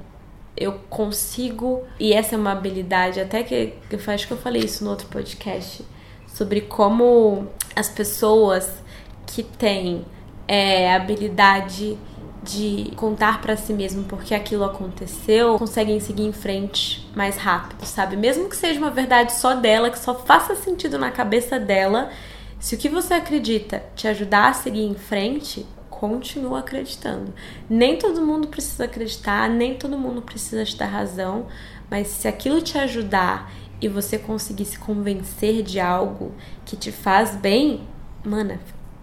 eu 0.59 0.73
consigo, 0.91 1.83
e 1.99 2.13
essa 2.13 2.35
é 2.35 2.39
uma 2.39 2.53
habilidade, 2.53 3.21
até 3.21 3.43
que 3.43 3.75
eu 3.91 4.01
acho 4.13 4.27
que 4.27 4.33
eu 4.33 4.39
falei 4.39 4.63
isso 4.63 4.85
no 4.85 4.91
outro 4.91 5.07
podcast, 5.09 5.85
sobre 6.27 6.63
como 6.63 7.47
as 7.75 7.89
pessoas 7.89 8.83
que 9.27 9.43
têm 9.43 10.05
é, 10.47 10.95
habilidade 10.95 11.99
de 12.43 12.93
contar 12.97 13.41
para 13.41 13.57
si 13.57 13.73
mesmo 13.73 14.05
porque 14.05 14.35
aquilo 14.35 14.65
aconteceu, 14.65 15.59
conseguem 15.59 16.01
seguir 16.01 16.25
em 16.25 16.33
frente 16.33 17.07
mais 17.15 17.37
rápido, 17.37 17.85
sabe? 17.85 18.17
Mesmo 18.17 18.49
que 18.49 18.57
seja 18.57 18.79
uma 18.79 18.91
verdade 18.91 19.33
só 19.33 19.55
dela, 19.55 19.91
que 19.91 19.99
só 19.99 20.15
faça 20.15 20.55
sentido 20.55 20.99
na 20.99 21.11
cabeça 21.11 21.59
dela, 21.59 22.11
se 22.59 22.75
o 22.75 22.79
que 22.79 22.89
você 22.89 23.15
acredita 23.15 23.83
te 23.95 24.09
ajudar 24.09 24.49
a 24.49 24.53
seguir 24.53 24.85
em 24.85 24.95
frente, 24.95 25.67
continua 25.99 26.61
acreditando. 26.61 27.35
Nem 27.69 27.99
todo 27.99 28.25
mundo 28.25 28.47
precisa 28.47 28.85
acreditar, 28.85 29.51
nem 29.51 29.75
todo 29.75 29.99
mundo 29.99 30.23
precisa 30.23 30.65
te 30.65 30.77
dar 30.77 30.87
razão, 30.87 31.47
mas 31.91 32.07
se 32.07 32.29
aquilo 32.29 32.63
te 32.63 32.79
ajudar 32.79 33.51
e 33.81 33.89
você 33.89 34.17
conseguir 34.17 34.65
se 34.65 34.79
convencer 34.79 35.63
de 35.63 35.81
algo 35.81 36.33
que 36.65 36.77
te 36.77 36.93
faz 36.93 37.35
bem, 37.35 37.81
mana, 38.25 38.61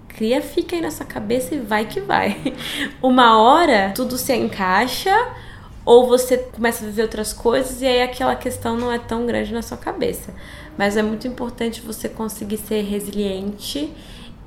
cria, 0.07 0.41
fica 0.41 0.75
aí 0.75 0.81
na 0.81 0.89
sua 0.89 1.05
cabeça 1.05 1.53
e 1.53 1.59
vai 1.59 1.85
que 1.85 1.99
vai. 1.99 2.55
Uma 3.03 3.41
hora 3.41 3.91
tudo 3.93 4.17
se 4.17 4.33
encaixa 4.33 5.13
ou 5.83 6.07
você 6.07 6.37
começa 6.37 6.83
a 6.83 6.87
viver 6.87 7.03
outras 7.03 7.33
coisas 7.33 7.81
e 7.81 7.85
aí 7.85 8.01
aquela 8.01 8.35
questão 8.35 8.77
não 8.77 8.89
é 8.91 8.97
tão 8.97 9.25
grande 9.25 9.53
na 9.53 9.61
sua 9.61 9.77
cabeça. 9.77 10.33
Mas 10.77 10.95
é 10.95 11.03
muito 11.03 11.27
importante 11.27 11.81
você 11.81 12.07
conseguir 12.07 12.57
ser 12.57 12.81
resiliente 12.83 13.91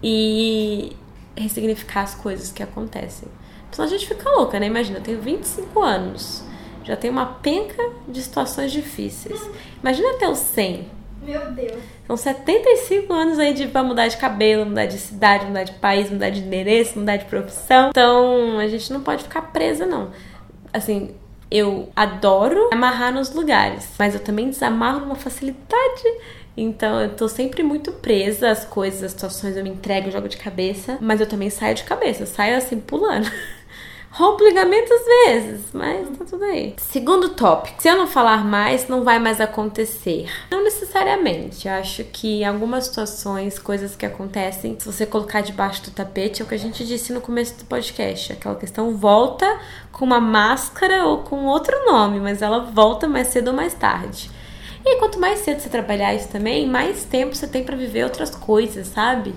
e 0.02 0.96
ressignificar 1.38 2.02
as 2.02 2.14
coisas 2.14 2.52
que 2.52 2.62
acontecem. 2.62 3.28
Senão 3.70 3.86
a 3.86 3.90
gente 3.90 4.06
fica 4.06 4.28
louca, 4.30 4.58
né? 4.58 4.66
Imagina, 4.66 4.98
eu 4.98 5.02
tenho 5.02 5.20
25 5.20 5.82
anos, 5.82 6.42
já 6.84 6.96
tenho 6.96 7.12
uma 7.12 7.26
penca 7.26 7.82
de 8.08 8.22
situações 8.22 8.72
difíceis. 8.72 9.40
Imagina 9.82 10.14
até 10.14 10.28
os 10.28 10.38
100. 10.38 10.88
Meu 11.22 11.52
Deus. 11.52 11.82
São 12.06 12.16
75 12.16 13.12
anos 13.12 13.38
aí 13.38 13.52
de, 13.52 13.66
pra 13.66 13.82
mudar 13.82 14.08
de 14.08 14.16
cabelo, 14.16 14.64
mudar 14.64 14.86
de 14.86 14.96
cidade, 14.96 15.44
mudar 15.44 15.64
de 15.64 15.72
país, 15.72 16.10
mudar 16.10 16.30
de 16.30 16.40
endereço, 16.40 16.98
mudar 16.98 17.16
de 17.16 17.26
profissão. 17.26 17.90
Então 17.90 18.58
a 18.58 18.66
gente 18.66 18.90
não 18.92 19.02
pode 19.02 19.24
ficar 19.24 19.42
presa, 19.42 19.84
não. 19.84 20.10
Assim, 20.72 21.14
eu 21.50 21.90
adoro 21.94 22.68
amarrar 22.72 23.12
nos 23.12 23.34
lugares, 23.34 23.90
mas 23.98 24.14
eu 24.14 24.20
também 24.20 24.48
desamarro 24.48 25.00
numa 25.00 25.16
facilidade 25.16 26.04
então 26.62 27.00
eu 27.00 27.14
tô 27.14 27.28
sempre 27.28 27.62
muito 27.62 27.92
presa 27.92 28.50
às 28.50 28.64
coisas, 28.64 29.02
às 29.02 29.12
situações, 29.12 29.56
eu 29.56 29.62
me 29.62 29.70
entrego, 29.70 30.10
jogo 30.10 30.28
de 30.28 30.36
cabeça, 30.36 30.98
mas 31.00 31.20
eu 31.20 31.26
também 31.26 31.50
saio 31.50 31.74
de 31.74 31.84
cabeça, 31.84 32.26
saio 32.26 32.56
assim 32.56 32.80
pulando. 32.80 33.30
Rompo 34.10 34.42
ligamento 34.42 34.92
às 34.92 35.04
vezes, 35.04 35.66
mas 35.72 36.08
tá 36.16 36.24
tudo 36.24 36.42
aí. 36.44 36.74
Segundo 36.78 37.28
tópico: 37.28 37.80
se 37.80 37.88
eu 37.88 37.96
não 37.96 38.06
falar 38.06 38.42
mais, 38.42 38.88
não 38.88 39.04
vai 39.04 39.18
mais 39.18 39.40
acontecer. 39.40 40.26
Não 40.50 40.64
necessariamente. 40.64 41.68
Eu 41.68 41.74
acho 41.74 42.02
que 42.04 42.40
em 42.40 42.44
algumas 42.44 42.84
situações, 42.86 43.58
coisas 43.58 43.94
que 43.94 44.06
acontecem, 44.06 44.76
se 44.78 44.86
você 44.86 45.04
colocar 45.04 45.42
debaixo 45.42 45.84
do 45.84 45.90
tapete, 45.90 46.40
é 46.40 46.44
o 46.44 46.48
que 46.48 46.54
a 46.54 46.58
gente 46.58 46.86
disse 46.86 47.12
no 47.12 47.20
começo 47.20 47.58
do 47.58 47.66
podcast. 47.66 48.32
Aquela 48.32 48.56
questão 48.56 48.96
volta 48.96 49.60
com 49.92 50.06
uma 50.06 50.20
máscara 50.20 51.04
ou 51.04 51.18
com 51.18 51.44
outro 51.44 51.76
nome, 51.84 52.18
mas 52.18 52.40
ela 52.40 52.60
volta 52.60 53.06
mais 53.06 53.28
cedo 53.28 53.48
ou 53.48 53.54
mais 53.54 53.74
tarde. 53.74 54.30
E 54.90 54.96
quanto 54.98 55.20
mais 55.20 55.40
cedo 55.40 55.60
você 55.60 55.68
trabalhar 55.68 56.14
isso 56.14 56.28
também, 56.28 56.66
mais 56.66 57.04
tempo 57.04 57.34
você 57.34 57.46
tem 57.46 57.62
para 57.62 57.76
viver 57.76 58.04
outras 58.04 58.30
coisas, 58.30 58.88
sabe? 58.88 59.34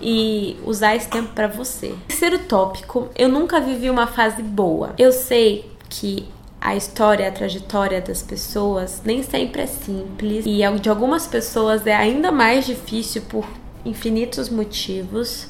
E 0.00 0.56
usar 0.64 0.94
esse 0.94 1.08
tempo 1.08 1.32
para 1.34 1.48
você. 1.48 1.94
Terceiro 2.06 2.38
tópico, 2.38 3.08
eu 3.16 3.28
nunca 3.28 3.60
vivi 3.60 3.90
uma 3.90 4.06
fase 4.06 4.42
boa. 4.42 4.94
Eu 4.96 5.10
sei 5.10 5.68
que 5.88 6.28
a 6.60 6.76
história, 6.76 7.28
a 7.28 7.32
trajetória 7.32 8.00
das 8.00 8.22
pessoas 8.22 9.02
nem 9.04 9.22
sempre 9.22 9.62
é 9.62 9.66
simples 9.66 10.46
e 10.46 10.60
de 10.78 10.88
algumas 10.88 11.26
pessoas 11.26 11.86
é 11.86 11.94
ainda 11.94 12.30
mais 12.30 12.64
difícil 12.64 13.22
por 13.22 13.44
infinitos 13.84 14.48
motivos, 14.48 15.48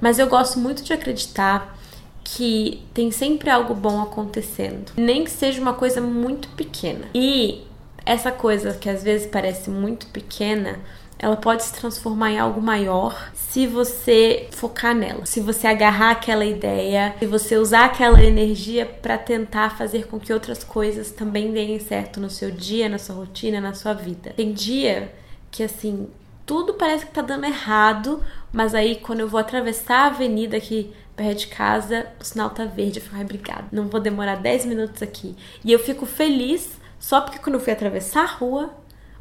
Mas 0.00 0.18
eu 0.18 0.26
gosto 0.26 0.58
muito 0.58 0.82
de 0.82 0.92
acreditar 0.92 1.76
que 2.22 2.82
tem 2.92 3.10
sempre 3.10 3.48
algo 3.48 3.74
bom 3.74 4.02
acontecendo, 4.02 4.92
nem 4.96 5.24
que 5.24 5.30
seja 5.30 5.60
uma 5.60 5.72
coisa 5.72 6.00
muito 6.00 6.48
pequena. 6.50 7.06
E 7.14 7.62
essa 8.06 8.30
coisa 8.30 8.72
que 8.74 8.88
às 8.88 9.02
vezes 9.02 9.26
parece 9.26 9.68
muito 9.68 10.06
pequena, 10.06 10.78
ela 11.18 11.36
pode 11.36 11.64
se 11.64 11.72
transformar 11.72 12.30
em 12.30 12.38
algo 12.38 12.60
maior 12.60 13.30
se 13.34 13.66
você 13.66 14.48
focar 14.52 14.94
nela, 14.94 15.24
se 15.24 15.40
você 15.40 15.66
agarrar 15.66 16.10
aquela 16.10 16.44
ideia, 16.44 17.14
se 17.18 17.26
você 17.26 17.56
usar 17.56 17.86
aquela 17.86 18.22
energia 18.22 18.86
para 18.86 19.18
tentar 19.18 19.76
fazer 19.76 20.06
com 20.06 20.20
que 20.20 20.32
outras 20.32 20.62
coisas 20.62 21.10
também 21.10 21.52
deem 21.52 21.80
certo 21.80 22.20
no 22.20 22.30
seu 22.30 22.50
dia, 22.50 22.88
na 22.88 22.98
sua 22.98 23.16
rotina, 23.16 23.60
na 23.60 23.74
sua 23.74 23.94
vida. 23.94 24.34
Tem 24.36 24.52
dia 24.52 25.12
que 25.50 25.62
assim, 25.62 26.06
tudo 26.44 26.74
parece 26.74 27.06
que 27.06 27.12
tá 27.12 27.22
dando 27.22 27.46
errado, 27.46 28.22
mas 28.52 28.74
aí 28.74 28.96
quando 28.96 29.20
eu 29.20 29.28
vou 29.28 29.40
atravessar 29.40 30.00
a 30.00 30.06
avenida 30.06 30.58
aqui 30.58 30.92
perto 31.16 31.38
de 31.38 31.46
casa, 31.46 32.06
o 32.20 32.24
sinal 32.24 32.50
tá 32.50 32.66
verde. 32.66 32.98
Eu 32.98 33.02
fico, 33.02 33.16
ai, 33.16 33.22
obrigada, 33.22 33.64
não 33.72 33.88
vou 33.88 34.00
demorar 34.00 34.36
10 34.36 34.66
minutos 34.66 35.02
aqui. 35.02 35.34
E 35.64 35.72
eu 35.72 35.78
fico 35.78 36.04
feliz 36.04 36.75
só 36.98 37.20
porque 37.20 37.38
quando 37.38 37.54
eu 37.54 37.60
fui 37.60 37.72
atravessar 37.72 38.22
a 38.22 38.26
rua, 38.26 38.70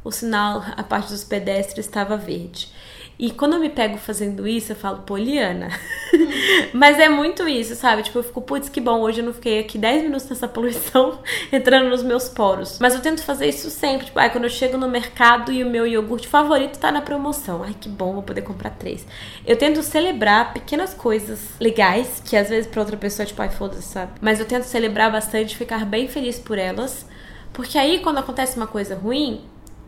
o 0.04 0.12
sinal, 0.12 0.64
a 0.76 0.84
parte 0.84 1.10
dos 1.10 1.24
pedestres 1.24 1.86
estava 1.86 2.16
verde. 2.16 2.72
E 3.18 3.32
quando 3.32 3.54
eu 3.54 3.60
me 3.60 3.70
pego 3.70 3.98
fazendo 3.98 4.46
isso, 4.46 4.74
eu 4.74 4.76
falo, 4.76 5.04
Poliana. 5.04 5.70
Mas 6.74 7.00
é 7.00 7.08
muito 7.08 7.48
isso, 7.48 7.74
sabe? 7.74 8.04
Tipo, 8.04 8.20
eu 8.20 8.24
fico, 8.24 8.42
putz, 8.42 8.68
que 8.68 8.82
bom, 8.82 9.00
hoje 9.00 9.22
eu 9.22 9.26
não 9.26 9.34
fiquei 9.34 9.60
aqui 9.60 9.78
10 9.78 10.04
minutos 10.04 10.28
nessa 10.28 10.50
poluição 10.50 11.20
entrando 11.50 11.90
nos 11.90 12.04
meus 12.04 12.28
poros. 12.28 12.78
Mas 12.80 12.94
eu 12.94 13.00
tento 13.00 13.24
fazer 13.24 13.48
isso 13.48 13.70
sempre. 13.70 14.08
Tipo, 14.08 14.20
ai, 14.20 14.30
quando 14.30 14.44
eu 14.44 14.50
chego 14.50 14.78
no 14.78 14.90
mercado 14.90 15.50
e 15.52 15.64
o 15.64 15.70
meu 15.70 15.88
iogurte 15.88 16.28
favorito 16.28 16.78
tá 16.78 16.92
na 16.92 17.02
promoção. 17.02 17.64
Ai, 17.64 17.74
que 17.80 17.88
bom, 17.88 18.14
vou 18.14 18.24
poder 18.24 18.42
comprar 18.42 18.72
três. 18.72 19.08
Eu 19.46 19.56
tento 19.56 19.82
celebrar 19.82 20.52
pequenas 20.52 20.94
coisas 20.94 21.40
legais, 21.58 22.22
que 22.26 22.36
às 22.36 22.50
vezes 22.50 22.70
pra 22.70 22.82
outra 22.82 22.98
pessoa, 22.98 23.26
tipo, 23.26 23.42
ai, 23.42 23.50
foda-se, 23.50 23.84
sabe? 23.84 24.12
Mas 24.20 24.42
eu 24.42 24.46
tento 24.46 24.64
celebrar 24.64 25.10
bastante, 25.10 25.56
ficar 25.56 25.86
bem 25.86 26.10
feliz 26.10 26.38
por 26.38 26.58
elas. 26.58 27.06
Porque 27.56 27.78
aí, 27.78 28.00
quando 28.00 28.18
acontece 28.18 28.58
uma 28.58 28.68
coisa 28.68 28.96
ruim, 28.96 29.42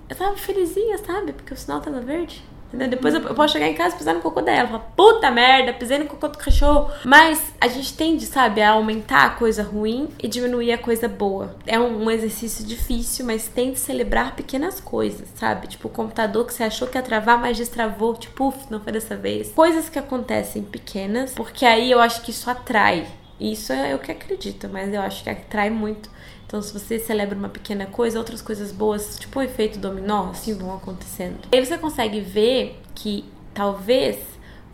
eu 0.09 0.15
tava 0.15 0.37
felizinha, 0.37 0.97
sabe? 0.99 1.33
Porque 1.33 1.53
o 1.53 1.57
sinal 1.57 1.81
tava 1.81 1.99
verde. 1.99 2.41
Entendeu? 2.67 2.89
Depois 2.89 3.13
eu, 3.13 3.21
posso 3.33 3.53
chegar 3.53 3.67
em 3.67 3.73
casa 3.73 3.95
e 3.95 3.97
pisar 3.97 4.13
no 4.15 4.21
cocô 4.21 4.41
dela. 4.41 4.67
Falar, 4.67 4.79
puta 4.95 5.29
merda, 5.31 5.73
pisei 5.73 5.99
no 5.99 6.05
cocô 6.05 6.29
do 6.29 6.37
cachorro. 6.37 6.89
Mas 7.05 7.53
a 7.59 7.67
gente 7.67 7.93
tende, 7.93 8.25
sabe, 8.25 8.61
a 8.61 8.71
aumentar 8.71 9.25
a 9.25 9.29
coisa 9.31 9.63
ruim 9.63 10.09
e 10.21 10.27
diminuir 10.27 10.71
a 10.71 10.77
coisa 10.77 11.07
boa. 11.09 11.55
É 11.65 11.77
um, 11.79 12.05
um 12.05 12.11
exercício 12.11 12.65
difícil, 12.65 13.25
mas 13.25 13.47
tente 13.47 13.79
celebrar 13.79 14.35
pequenas 14.35 14.79
coisas, 14.79 15.27
sabe? 15.35 15.67
Tipo, 15.67 15.87
o 15.87 15.91
computador 15.91 16.45
que 16.45 16.53
você 16.53 16.63
achou 16.63 16.87
que 16.87 16.97
ia 16.97 17.01
travar, 17.01 17.37
mas 17.37 17.57
destravou. 17.57 18.15
Tipo, 18.15 18.47
uf, 18.47 18.57
não 18.69 18.79
foi 18.79 18.93
dessa 18.93 19.15
vez. 19.15 19.51
Coisas 19.51 19.89
que 19.89 19.99
acontecem 19.99 20.63
pequenas, 20.63 21.33
porque 21.33 21.65
aí 21.65 21.91
eu 21.91 21.99
acho 21.99 22.21
que 22.21 22.31
isso 22.31 22.49
atrai. 22.49 23.07
Isso 23.39 23.71
é 23.71 23.93
o 23.93 23.99
que 23.99 24.11
acredito, 24.11 24.67
mas 24.67 24.93
eu 24.93 25.01
acho 25.01 25.23
que 25.23 25.29
atrai 25.29 25.69
muito 25.69 26.09
então, 26.47 26.61
se 26.61 26.71
você 26.71 26.97
celebra 26.97 27.37
uma 27.37 27.49
pequena 27.49 27.85
coisa, 27.85 28.17
outras 28.17 28.41
coisas 28.41 28.71
boas, 28.71 29.19
tipo 29.19 29.37
o 29.37 29.43
efeito 29.43 29.77
dominó, 29.77 30.29
assim 30.29 30.53
vão 30.53 30.73
acontecendo. 30.73 31.39
Aí 31.51 31.63
você 31.63 31.77
consegue 31.77 32.21
ver 32.21 32.81
que 32.95 33.25
talvez 33.53 34.17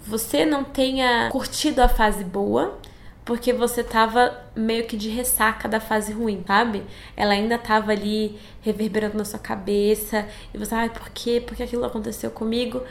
você 0.06 0.46
não 0.46 0.64
tenha 0.64 1.30
curtido 1.32 1.82
a 1.82 1.90
fase 1.90 2.24
boa, 2.24 2.78
porque 3.26 3.52
você 3.52 3.84
tava 3.84 4.40
meio 4.56 4.86
que 4.86 4.96
de 4.96 5.10
ressaca 5.10 5.68
da 5.68 5.80
fase 5.80 6.14
ruim, 6.14 6.44
sabe? 6.46 6.84
Ela 7.18 7.34
ainda 7.34 7.58
tava 7.58 7.92
ali 7.92 8.38
reverberando 8.62 9.18
na 9.18 9.26
sua 9.26 9.40
cabeça, 9.40 10.28
e 10.54 10.58
você, 10.60 10.76
ai, 10.76 10.90
por 10.92 11.10
quê? 11.10 11.42
Por 11.44 11.58
que 11.58 11.64
aquilo 11.64 11.86
aconteceu 11.86 12.30
comigo? 12.30 12.84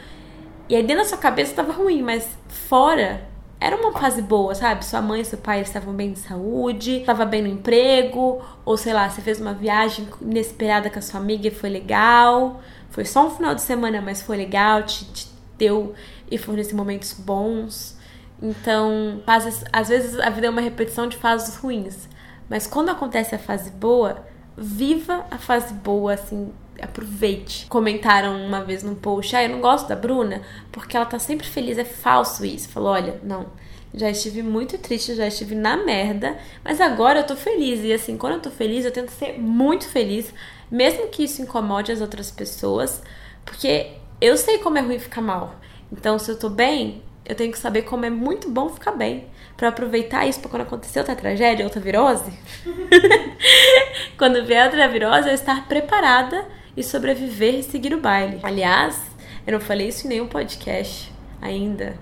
E 0.69 0.75
aí 0.75 0.83
dentro 0.83 1.05
da 1.05 1.09
sua 1.09 1.19
cabeça 1.19 1.55
tava 1.55 1.73
ruim, 1.73 2.03
mas 2.03 2.37
fora 2.49 3.31
era 3.63 3.77
uma 3.77 3.93
fase 3.93 4.21
boa, 4.21 4.55
sabe? 4.57 4.85
Sua 4.85 5.01
mãe 5.01 5.21
e 5.21 5.25
seu 5.25 5.39
pai 5.39 5.61
estavam 5.61 5.95
bem 5.95 6.13
de 6.13 6.19
saúde, 6.19 6.99
estava 6.99 7.25
bem 7.25 7.43
no 7.43 7.49
emprego, 7.49 8.43
ou 8.65 8.77
sei 8.77 8.93
lá, 8.93 9.09
você 9.09 9.21
fez 9.21 9.41
uma 9.41 9.55
viagem 9.55 10.09
inesperada 10.21 10.91
com 10.91 10.99
a 10.99 11.03
sua 11.03 11.21
amiga 11.21 11.47
e 11.47 11.51
foi 11.53 11.71
legal. 11.71 12.61
Foi 12.91 13.05
só 13.05 13.27
um 13.27 13.31
final 13.31 13.55
de 13.55 13.63
semana, 13.63 14.01
mas 14.01 14.21
foi 14.21 14.37
legal, 14.37 14.83
te, 14.83 15.05
te 15.13 15.29
deu 15.57 15.95
e 16.29 16.37
forneceu 16.37 16.77
momentos 16.77 17.13
bons. 17.13 17.97
Então, 18.43 19.23
fazes, 19.25 19.65
às 19.73 19.89
vezes 19.89 20.19
a 20.19 20.29
vida 20.29 20.49
é 20.49 20.51
uma 20.51 20.61
repetição 20.61 21.07
de 21.07 21.17
fases 21.17 21.55
ruins, 21.55 22.09
mas 22.51 22.67
quando 22.67 22.89
acontece 22.89 23.33
a 23.37 23.39
fase 23.39 23.71
boa, 23.71 24.27
viva 24.57 25.25
a 25.31 25.39
fase 25.39 25.73
boa, 25.73 26.15
assim, 26.15 26.53
aproveite. 26.81 27.67
Comentaram 27.67 28.45
uma 28.45 28.63
vez 28.63 28.83
num 28.83 28.95
post, 28.95 29.35
ah, 29.37 29.43
eu 29.43 29.51
não 29.51 29.61
gosto 29.61 29.89
da 29.89 29.97
Bruna 29.97 30.43
porque 30.71 30.97
ela 30.97 31.07
tá 31.07 31.19
sempre 31.19 31.47
feliz, 31.47 31.79
é 31.79 31.85
falso 31.85 32.45
isso. 32.45 32.69
Falou, 32.69 32.91
olha, 32.91 33.21
não, 33.23 33.47
já 33.95 34.11
estive 34.11 34.43
muito 34.43 34.79
triste, 34.79 35.15
já 35.15 35.27
estive 35.27 35.55
na 35.55 35.77
merda, 35.77 36.39
mas 36.65 36.81
agora 36.81 37.21
eu 37.21 37.27
tô 37.27 37.37
feliz. 37.37 37.85
E 37.85 37.93
assim, 37.93 38.17
quando 38.17 38.35
eu 38.35 38.41
tô 38.41 38.51
feliz, 38.51 38.85
eu 38.85 38.91
tento 38.91 39.11
ser 39.11 39.39
muito 39.39 39.89
feliz, 39.89 40.33
mesmo 40.71 41.09
que 41.09 41.25
isso 41.25 41.43
incomode 41.43 41.93
as 41.93 42.01
outras 42.01 42.31
pessoas, 42.31 43.03
porque 43.45 43.93
eu 44.21 44.37
sei 44.37 44.59
como 44.59 44.79
é 44.79 44.81
ruim 44.81 44.99
ficar 44.99 45.21
mal. 45.21 45.57
Então, 45.91 46.19
se 46.19 46.31
eu 46.31 46.39
tô 46.39 46.49
bem, 46.49 47.03
eu 47.25 47.35
tenho 47.35 47.53
que 47.53 47.59
saber 47.59 47.83
como 47.83 48.05
é 48.05 48.11
muito 48.11 48.51
bom 48.51 48.69
ficar 48.69 48.93
bem. 48.93 49.27
para 49.57 49.69
aproveitar 49.69 50.27
isso 50.27 50.41
pra 50.41 50.51
quando 50.51 50.63
acontecer 50.63 50.99
outra 50.99 51.15
tragédia, 51.15 51.65
outra 51.65 51.81
virose. 51.81 52.33
quando 54.19 54.45
vier 54.45 54.65
outra 54.65 54.89
virose, 54.89 55.29
eu 55.29 55.35
estar 55.35 55.69
preparada 55.69 56.45
e 56.77 56.83
sobreviver 56.83 57.55
e 57.55 57.63
seguir 57.63 57.95
o 57.95 58.01
baile. 58.01 58.39
Aliás, 58.43 59.01
eu 59.47 59.53
não 59.53 59.61
falei 59.61 59.89
isso 59.89 60.07
em 60.07 60.11
nenhum 60.11 60.27
podcast 60.27 61.13
ainda, 61.41 61.97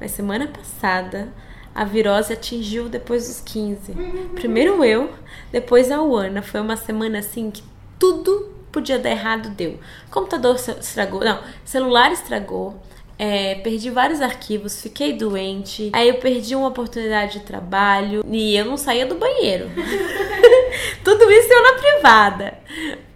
mas 0.00 0.10
semana 0.10 0.46
passada 0.46 1.32
a 1.74 1.84
virose 1.84 2.32
atingiu 2.32 2.88
depois 2.88 3.28
dos 3.28 3.40
15. 3.40 3.94
Primeiro 4.34 4.84
eu, 4.84 5.10
depois 5.50 5.90
a 5.90 6.02
Uana. 6.02 6.42
Foi 6.42 6.60
uma 6.60 6.76
semana 6.76 7.20
assim 7.20 7.50
que 7.50 7.62
tudo 7.98 8.52
podia 8.70 8.98
dar 8.98 9.10
errado, 9.10 9.50
deu. 9.50 9.78
Computador 10.10 10.56
estragou, 10.56 11.20
não, 11.20 11.40
celular 11.64 12.12
estragou. 12.12 12.80
É, 13.18 13.56
perdi 13.56 13.88
vários 13.88 14.20
arquivos, 14.20 14.82
fiquei 14.82 15.12
doente. 15.12 15.90
Aí 15.92 16.08
eu 16.08 16.14
perdi 16.14 16.56
uma 16.56 16.68
oportunidade 16.68 17.38
de 17.38 17.44
trabalho 17.44 18.24
e 18.28 18.56
eu 18.56 18.64
não 18.64 18.76
saía 18.76 19.06
do 19.06 19.14
banheiro. 19.14 19.70
Tudo 21.04 21.30
isso 21.30 21.52
eu 21.52 21.62
na 21.62 21.72
privada. 21.74 22.58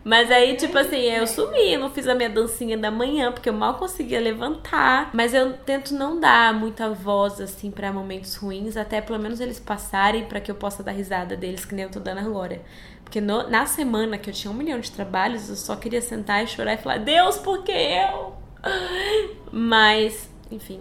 Mas 0.06 0.30
aí, 0.30 0.54
tipo 0.54 0.78
assim, 0.78 0.98
eu 0.98 1.26
sumi, 1.26 1.72
eu 1.72 1.80
não 1.80 1.90
fiz 1.90 2.06
a 2.06 2.14
minha 2.14 2.30
dancinha 2.30 2.78
da 2.78 2.92
manhã, 2.92 3.32
porque 3.32 3.48
eu 3.48 3.52
mal 3.52 3.74
conseguia 3.74 4.20
levantar. 4.20 5.10
Mas 5.12 5.34
eu 5.34 5.54
tento 5.54 5.92
não 5.94 6.20
dar 6.20 6.54
muita 6.54 6.88
voz, 6.90 7.40
assim, 7.40 7.72
para 7.72 7.92
momentos 7.92 8.36
ruins, 8.36 8.76
até 8.76 9.00
pelo 9.00 9.18
menos 9.18 9.40
eles 9.40 9.58
passarem 9.58 10.24
para 10.26 10.40
que 10.40 10.48
eu 10.48 10.54
possa 10.54 10.80
dar 10.80 10.92
risada 10.92 11.36
deles, 11.36 11.64
que 11.64 11.74
nem 11.74 11.86
eu 11.86 11.90
tô 11.90 11.98
dando 11.98 12.20
agora. 12.20 12.62
Porque 13.02 13.20
no, 13.20 13.50
na 13.50 13.66
semana 13.66 14.16
que 14.16 14.30
eu 14.30 14.34
tinha 14.34 14.48
um 14.48 14.54
milhão 14.54 14.78
de 14.78 14.92
trabalhos, 14.92 15.48
eu 15.48 15.56
só 15.56 15.74
queria 15.74 16.00
sentar 16.00 16.44
e 16.44 16.46
chorar 16.46 16.74
e 16.74 16.78
falar: 16.78 16.98
Deus, 16.98 17.38
por 17.38 17.64
que 17.64 17.72
eu? 17.72 18.36
Mas, 19.50 20.30
enfim, 20.52 20.80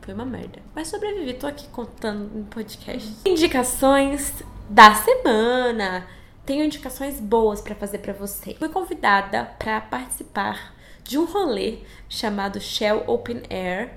foi 0.00 0.12
uma 0.12 0.26
merda. 0.26 0.58
Mas 0.74 0.88
sobrevivi, 0.88 1.34
tô 1.34 1.46
aqui 1.46 1.68
contando 1.68 2.28
no 2.34 2.44
podcast. 2.46 3.14
Indicações 3.24 4.42
da 4.68 4.92
semana 4.92 6.16
tenho 6.46 6.64
indicações 6.64 7.20
boas 7.20 7.60
para 7.60 7.74
fazer 7.74 7.98
para 7.98 8.12
você. 8.12 8.54
Fui 8.54 8.68
convidada 8.68 9.44
para 9.58 9.80
participar 9.80 10.74
de 11.02 11.18
um 11.18 11.24
rolê 11.24 11.78
chamado 12.08 12.60
Shell 12.60 13.04
Open 13.06 13.42
Air, 13.50 13.92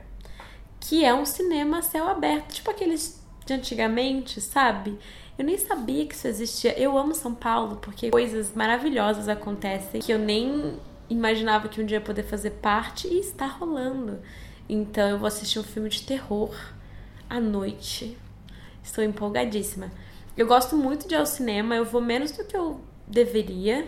que 0.79 1.05
é 1.05 1.13
um 1.13 1.25
cinema 1.25 1.79
a 1.79 1.81
céu 1.81 2.07
aberto, 2.07 2.53
tipo 2.53 2.71
aqueles 2.71 3.23
de 3.45 3.53
antigamente, 3.53 4.41
sabe? 4.41 4.97
Eu 5.37 5.45
nem 5.45 5.57
sabia 5.57 6.05
que 6.05 6.13
isso 6.13 6.27
existia. 6.27 6.77
Eu 6.77 6.97
amo 6.97 7.15
São 7.15 7.33
Paulo 7.33 7.77
porque 7.77 8.09
coisas 8.09 8.53
maravilhosas 8.53 9.29
acontecem 9.29 10.01
que 10.01 10.11
eu 10.11 10.19
nem 10.19 10.77
imaginava 11.09 11.67
que 11.69 11.81
um 11.81 11.85
dia 11.85 11.97
ia 11.97 12.01
poder 12.01 12.23
fazer 12.23 12.51
parte 12.51 13.07
e 13.07 13.19
está 13.19 13.45
rolando. 13.45 14.19
Então 14.67 15.07
eu 15.07 15.17
vou 15.17 15.27
assistir 15.27 15.59
um 15.59 15.63
filme 15.63 15.89
de 15.89 16.03
terror 16.03 16.53
à 17.29 17.39
noite. 17.39 18.17
Estou 18.83 19.03
empolgadíssima. 19.03 19.91
Eu 20.39 20.47
gosto 20.47 20.77
muito 20.77 21.05
de 21.05 21.15
ir 21.15 21.17
ao 21.17 21.25
cinema, 21.25 21.75
eu 21.75 21.83
vou 21.83 21.99
menos 21.99 22.31
do 22.31 22.45
que 22.45 22.55
eu 22.55 22.79
deveria. 23.05 23.85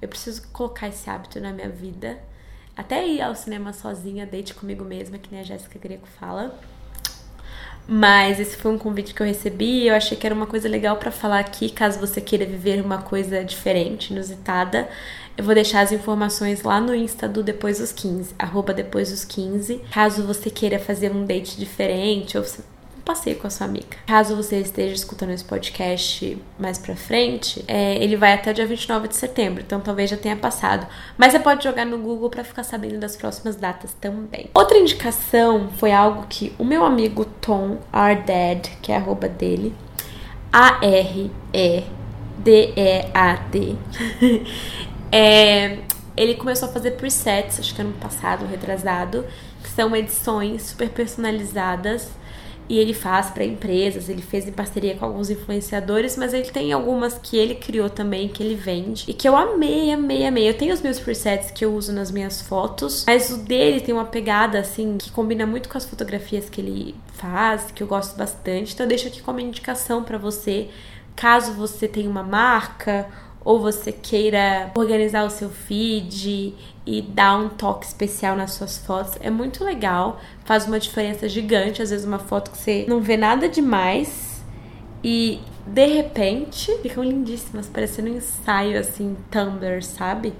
Eu 0.00 0.06
preciso 0.06 0.46
colocar 0.52 0.86
esse 0.86 1.10
hábito 1.10 1.40
na 1.40 1.52
minha 1.52 1.68
vida. 1.68 2.16
Até 2.76 3.04
ir 3.08 3.20
ao 3.20 3.34
cinema 3.34 3.72
sozinha, 3.72 4.24
date 4.24 4.54
comigo 4.54 4.84
mesma, 4.84 5.18
que 5.18 5.28
nem 5.32 5.40
a 5.40 5.42
Jéssica 5.42 5.80
Greco 5.80 6.06
fala. 6.06 6.56
Mas 7.88 8.38
esse 8.38 8.56
foi 8.56 8.70
um 8.70 8.78
convite 8.78 9.12
que 9.12 9.20
eu 9.20 9.26
recebi 9.26 9.82
e 9.82 9.88
eu 9.88 9.94
achei 9.96 10.16
que 10.16 10.24
era 10.24 10.32
uma 10.32 10.46
coisa 10.46 10.68
legal 10.68 10.96
para 10.96 11.10
falar 11.10 11.40
aqui, 11.40 11.68
caso 11.68 11.98
você 11.98 12.20
queira 12.20 12.46
viver 12.46 12.80
uma 12.80 13.02
coisa 13.02 13.44
diferente, 13.44 14.12
inusitada. 14.12 14.88
Eu 15.36 15.42
vou 15.42 15.56
deixar 15.56 15.80
as 15.80 15.90
informações 15.90 16.62
lá 16.62 16.80
no 16.80 16.94
Insta 16.94 17.28
do 17.28 17.42
Depois 17.42 17.80
dos 17.80 17.90
15, 17.90 18.32
arroba 18.38 18.72
Depois 18.72 19.10
dos 19.10 19.24
15. 19.24 19.80
Caso 19.90 20.24
você 20.24 20.50
queira 20.50 20.78
fazer 20.78 21.10
um 21.10 21.24
date 21.24 21.58
diferente 21.58 22.38
ou 22.38 22.44
passeio 23.10 23.36
com 23.36 23.48
a 23.48 23.50
sua 23.50 23.66
amiga. 23.66 23.96
Caso 24.06 24.36
você 24.36 24.60
esteja 24.60 24.94
escutando 24.94 25.30
esse 25.30 25.44
podcast 25.44 26.40
mais 26.56 26.78
pra 26.78 26.94
frente, 26.94 27.64
é, 27.66 27.96
ele 27.96 28.16
vai 28.16 28.32
até 28.34 28.52
dia 28.52 28.64
29 28.64 29.08
de 29.08 29.16
setembro, 29.16 29.64
então 29.66 29.80
talvez 29.80 30.08
já 30.08 30.16
tenha 30.16 30.36
passado. 30.36 30.86
Mas 31.18 31.32
você 31.32 31.40
pode 31.40 31.64
jogar 31.64 31.84
no 31.84 31.98
Google 31.98 32.30
para 32.30 32.44
ficar 32.44 32.62
sabendo 32.62 33.00
das 33.00 33.16
próximas 33.16 33.56
datas 33.56 33.92
também. 34.00 34.48
Outra 34.54 34.78
indicação 34.78 35.68
foi 35.76 35.90
algo 35.90 36.26
que 36.28 36.54
o 36.56 36.64
meu 36.64 36.84
amigo 36.84 37.24
Tom 37.40 37.78
Ardad, 37.92 38.68
que 38.80 38.92
é 38.92 38.94
a 38.96 38.98
arroba 38.98 39.28
dele, 39.28 39.74
A-R-E-D-E-A-D, 40.52 41.30
é, 45.10 45.78
ele 46.16 46.34
começou 46.36 46.68
a 46.68 46.72
fazer 46.72 46.92
presets, 46.92 47.58
acho 47.58 47.74
que 47.74 47.80
ano 47.80 47.94
passado, 47.94 48.46
retrasado, 48.46 49.26
que 49.64 49.68
são 49.70 49.96
edições 49.96 50.62
super 50.62 50.88
personalizadas 50.90 52.19
e 52.70 52.78
ele 52.78 52.94
faz 52.94 53.30
para 53.30 53.44
empresas, 53.44 54.08
ele 54.08 54.22
fez 54.22 54.46
em 54.46 54.52
parceria 54.52 54.94
com 54.94 55.04
alguns 55.04 55.28
influenciadores, 55.28 56.16
mas 56.16 56.32
ele 56.32 56.52
tem 56.52 56.72
algumas 56.72 57.18
que 57.18 57.36
ele 57.36 57.56
criou 57.56 57.90
também, 57.90 58.28
que 58.28 58.40
ele 58.40 58.54
vende, 58.54 59.06
e 59.08 59.12
que 59.12 59.28
eu 59.28 59.36
amei, 59.36 59.90
amei, 59.90 60.24
amei. 60.24 60.48
Eu 60.48 60.54
tenho 60.54 60.72
os 60.72 60.80
meus 60.80 61.00
presets 61.00 61.50
que 61.50 61.64
eu 61.64 61.74
uso 61.74 61.92
nas 61.92 62.12
minhas 62.12 62.40
fotos, 62.40 63.04
mas 63.08 63.28
o 63.28 63.38
dele 63.38 63.80
tem 63.80 63.92
uma 63.92 64.04
pegada 64.04 64.60
assim 64.60 64.96
que 64.96 65.10
combina 65.10 65.44
muito 65.44 65.68
com 65.68 65.76
as 65.76 65.84
fotografias 65.84 66.48
que 66.48 66.60
ele 66.60 66.94
faz, 67.14 67.72
que 67.72 67.82
eu 67.82 67.88
gosto 67.88 68.16
bastante. 68.16 68.72
Então 68.72 68.84
eu 68.84 68.88
deixo 68.88 69.08
aqui 69.08 69.20
como 69.20 69.40
indicação 69.40 70.04
para 70.04 70.16
você, 70.16 70.68
caso 71.16 71.52
você 71.54 71.88
tenha 71.88 72.08
uma 72.08 72.22
marca 72.22 73.08
ou 73.44 73.58
você 73.58 73.90
queira 73.90 74.70
organizar 74.76 75.24
o 75.24 75.30
seu 75.30 75.50
feed 75.50 76.54
e 76.86 77.02
dar 77.02 77.36
um 77.36 77.48
toque 77.48 77.86
especial 77.86 78.36
nas 78.36 78.52
suas 78.52 78.78
fotos, 78.78 79.16
é 79.20 79.30
muito 79.30 79.64
legal, 79.64 80.20
faz 80.50 80.66
uma 80.66 80.80
diferença 80.80 81.28
gigante. 81.28 81.80
Às 81.80 81.90
vezes, 81.90 82.04
uma 82.04 82.18
foto 82.18 82.50
que 82.50 82.58
você 82.58 82.84
não 82.88 83.00
vê 83.00 83.16
nada 83.16 83.48
demais 83.48 84.42
e 85.02 85.38
de 85.64 85.86
repente 85.86 86.76
ficam 86.82 87.04
lindíssimas, 87.04 87.68
parecendo 87.68 88.10
um 88.10 88.16
ensaio 88.16 88.76
assim, 88.76 89.16
Tumblr, 89.30 89.80
sabe? 89.80 90.32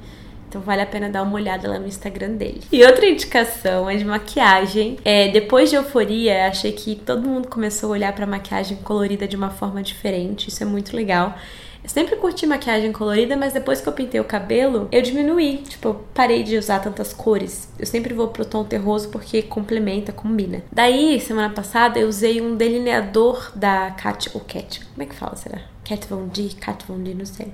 Então 0.48 0.60
vale 0.60 0.82
a 0.82 0.86
pena 0.86 1.08
dar 1.08 1.22
uma 1.22 1.34
olhada 1.34 1.68
lá 1.68 1.78
no 1.78 1.86
Instagram 1.86 2.30
dele. 2.30 2.60
E 2.72 2.82
outra 2.82 3.08
indicação 3.08 3.88
é 3.88 3.94
de 3.94 4.04
maquiagem. 4.04 4.98
É, 5.04 5.28
depois 5.28 5.70
de 5.70 5.76
Euforia, 5.76 6.48
achei 6.48 6.72
que 6.72 6.96
todo 6.96 7.28
mundo 7.28 7.46
começou 7.46 7.90
a 7.90 7.92
olhar 7.92 8.12
para 8.12 8.26
maquiagem 8.26 8.78
colorida 8.78 9.28
de 9.28 9.36
uma 9.36 9.50
forma 9.50 9.80
diferente. 9.80 10.48
Isso 10.48 10.60
é 10.60 10.66
muito 10.66 10.96
legal. 10.96 11.38
Eu 11.82 11.88
sempre 11.88 12.16
curti 12.16 12.46
maquiagem 12.46 12.92
colorida, 12.92 13.36
mas 13.36 13.52
depois 13.52 13.80
que 13.80 13.88
eu 13.88 13.92
pintei 13.92 14.20
o 14.20 14.24
cabelo, 14.24 14.88
eu 14.92 15.00
diminuí. 15.00 15.58
Tipo, 15.58 15.88
eu 15.88 15.94
parei 16.14 16.42
de 16.42 16.56
usar 16.56 16.80
tantas 16.80 17.12
cores. 17.12 17.68
Eu 17.78 17.86
sempre 17.86 18.12
vou 18.12 18.28
pro 18.28 18.44
tom 18.44 18.64
terroso 18.64 19.08
porque 19.08 19.42
complementa, 19.42 20.12
combina. 20.12 20.62
Daí, 20.70 21.18
semana 21.20 21.50
passada, 21.50 21.98
eu 21.98 22.08
usei 22.08 22.40
um 22.40 22.54
delineador 22.54 23.50
da 23.54 23.90
Kat, 23.92 24.30
ou 24.34 24.40
Cat, 24.40 24.84
como 24.92 25.02
é 25.02 25.06
que 25.06 25.14
fala, 25.14 25.36
será? 25.36 25.62
Kat 25.84 26.06
Von 26.06 26.28
D, 26.28 26.50
Kat 26.60 26.84
Von 26.86 27.02
D, 27.02 27.14
não 27.14 27.24
sei. 27.24 27.52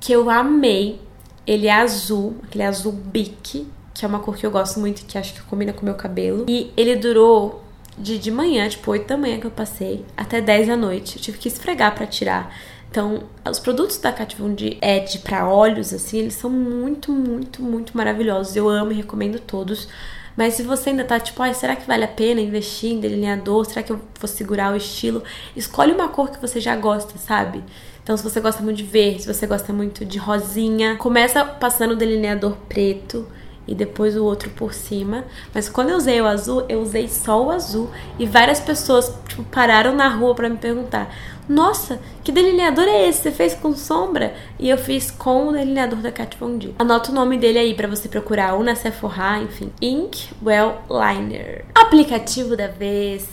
Que 0.00 0.12
eu 0.12 0.30
amei. 0.30 1.00
Ele 1.46 1.66
é 1.66 1.72
azul, 1.72 2.36
aquele 2.42 2.64
azul 2.64 2.92
bique, 2.92 3.68
que 3.92 4.04
é 4.04 4.08
uma 4.08 4.18
cor 4.18 4.34
que 4.34 4.46
eu 4.46 4.50
gosto 4.50 4.80
muito 4.80 5.00
e 5.00 5.04
que 5.04 5.18
acho 5.18 5.34
que 5.34 5.42
combina 5.42 5.74
com 5.74 5.82
o 5.82 5.84
meu 5.84 5.94
cabelo. 5.94 6.46
E 6.48 6.72
ele 6.74 6.96
durou 6.96 7.62
de, 7.98 8.18
de 8.18 8.30
manhã, 8.30 8.68
tipo 8.68 8.90
8 8.90 9.06
da 9.06 9.16
manhã 9.16 9.38
que 9.38 9.46
eu 9.46 9.50
passei, 9.50 10.04
até 10.16 10.40
10 10.40 10.68
da 10.68 10.76
noite. 10.76 11.16
Eu 11.16 11.22
tive 11.22 11.38
que 11.38 11.48
esfregar 11.48 11.94
para 11.94 12.06
tirar. 12.06 12.54
Então, 12.94 13.24
os 13.50 13.58
produtos 13.58 13.98
da 13.98 14.12
Kat 14.12 14.36
Von 14.36 14.54
D 14.54 14.78
Ed 14.80 15.18
para 15.18 15.48
olhos, 15.48 15.92
assim, 15.92 16.18
eles 16.18 16.34
são 16.34 16.48
muito, 16.48 17.10
muito, 17.10 17.60
muito 17.60 17.96
maravilhosos. 17.96 18.54
Eu 18.54 18.68
amo 18.68 18.92
e 18.92 18.94
recomendo 18.94 19.40
todos. 19.40 19.88
Mas 20.36 20.54
se 20.54 20.62
você 20.62 20.90
ainda 20.90 21.02
tá 21.02 21.18
tipo, 21.18 21.42
ai, 21.42 21.52
será 21.54 21.74
que 21.74 21.88
vale 21.88 22.04
a 22.04 22.08
pena 22.08 22.40
investir 22.40 22.92
em 22.92 23.00
delineador? 23.00 23.64
Será 23.64 23.82
que 23.82 23.90
eu 23.90 24.00
vou 24.20 24.28
segurar 24.28 24.72
o 24.72 24.76
estilo? 24.76 25.24
Escolhe 25.56 25.92
uma 25.92 26.08
cor 26.08 26.30
que 26.30 26.40
você 26.40 26.60
já 26.60 26.76
gosta, 26.76 27.18
sabe? 27.18 27.64
Então, 28.00 28.16
se 28.16 28.22
você 28.22 28.40
gosta 28.40 28.62
muito 28.62 28.76
de 28.76 28.84
verde, 28.84 29.22
se 29.22 29.34
você 29.34 29.44
gosta 29.44 29.72
muito 29.72 30.04
de 30.04 30.18
rosinha, 30.18 30.94
começa 30.94 31.44
passando 31.44 31.94
o 31.94 31.96
delineador 31.96 32.56
preto 32.68 33.26
e 33.66 33.74
depois 33.74 34.16
o 34.16 34.24
outro 34.24 34.50
por 34.50 34.74
cima. 34.74 35.24
Mas 35.52 35.68
quando 35.68 35.90
eu 35.90 35.96
usei 35.96 36.20
o 36.20 36.26
azul, 36.26 36.64
eu 36.68 36.80
usei 36.80 37.08
só 37.08 37.42
o 37.42 37.50
azul 37.50 37.90
e 38.18 38.26
várias 38.26 38.60
pessoas 38.60 39.12
tipo, 39.28 39.44
pararam 39.44 39.94
na 39.94 40.08
rua 40.08 40.34
para 40.34 40.48
me 40.48 40.56
perguntar: 40.56 41.14
"Nossa, 41.48 42.00
que 42.22 42.32
delineador 42.32 42.84
é 42.84 43.08
esse? 43.08 43.22
Você 43.22 43.30
fez 43.30 43.54
com 43.54 43.74
sombra?" 43.74 44.34
E 44.58 44.68
eu 44.68 44.78
fiz 44.78 45.10
com 45.10 45.48
o 45.48 45.52
delineador 45.52 46.00
da 46.00 46.12
Kat 46.12 46.36
Von 46.38 46.58
D. 46.58 46.74
Anota 46.78 47.10
o 47.10 47.14
nome 47.14 47.38
dele 47.38 47.58
aí 47.58 47.74
para 47.74 47.88
você 47.88 48.08
procurar 48.08 48.54
ou 48.54 48.62
na 48.62 48.74
Sephora, 48.74 49.38
enfim, 49.38 49.72
Ink 49.80 50.30
Well 50.44 50.82
Liner. 50.88 51.64
Aplicativo 51.74 52.56
da 52.56 52.68
vez. 52.68 53.28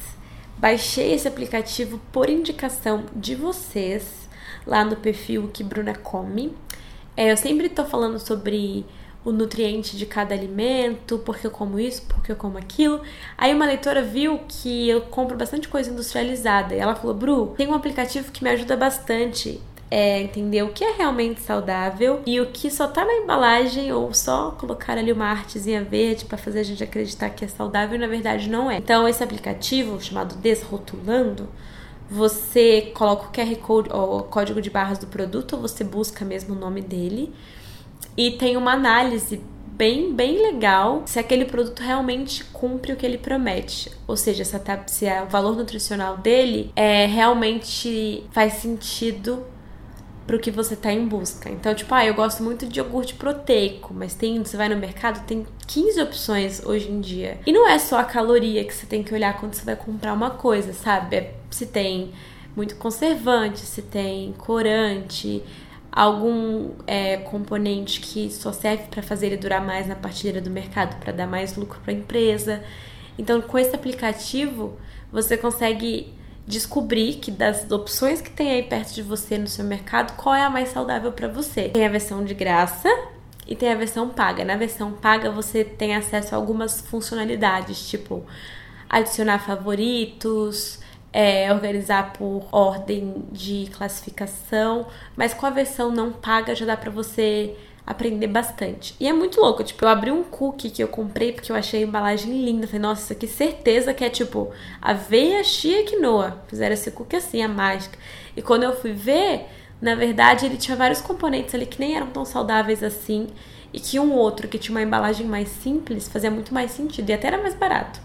Baixei 0.57 1.13
esse 1.13 1.27
aplicativo 1.27 1.99
por 2.11 2.29
indicação 2.29 3.05
de 3.15 3.33
vocês 3.33 4.29
lá 4.65 4.85
no 4.85 4.95
perfil 4.95 5.49
que 5.51 5.63
Bruna 5.63 5.95
come. 5.95 6.55
É, 7.17 7.31
eu 7.31 7.37
sempre 7.37 7.67
tô 7.67 7.83
falando 7.83 8.19
sobre 8.19 8.85
o 9.23 9.31
nutriente 9.31 9.95
de 9.95 10.05
cada 10.05 10.33
alimento, 10.33 11.19
porque 11.19 11.45
eu 11.45 11.51
como 11.51 11.79
isso, 11.79 12.03
porque 12.07 12.31
eu 12.31 12.35
como 12.35 12.57
aquilo. 12.57 13.01
Aí 13.37 13.53
uma 13.53 13.65
leitora 13.65 14.01
viu 14.01 14.39
que 14.47 14.89
eu 14.89 15.01
compro 15.01 15.37
bastante 15.37 15.67
coisa 15.67 15.91
industrializada 15.91 16.75
e 16.75 16.79
ela 16.79 16.95
falou: 16.95 17.15
Bru, 17.15 17.53
tem 17.55 17.67
um 17.67 17.73
aplicativo 17.73 18.31
que 18.31 18.43
me 18.43 18.49
ajuda 18.49 18.75
bastante. 18.75 19.61
É, 19.93 20.21
entender 20.21 20.63
o 20.63 20.69
que 20.69 20.85
é 20.85 20.93
realmente 20.93 21.41
saudável 21.41 22.21
e 22.25 22.39
o 22.39 22.45
que 22.45 22.71
só 22.71 22.87
tá 22.87 23.03
na 23.03 23.11
embalagem 23.11 23.91
ou 23.91 24.13
só 24.13 24.51
colocar 24.51 24.97
ali 24.97 25.11
uma 25.11 25.25
artezinha 25.25 25.83
verde 25.83 26.23
para 26.23 26.37
fazer 26.37 26.61
a 26.61 26.63
gente 26.63 26.81
acreditar 26.81 27.29
que 27.31 27.43
é 27.43 27.47
saudável 27.49 27.97
e 27.97 27.99
na 27.99 28.07
verdade 28.07 28.49
não 28.49 28.71
é. 28.71 28.77
Então 28.77 29.05
esse 29.05 29.21
aplicativo 29.21 30.01
chamado 30.01 30.35
Desrotulando, 30.35 31.49
você 32.09 32.93
coloca 32.95 33.27
o 33.27 33.31
QR 33.33 33.53
Code 33.57 33.89
ou 33.91 34.19
o 34.19 34.23
código 34.23 34.61
de 34.61 34.69
barras 34.69 34.97
do 34.97 35.07
produto 35.07 35.57
ou 35.57 35.61
você 35.61 35.83
busca 35.83 36.23
mesmo 36.23 36.55
o 36.55 36.57
nome 36.57 36.79
dele 36.79 37.33
e 38.17 38.31
tem 38.31 38.57
uma 38.57 38.73
análise 38.73 39.41
bem, 39.81 40.13
bem 40.13 40.41
legal 40.41 41.01
se 41.05 41.17
aquele 41.17 41.45
produto 41.45 41.79
realmente 41.79 42.43
cumpre 42.45 42.93
o 42.93 42.95
que 42.95 43.05
ele 43.05 43.17
promete. 43.17 43.91
Ou 44.07 44.15
seja, 44.15 44.45
se, 44.45 44.55
a, 44.55 44.83
se 44.85 45.05
o 45.23 45.25
valor 45.27 45.55
nutricional 45.55 46.17
dele 46.17 46.71
é 46.75 47.07
realmente 47.07 48.23
faz 48.31 48.53
sentido 48.53 49.43
pro 50.27 50.39
que 50.39 50.51
você 50.51 50.75
tá 50.75 50.93
em 50.93 51.05
busca. 51.07 51.49
Então, 51.49 51.73
tipo, 51.73 51.93
ah, 51.93 52.05
eu 52.05 52.13
gosto 52.13 52.43
muito 52.43 52.67
de 52.67 52.79
iogurte 52.79 53.15
proteico, 53.15 53.93
mas 53.93 54.13
tem, 54.13 54.37
você 54.37 54.55
vai 54.55 54.69
no 54.69 54.77
mercado, 54.77 55.25
tem 55.25 55.45
15 55.67 56.01
opções 56.01 56.65
hoje 56.65 56.91
em 56.91 57.01
dia. 57.01 57.39
E 57.45 57.51
não 57.51 57.67
é 57.67 57.79
só 57.79 57.99
a 57.99 58.03
caloria 58.03 58.63
que 58.63 58.73
você 58.73 58.85
tem 58.85 59.01
que 59.03 59.13
olhar 59.13 59.39
quando 59.39 59.55
você 59.55 59.65
vai 59.65 59.75
comprar 59.75 60.13
uma 60.13 60.29
coisa, 60.29 60.73
sabe? 60.73 61.15
É, 61.15 61.33
se 61.49 61.65
tem 61.65 62.11
muito 62.55 62.75
conservante, 62.75 63.59
se 63.59 63.81
tem 63.81 64.33
corante, 64.37 65.43
algum 65.91 66.71
é, 66.87 67.17
componente 67.17 67.99
que 67.99 68.31
só 68.31 68.53
serve 68.53 68.83
para 68.89 69.03
fazer 69.03 69.27
ele 69.27 69.37
durar 69.37 69.63
mais 69.63 69.87
na 69.87 69.95
partilha 69.95 70.41
do 70.41 70.49
mercado, 70.49 70.97
para 70.99 71.11
dar 71.11 71.27
mais 71.27 71.57
lucro 71.57 71.79
para 71.81 71.91
a 71.91 71.95
empresa. 71.95 72.63
Então, 73.17 73.41
com 73.41 73.57
esse 73.57 73.75
aplicativo, 73.75 74.77
você 75.11 75.35
consegue 75.35 76.13
descobrir 76.47 77.15
que 77.15 77.29
das 77.29 77.69
opções 77.69 78.21
que 78.21 78.29
tem 78.29 78.51
aí 78.51 78.63
perto 78.63 78.93
de 78.93 79.01
você 79.01 79.37
no 79.37 79.47
seu 79.47 79.65
mercado, 79.65 80.15
qual 80.15 80.33
é 80.33 80.43
a 80.43 80.49
mais 80.49 80.69
saudável 80.69 81.11
para 81.11 81.27
você. 81.27 81.69
Tem 81.69 81.85
a 81.85 81.89
versão 81.89 82.23
de 82.23 82.33
graça 82.33 82.89
e 83.45 83.55
tem 83.55 83.71
a 83.71 83.75
versão 83.75 84.09
paga. 84.09 84.45
Na 84.45 84.55
versão 84.55 84.93
paga, 84.93 85.29
você 85.29 85.63
tem 85.63 85.95
acesso 85.95 86.33
a 86.33 86.37
algumas 86.37 86.81
funcionalidades, 86.81 87.89
tipo 87.89 88.25
adicionar 88.89 89.39
favoritos, 89.39 90.80
é, 91.13 91.51
organizar 91.51 92.13
por 92.13 92.47
ordem 92.51 93.23
de 93.31 93.69
classificação, 93.75 94.87
mas 95.15 95.33
com 95.33 95.45
a 95.45 95.49
versão 95.49 95.91
não 95.91 96.11
paga 96.11 96.55
já 96.55 96.65
dá 96.65 96.77
para 96.77 96.89
você 96.89 97.55
aprender 97.85 98.27
bastante. 98.27 98.95
E 98.99 99.07
é 99.07 99.13
muito 99.13 99.41
louco, 99.41 99.63
tipo, 99.63 99.83
eu 99.83 99.89
abri 99.89 100.11
um 100.11 100.23
cookie 100.23 100.69
que 100.69 100.83
eu 100.83 100.87
comprei 100.87 101.33
porque 101.33 101.51
eu 101.51 101.55
achei 101.55 101.83
a 101.83 101.87
embalagem 101.87 102.43
linda. 102.45 102.67
Falei, 102.67 102.81
nossa, 102.81 103.01
isso 103.01 103.13
aqui 103.13 103.27
certeza 103.27 103.93
que 103.93 104.03
é 104.03 104.09
tipo 104.09 104.51
aveia, 104.81 105.43
chia 105.43 105.81
e 105.81 105.83
quinoa. 105.83 106.41
Fizeram 106.47 106.73
esse 106.73 106.91
cookie 106.91 107.17
assim, 107.17 107.41
a 107.41 107.47
mágica. 107.47 107.97
E 108.35 108.41
quando 108.41 108.63
eu 108.63 108.75
fui 108.75 108.93
ver, 108.93 109.47
na 109.81 109.95
verdade, 109.95 110.45
ele 110.45 110.57
tinha 110.57 110.77
vários 110.77 111.01
componentes 111.01 111.53
ali 111.55 111.65
que 111.65 111.79
nem 111.79 111.95
eram 111.95 112.07
tão 112.07 112.23
saudáveis 112.23 112.83
assim. 112.83 113.27
E 113.73 113.79
que 113.79 113.99
um 113.99 114.13
outro 114.13 114.47
que 114.47 114.57
tinha 114.57 114.75
uma 114.75 114.81
embalagem 114.81 115.25
mais 115.25 115.49
simples 115.49 116.07
fazia 116.07 116.29
muito 116.29 116.53
mais 116.53 116.71
sentido 116.71 117.09
e 117.09 117.13
até 117.13 117.27
era 117.27 117.41
mais 117.41 117.55
barato. 117.55 117.99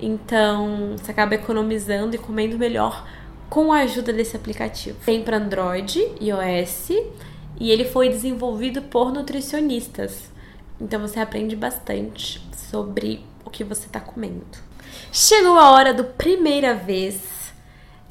Então, 0.00 0.96
você 0.96 1.10
acaba 1.10 1.34
economizando 1.34 2.14
e 2.14 2.18
comendo 2.18 2.58
melhor 2.58 3.04
com 3.48 3.72
a 3.72 3.78
ajuda 3.80 4.12
desse 4.12 4.36
aplicativo. 4.36 4.98
Tem 5.04 5.22
para 5.22 5.38
Android, 5.38 6.00
iOS, 6.20 6.90
e 7.58 7.70
ele 7.70 7.84
foi 7.84 8.08
desenvolvido 8.08 8.82
por 8.82 9.12
nutricionistas. 9.12 10.30
Então 10.80 11.00
você 11.00 11.18
aprende 11.18 11.56
bastante 11.56 12.40
sobre 12.52 13.24
o 13.44 13.50
que 13.50 13.64
você 13.64 13.86
está 13.86 13.98
comendo. 13.98 14.46
Chegou 15.10 15.58
a 15.58 15.70
hora 15.70 15.92
do 15.92 16.04
primeira 16.04 16.74
vez. 16.74 17.52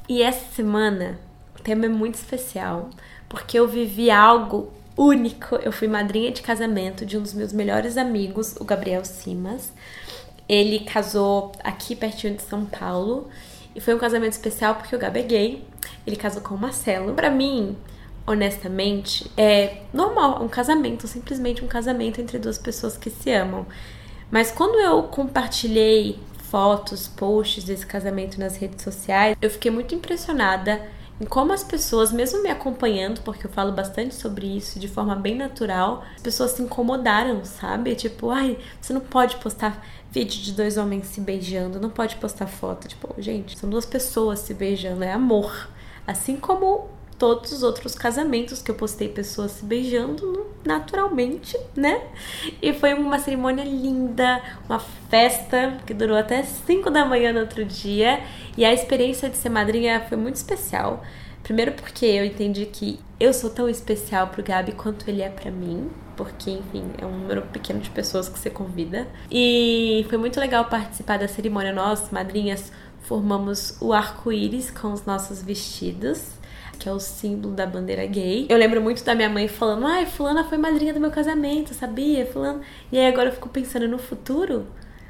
E 0.08 0.22
essa 0.22 0.54
semana 0.54 1.18
o 1.58 1.62
tema 1.62 1.86
é 1.86 1.88
muito 1.88 2.16
especial, 2.16 2.90
porque 3.28 3.58
eu 3.58 3.66
vivi 3.66 4.10
algo 4.10 4.72
único. 4.96 5.56
Eu 5.56 5.72
fui 5.72 5.88
madrinha 5.88 6.30
de 6.30 6.42
casamento 6.42 7.06
de 7.06 7.16
um 7.16 7.22
dos 7.22 7.32
meus 7.32 7.52
melhores 7.52 7.96
amigos, 7.96 8.56
o 8.56 8.64
Gabriel 8.64 9.04
Simas. 9.04 9.72
Ele 10.48 10.80
casou 10.80 11.52
aqui 11.62 11.94
pertinho 11.94 12.34
de 12.34 12.42
São 12.42 12.64
Paulo 12.64 13.28
E 13.74 13.80
foi 13.80 13.94
um 13.94 13.98
casamento 13.98 14.32
especial 14.32 14.74
porque 14.74 14.96
o 14.96 14.98
Gabi 14.98 15.20
é 15.20 15.22
gay, 15.22 15.64
ele 16.06 16.16
casou 16.16 16.42
com 16.42 16.54
o 16.54 16.58
Marcelo. 16.58 17.14
Para 17.14 17.30
mim, 17.30 17.76
honestamente, 18.26 19.30
é 19.36 19.82
normal, 19.92 20.42
um 20.42 20.48
casamento, 20.48 21.06
simplesmente 21.06 21.64
um 21.64 21.68
casamento 21.68 22.20
entre 22.20 22.38
duas 22.38 22.58
pessoas 22.58 22.96
que 22.96 23.08
se 23.10 23.30
amam. 23.30 23.66
Mas 24.30 24.50
quando 24.50 24.78
eu 24.80 25.04
compartilhei 25.04 26.18
fotos, 26.50 27.08
posts 27.08 27.64
desse 27.64 27.86
casamento 27.86 28.40
nas 28.40 28.56
redes 28.56 28.82
sociais, 28.82 29.36
eu 29.40 29.50
fiquei 29.50 29.70
muito 29.70 29.94
impressionada 29.94 30.80
em 31.20 31.24
como 31.24 31.52
as 31.52 31.64
pessoas, 31.64 32.12
mesmo 32.12 32.42
me 32.42 32.48
acompanhando, 32.48 33.20
porque 33.22 33.46
eu 33.46 33.50
falo 33.50 33.72
bastante 33.72 34.14
sobre 34.14 34.46
isso 34.46 34.78
de 34.78 34.86
forma 34.86 35.16
bem 35.16 35.34
natural, 35.36 36.04
as 36.14 36.22
pessoas 36.22 36.52
se 36.52 36.62
incomodaram, 36.62 37.44
sabe? 37.44 37.94
Tipo, 37.96 38.30
ai, 38.30 38.56
você 38.80 38.92
não 38.92 39.00
pode 39.00 39.36
postar 39.36 39.84
vídeo 40.10 40.40
de 40.40 40.52
dois 40.52 40.76
homens 40.76 41.06
se 41.06 41.20
beijando, 41.20 41.80
não 41.80 41.90
pode 41.90 42.16
postar 42.16 42.46
foto. 42.46 42.88
Tipo, 42.88 43.14
gente, 43.18 43.58
são 43.58 43.68
duas 43.68 43.86
pessoas 43.86 44.40
se 44.40 44.54
beijando, 44.54 45.04
é 45.04 45.12
amor. 45.12 45.68
Assim 46.06 46.36
como 46.36 46.88
todos 47.18 47.50
os 47.52 47.62
outros 47.62 47.94
casamentos 47.94 48.62
que 48.62 48.70
eu 48.70 48.74
postei 48.74 49.08
pessoas 49.08 49.50
se 49.50 49.64
beijando 49.64 50.46
naturalmente, 50.64 51.58
né? 51.74 52.00
E 52.62 52.72
foi 52.72 52.94
uma 52.94 53.18
cerimônia 53.18 53.64
linda, 53.64 54.40
uma 54.68 54.78
festa 54.78 55.78
que 55.84 55.92
durou 55.92 56.16
até 56.16 56.42
5 56.42 56.90
da 56.90 57.04
manhã 57.04 57.32
no 57.32 57.40
outro 57.40 57.64
dia. 57.64 58.20
E 58.56 58.64
a 58.64 58.72
experiência 58.72 59.28
de 59.28 59.36
ser 59.36 59.48
madrinha 59.48 60.00
foi 60.08 60.16
muito 60.16 60.36
especial. 60.36 61.02
Primeiro 61.48 61.72
porque 61.72 62.04
eu 62.04 62.26
entendi 62.26 62.66
que 62.66 63.00
eu 63.18 63.32
sou 63.32 63.48
tão 63.48 63.70
especial 63.70 64.26
pro 64.26 64.42
Gabi 64.42 64.72
quanto 64.72 65.08
ele 65.08 65.22
é 65.22 65.30
para 65.30 65.50
mim, 65.50 65.88
porque 66.14 66.50
enfim, 66.50 66.84
é 66.98 67.06
um 67.06 67.20
número 67.20 67.40
pequeno 67.40 67.80
de 67.80 67.88
pessoas 67.88 68.28
que 68.28 68.38
você 68.38 68.50
convida. 68.50 69.08
E 69.30 70.04
foi 70.10 70.18
muito 70.18 70.38
legal 70.38 70.66
participar 70.66 71.18
da 71.18 71.26
cerimônia 71.26 71.72
nós, 71.72 72.10
madrinhas, 72.10 72.70
formamos 73.00 73.78
o 73.80 73.94
arco-íris 73.94 74.70
com 74.70 74.92
os 74.92 75.06
nossos 75.06 75.42
vestidos 75.42 76.32
que 76.78 76.86
é 76.86 76.92
o 76.92 77.00
símbolo 77.00 77.54
da 77.54 77.66
bandeira 77.66 78.04
gay. 78.04 78.46
Eu 78.48 78.58
lembro 78.58 78.82
muito 78.82 79.02
da 79.02 79.14
minha 79.14 79.30
mãe 79.30 79.48
falando: 79.48 79.86
ai, 79.86 80.04
Fulana 80.04 80.44
foi 80.44 80.58
madrinha 80.58 80.92
do 80.92 81.00
meu 81.00 81.10
casamento, 81.10 81.72
sabia? 81.72 82.26
Fulano. 82.26 82.60
E 82.92 82.98
aí 82.98 83.06
agora 83.06 83.30
eu 83.30 83.32
fico 83.32 83.48
pensando 83.48 83.88
no 83.88 83.98
futuro. 83.98 84.66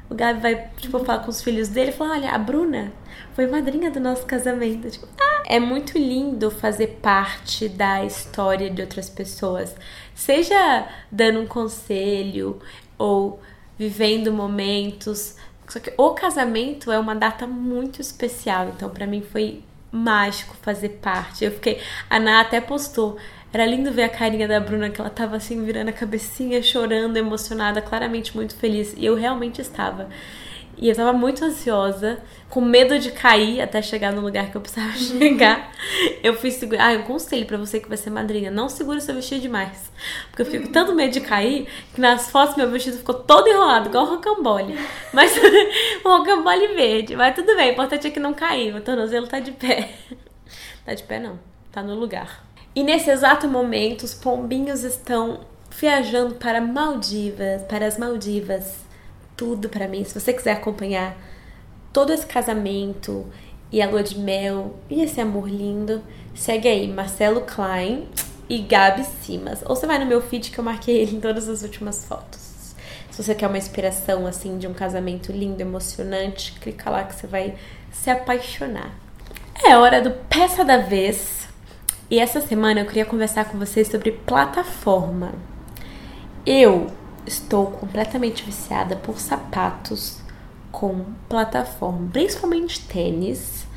O 0.09 0.15
Gabi 0.15 0.39
vai, 0.39 0.69
tipo, 0.77 0.97
falar 0.99 1.19
com 1.19 1.29
os 1.29 1.43
filhos 1.43 1.67
dele 1.67 1.89
e 1.89 1.93
falar: 1.93 2.13
olha, 2.13 2.31
a 2.31 2.37
Bruna 2.37 2.93
foi 3.35 3.45
madrinha 3.45 3.91
do 3.91 3.99
nosso 3.99 4.25
casamento. 4.25 4.89
Tipo, 4.89 5.05
ah! 5.19 5.28
É 5.49 5.59
muito 5.59 5.97
lindo 5.97 6.51
fazer 6.51 6.99
parte 7.01 7.67
da 7.67 8.05
história 8.05 8.69
de 8.69 8.83
outras 8.83 9.09
pessoas. 9.09 9.75
Seja 10.13 10.87
dando 11.11 11.39
um 11.39 11.47
conselho 11.47 12.61
ou 12.99 13.41
vivendo 13.75 14.31
momentos. 14.31 15.35
Só 15.67 15.79
que 15.79 15.91
o 15.97 16.11
casamento 16.11 16.91
é 16.91 16.99
uma 16.99 17.15
data 17.15 17.47
muito 17.47 17.99
especial. 17.99 18.69
Então, 18.69 18.91
para 18.91 19.07
mim 19.07 19.23
foi 19.23 19.63
mágico 19.91 20.55
fazer 20.61 20.89
parte. 21.01 21.43
Eu 21.43 21.51
fiquei. 21.51 21.81
A 22.07 22.19
Ná 22.19 22.41
até 22.41 22.61
postou. 22.61 23.17
Era 23.51 23.65
lindo 23.65 23.91
ver 23.91 24.03
a 24.03 24.09
carinha 24.09 24.47
da 24.47 24.59
Bruna, 24.59 24.91
que 24.91 25.01
ela 25.01 25.09
tava 25.09 25.37
assim, 25.37 25.65
virando 25.65 25.89
a 25.89 25.93
cabecinha, 25.93 26.61
chorando, 26.61 27.17
emocionada, 27.17 27.81
claramente 27.81 28.35
muito 28.35 28.55
feliz. 28.55 28.93
E 28.95 29.03
eu 29.03 29.15
realmente 29.15 29.59
estava. 29.59 30.09
E 30.81 30.87
eu 30.87 30.95
tava 30.95 31.11
muito 31.11 31.43
ansiosa, 31.43 32.19
com 32.49 32.61
medo 32.61 32.97
de 32.97 33.11
cair 33.11 33.59
até 33.59 33.81
chegar 33.81 34.13
no 34.13 34.21
lugar 34.21 34.49
que 34.49 34.55
eu 34.55 34.61
precisava 34.61 34.93
chegar. 34.95 35.71
Eu 36.23 36.33
fui 36.33 36.51
segurar. 36.51 36.95
Ah, 36.95 36.97
um 36.97 37.03
conselho 37.03 37.45
para 37.45 37.57
você 37.57 37.81
que 37.81 37.89
vai 37.89 37.97
ser 37.97 38.09
madrinha: 38.09 38.49
não 38.49 38.69
segure 38.69 39.01
seu 39.01 39.13
vestido 39.13 39.41
demais. 39.41 39.91
Porque 40.29 40.43
eu 40.43 40.45
fico 40.45 40.67
com 40.67 40.71
tanto 40.71 40.95
medo 40.95 41.11
de 41.11 41.19
cair 41.19 41.67
que 41.93 41.99
nas 41.99 42.31
fotos 42.31 42.55
meu 42.55 42.71
vestido 42.71 42.97
ficou 42.97 43.15
todo 43.15 43.49
enrolado, 43.49 43.89
igual 43.89 44.05
rocambole. 44.05 44.79
Mas 45.13 45.33
um 46.05 46.09
rocambole 46.09 46.67
verde. 46.67 47.13
Mas 47.13 47.35
tudo 47.35 47.53
bem, 47.57 47.71
o 47.71 47.73
importante 47.73 48.07
é 48.07 48.09
que 48.09 48.19
não 48.19 48.33
cair. 48.33 48.71
Meu 48.71 48.81
tornozelo 48.81 49.27
tá 49.27 49.41
de 49.41 49.51
pé. 49.51 49.89
Tá 50.85 50.93
de 50.93 51.03
pé, 51.03 51.19
não. 51.19 51.37
Tá 51.73 51.83
no 51.83 51.93
lugar. 51.93 52.45
E 52.73 52.83
nesse 52.83 53.09
exato 53.09 53.49
momento, 53.49 54.03
os 54.03 54.13
pombinhos 54.13 54.85
estão 54.85 55.41
viajando 55.77 56.35
para 56.35 56.61
Maldivas, 56.61 57.63
para 57.63 57.85
as 57.85 57.97
Maldivas 57.97 58.88
tudo 59.39 59.69
para 59.69 59.87
mim. 59.87 60.03
Se 60.03 60.19
você 60.19 60.33
quiser 60.33 60.51
acompanhar 60.51 61.17
todo 61.93 62.11
esse 62.11 62.25
casamento 62.25 63.25
e 63.71 63.81
a 63.81 63.89
lua 63.89 64.03
de 64.03 64.19
mel 64.19 64.75
e 64.89 65.01
esse 65.01 65.21
amor 65.21 65.49
lindo, 65.49 66.03
segue 66.35 66.67
aí 66.67 66.85
Marcelo 66.89 67.41
Klein 67.41 68.09
e 68.49 68.57
Gabi 68.57 69.05
Simas. 69.05 69.61
Ou 69.65 69.77
você 69.77 69.87
vai 69.87 69.97
no 69.97 70.05
meu 70.05 70.21
feed 70.21 70.51
que 70.51 70.59
eu 70.59 70.63
marquei 70.63 70.97
ele 70.97 71.15
em 71.15 71.21
todas 71.21 71.47
as 71.47 71.61
últimas 71.61 72.03
fotos. 72.03 72.75
Se 73.09 73.23
você 73.23 73.33
quer 73.33 73.47
uma 73.47 73.57
inspiração 73.57 74.27
assim 74.27 74.57
de 74.57 74.67
um 74.67 74.73
casamento 74.73 75.31
lindo, 75.31 75.61
emocionante, 75.61 76.53
clica 76.59 76.89
lá 76.89 77.05
que 77.05 77.15
você 77.15 77.25
vai 77.25 77.55
se 77.93 78.09
apaixonar. 78.09 78.93
É 79.63 79.77
hora 79.77 80.01
do 80.01 80.11
peça 80.11 80.65
da 80.65 80.79
vez. 80.79 81.47
E 82.11 82.19
essa 82.19 82.41
semana 82.41 82.81
eu 82.81 82.85
queria 82.85 83.05
conversar 83.05 83.45
com 83.45 83.57
vocês 83.57 83.87
sobre 83.87 84.11
plataforma. 84.11 85.31
Eu 86.45 86.98
estou 87.25 87.67
completamente 87.67 88.43
viciada 88.43 88.95
por 88.95 89.19
sapatos 89.19 90.19
com 90.71 91.05
plataforma, 91.27 92.09
principalmente 92.11 92.85
tênis. 92.85 93.67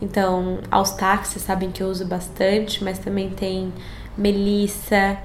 Então, 0.00 0.58
All 0.70 0.84
Star, 0.84 1.24
vocês 1.24 1.44
sabem 1.44 1.70
que 1.70 1.82
eu 1.82 1.88
uso 1.88 2.06
bastante, 2.06 2.82
mas 2.82 2.98
também 2.98 3.30
tem 3.30 3.72
Melissa, 4.16 5.18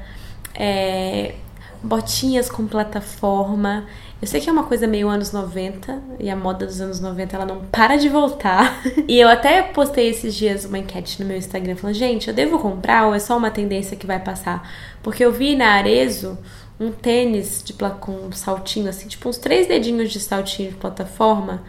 é, 0.54 1.36
botinhas 1.82 2.50
com 2.50 2.68
plataforma. 2.68 3.86
Eu 4.22 4.28
sei 4.28 4.42
que 4.42 4.50
é 4.50 4.52
uma 4.52 4.64
coisa 4.64 4.88
meio 4.88 5.08
anos 5.08 5.32
90 5.32 6.02
e 6.20 6.30
a 6.30 6.36
moda 6.36 6.66
dos 6.66 6.82
anos 6.82 7.00
90 7.00 7.36
ela 7.36 7.46
não 7.46 7.62
para 7.66 7.96
de 7.96 8.10
voltar. 8.10 8.82
e 9.08 9.20
eu 9.20 9.30
até 9.30 9.62
postei 9.62 10.10
esses 10.10 10.34
dias 10.34 10.66
uma 10.66 10.80
enquete 10.80 11.22
no 11.22 11.28
meu 11.28 11.38
Instagram 11.38 11.76
falando: 11.76 11.96
gente, 11.96 12.28
eu 12.28 12.34
devo 12.34 12.60
comprar 12.60 13.08
ou 13.08 13.14
é 13.14 13.20
só 13.20 13.38
uma 13.38 13.52
tendência 13.52 13.96
que 13.96 14.08
vai 14.08 14.20
passar? 14.20 14.70
Porque 15.04 15.24
eu 15.24 15.32
vi 15.32 15.56
na 15.56 15.74
Arezo 15.74 16.38
um 16.80 16.92
tênis 16.92 17.64
de 17.64 17.74
com 17.74 18.12
um 18.12 18.32
saltinho 18.32 18.90
assim, 18.90 19.08
tipo 19.08 19.30
uns 19.30 19.38
três 19.38 19.68
dedinhos 19.68 20.12
de 20.12 20.20
saltinho 20.20 20.72
de 20.72 20.78
plataforma. 20.78 21.64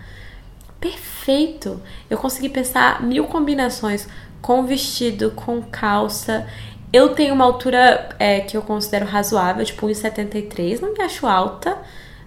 Perfeito! 0.81 1.81
Eu 2.11 2.19
consegui 2.19 2.49
pensar 2.49 3.03
mil 3.03 3.27
combinações 3.27 4.09
com 4.43 4.65
vestido, 4.65 5.33
com 5.33 5.63
calça. 5.63 6.47
Eu 6.93 7.11
tenho 7.15 7.35
uma 7.35 7.45
altura 7.45 8.11
é, 8.19 8.41
que 8.41 8.57
eu 8.57 8.63
considero 8.63 9.07
razoável, 9.07 9.65
tipo 9.65 9.87
1,73. 9.87 10.81
Não 10.81 10.93
me 10.93 11.03
acho 11.03 11.27
alta, 11.27 11.79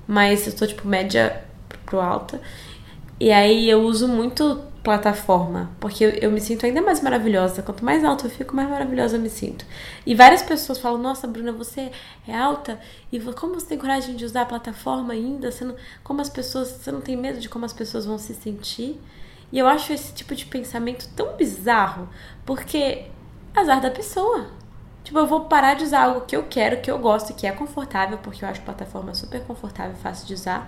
mas 0.07 0.47
eu 0.47 0.55
tô 0.55 0.65
tipo 0.65 0.87
média 0.87 1.43
pro 1.85 1.99
alta. 1.99 2.41
E 3.19 3.31
aí 3.31 3.69
eu 3.69 3.81
uso 3.81 4.07
muito 4.07 4.68
plataforma, 4.89 5.69
porque 5.79 6.03
eu, 6.03 6.09
eu, 6.09 6.31
me 6.31 6.41
sinto 6.41 6.65
ainda 6.65 6.81
mais 6.81 6.99
maravilhosa. 6.99 7.61
Quanto 7.61 7.85
mais 7.85 8.03
alta 8.03 8.25
eu 8.25 8.29
fico, 8.31 8.55
mais 8.55 8.67
maravilhosa 8.67 9.17
eu 9.17 9.21
me 9.21 9.29
sinto. 9.29 9.63
E 10.03 10.15
várias 10.15 10.41
pessoas 10.41 10.79
falam: 10.79 10.99
Nossa, 10.99 11.27
Bruna, 11.27 11.51
você 11.51 11.91
é 12.27 12.35
alta 12.35 12.79
e 13.11 13.19
como 13.19 13.53
você 13.53 13.67
tem 13.67 13.77
coragem 13.77 14.15
de 14.15 14.25
usar 14.25 14.41
a 14.41 14.45
plataforma 14.45 15.13
ainda? 15.13 15.51
Você 15.51 15.63
não, 15.63 15.75
como 16.03 16.21
as 16.21 16.29
pessoas, 16.29 16.69
você 16.69 16.91
não 16.91 17.01
tem 17.01 17.15
medo 17.15 17.39
de 17.39 17.47
como 17.47 17.65
as 17.65 17.73
pessoas 17.73 18.07
vão 18.07 18.17
se 18.17 18.33
sentir? 18.33 18.99
E 19.51 19.59
eu 19.59 19.67
acho 19.67 19.93
esse 19.93 20.11
tipo 20.11 20.33
de 20.33 20.47
pensamento 20.47 21.07
tão 21.15 21.35
bizarro, 21.35 22.09
porque 22.43 23.05
azar 23.55 23.79
da 23.79 23.91
pessoa. 23.91 24.47
Tipo, 25.03 25.19
eu 25.19 25.27
vou 25.27 25.41
parar 25.41 25.75
de 25.75 25.83
usar 25.83 26.05
algo 26.05 26.21
que 26.21 26.35
eu 26.35 26.45
quero, 26.49 26.81
que 26.81 26.89
eu 26.89 26.97
gosto, 26.97 27.35
que 27.35 27.45
é 27.45 27.51
confortável, 27.51 28.17
porque 28.17 28.43
eu 28.43 28.49
acho 28.49 28.61
plataforma 28.61 29.13
super 29.13 29.41
confortável 29.43 29.95
fácil 29.97 30.27
de 30.27 30.33
usar 30.33 30.67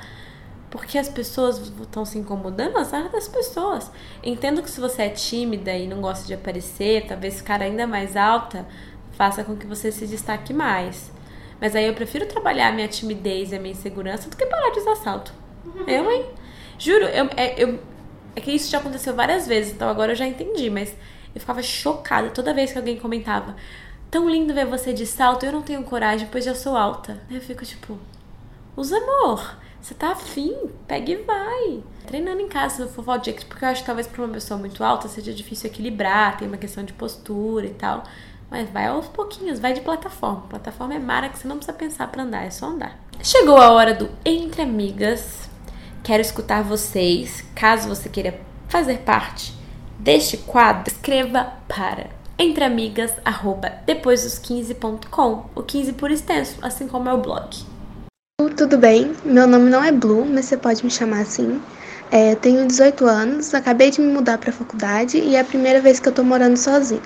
porque 0.71 0.97
as 0.97 1.09
pessoas 1.09 1.59
estão 1.81 2.05
se 2.05 2.17
incomodando, 2.17 2.77
azar 2.77 3.11
das 3.11 3.27
pessoas. 3.27 3.91
Entendo 4.23 4.63
que 4.63 4.71
se 4.71 4.79
você 4.79 5.03
é 5.03 5.09
tímida 5.09 5.73
e 5.73 5.85
não 5.85 6.01
gosta 6.01 6.25
de 6.25 6.33
aparecer, 6.33 7.05
talvez 7.05 7.35
ficar 7.37 7.61
ainda 7.61 7.85
mais 7.85 8.15
alta 8.15 8.65
faça 9.11 9.43
com 9.43 9.55
que 9.55 9.67
você 9.67 9.91
se 9.91 10.07
destaque 10.07 10.53
mais. 10.53 11.11
Mas 11.59 11.75
aí 11.75 11.85
eu 11.85 11.93
prefiro 11.93 12.25
trabalhar 12.25 12.69
a 12.69 12.71
minha 12.71 12.87
timidez 12.87 13.51
e 13.51 13.55
a 13.55 13.59
minha 13.59 13.73
insegurança 13.73 14.29
do 14.29 14.35
que 14.35 14.45
parar 14.45 14.71
de 14.71 14.79
usar 14.79 14.95
salto. 14.95 15.33
Uhum. 15.63 15.83
Eu, 15.87 16.11
hein? 16.11 16.25
Juro, 16.79 17.05
eu, 17.05 17.29
é, 17.37 17.63
eu, 17.63 17.79
é 18.35 18.41
que 18.41 18.51
isso 18.51 18.71
já 18.71 18.79
aconteceu 18.79 19.13
várias 19.13 19.45
vezes, 19.45 19.73
então 19.73 19.87
agora 19.87 20.13
eu 20.13 20.15
já 20.15 20.25
entendi, 20.25 20.71
mas 20.71 20.95
eu 21.35 21.39
ficava 21.39 21.61
chocada 21.61 22.31
toda 22.31 22.53
vez 22.53 22.71
que 22.71 22.79
alguém 22.79 22.97
comentava 22.97 23.55
tão 24.09 24.27
lindo 24.29 24.53
ver 24.53 24.65
você 24.65 24.91
de 24.91 25.05
salto, 25.05 25.45
eu 25.45 25.51
não 25.51 25.61
tenho 25.61 25.83
coragem, 25.83 26.27
pois 26.31 26.43
já 26.43 26.55
sou 26.55 26.75
alta. 26.75 27.21
Eu 27.29 27.39
fico 27.39 27.63
tipo, 27.63 27.97
usa 28.75 28.97
amor. 28.97 29.60
Você 29.81 29.95
tá 29.95 30.11
afim, 30.11 30.55
pega 30.87 31.11
e 31.11 31.15
vai. 31.17 31.83
Treinando 32.05 32.41
em 32.41 32.47
casa, 32.47 32.87
se 32.87 32.93
for 32.93 33.03
fall 33.03 33.17
jack, 33.17 33.45
porque 33.45 33.65
eu 33.65 33.69
acho 33.69 33.81
que 33.81 33.85
talvez 33.87 34.05
para 34.05 34.23
uma 34.23 34.33
pessoa 34.33 34.59
muito 34.59 34.83
alta 34.83 35.07
seja 35.07 35.33
difícil 35.33 35.69
equilibrar, 35.69 36.37
tem 36.37 36.47
uma 36.47 36.57
questão 36.57 36.83
de 36.83 36.93
postura 36.93 37.65
e 37.65 37.73
tal. 37.73 38.03
Mas 38.49 38.69
vai 38.69 38.87
aos 38.87 39.07
pouquinhos, 39.07 39.59
vai 39.59 39.73
de 39.73 39.81
plataforma. 39.81 40.41
Plataforma 40.49 40.93
é 40.93 40.99
mara 40.99 41.29
que 41.29 41.39
você 41.39 41.47
não 41.47 41.55
precisa 41.55 41.75
pensar 41.75 42.07
para 42.11 42.23
andar, 42.23 42.45
é 42.45 42.51
só 42.51 42.67
andar. 42.67 42.99
Chegou 43.23 43.57
a 43.57 43.71
hora 43.71 43.93
do 43.93 44.09
Entre 44.23 44.61
Amigas. 44.61 45.49
Quero 46.03 46.21
escutar 46.21 46.63
vocês. 46.63 47.43
Caso 47.55 47.87
você 47.87 48.09
queira 48.09 48.39
fazer 48.67 48.99
parte 48.99 49.53
deste 49.97 50.37
quadro, 50.37 50.91
escreva 50.91 51.53
para 51.67 52.09
entreamigas, 52.37 53.13
arroba, 53.23 53.71
depois 53.85 54.23
dos 54.23 54.39
15.com, 54.39 55.45
o 55.53 55.61
15 55.61 55.93
por 55.93 56.09
extenso, 56.09 56.57
assim 56.61 56.87
como 56.87 57.07
é 57.07 57.13
o 57.13 57.19
blog. 57.19 57.70
Tudo 58.49 58.77
bem? 58.77 59.13
Meu 59.23 59.45
nome 59.47 59.69
não 59.69 59.83
é 59.83 59.91
Blue, 59.91 60.25
mas 60.25 60.45
você 60.45 60.57
pode 60.57 60.83
me 60.83 60.89
chamar 60.89 61.21
assim. 61.21 61.61
É, 62.09 62.35
tenho 62.35 62.67
18 62.67 63.05
anos, 63.05 63.53
acabei 63.53 63.89
de 63.89 64.01
me 64.01 64.11
mudar 64.11 64.37
para 64.37 64.49
a 64.49 64.53
faculdade 64.53 65.17
e 65.17 65.35
é 65.35 65.39
a 65.39 65.43
primeira 65.43 65.79
vez 65.79 65.99
que 65.99 66.09
eu 66.09 66.11
tô 66.11 66.23
morando 66.23 66.57
sozinha. 66.57 67.01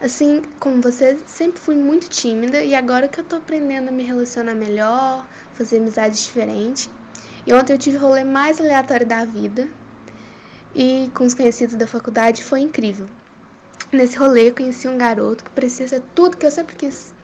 Assim 0.00 0.42
como 0.58 0.80
você, 0.80 1.18
sempre 1.26 1.60
fui 1.60 1.76
muito 1.76 2.08
tímida 2.08 2.62
e 2.62 2.74
agora 2.74 3.08
que 3.08 3.20
eu 3.20 3.24
tô 3.24 3.36
aprendendo 3.36 3.88
a 3.88 3.92
me 3.92 4.02
relacionar 4.02 4.54
melhor, 4.54 5.28
fazer 5.52 5.78
amizades 5.78 6.24
diferentes. 6.24 6.90
E 7.46 7.52
ontem 7.52 7.72
eu 7.72 7.78
tive 7.78 7.98
o 7.98 8.00
rolê 8.00 8.24
mais 8.24 8.60
aleatório 8.60 9.06
da 9.06 9.24
vida 9.24 9.68
e 10.74 11.10
com 11.14 11.24
os 11.24 11.34
conhecidos 11.34 11.76
da 11.76 11.86
faculdade 11.86 12.42
foi 12.42 12.60
incrível. 12.60 13.06
Nesse 13.92 14.16
rolê 14.16 14.48
eu 14.48 14.54
conheci 14.54 14.88
um 14.88 14.96
garoto 14.96 15.44
que 15.44 15.50
precisa 15.50 16.02
tudo 16.14 16.36
que 16.36 16.46
eu 16.46 16.50
sempre 16.50 16.74
quis. 16.76 17.14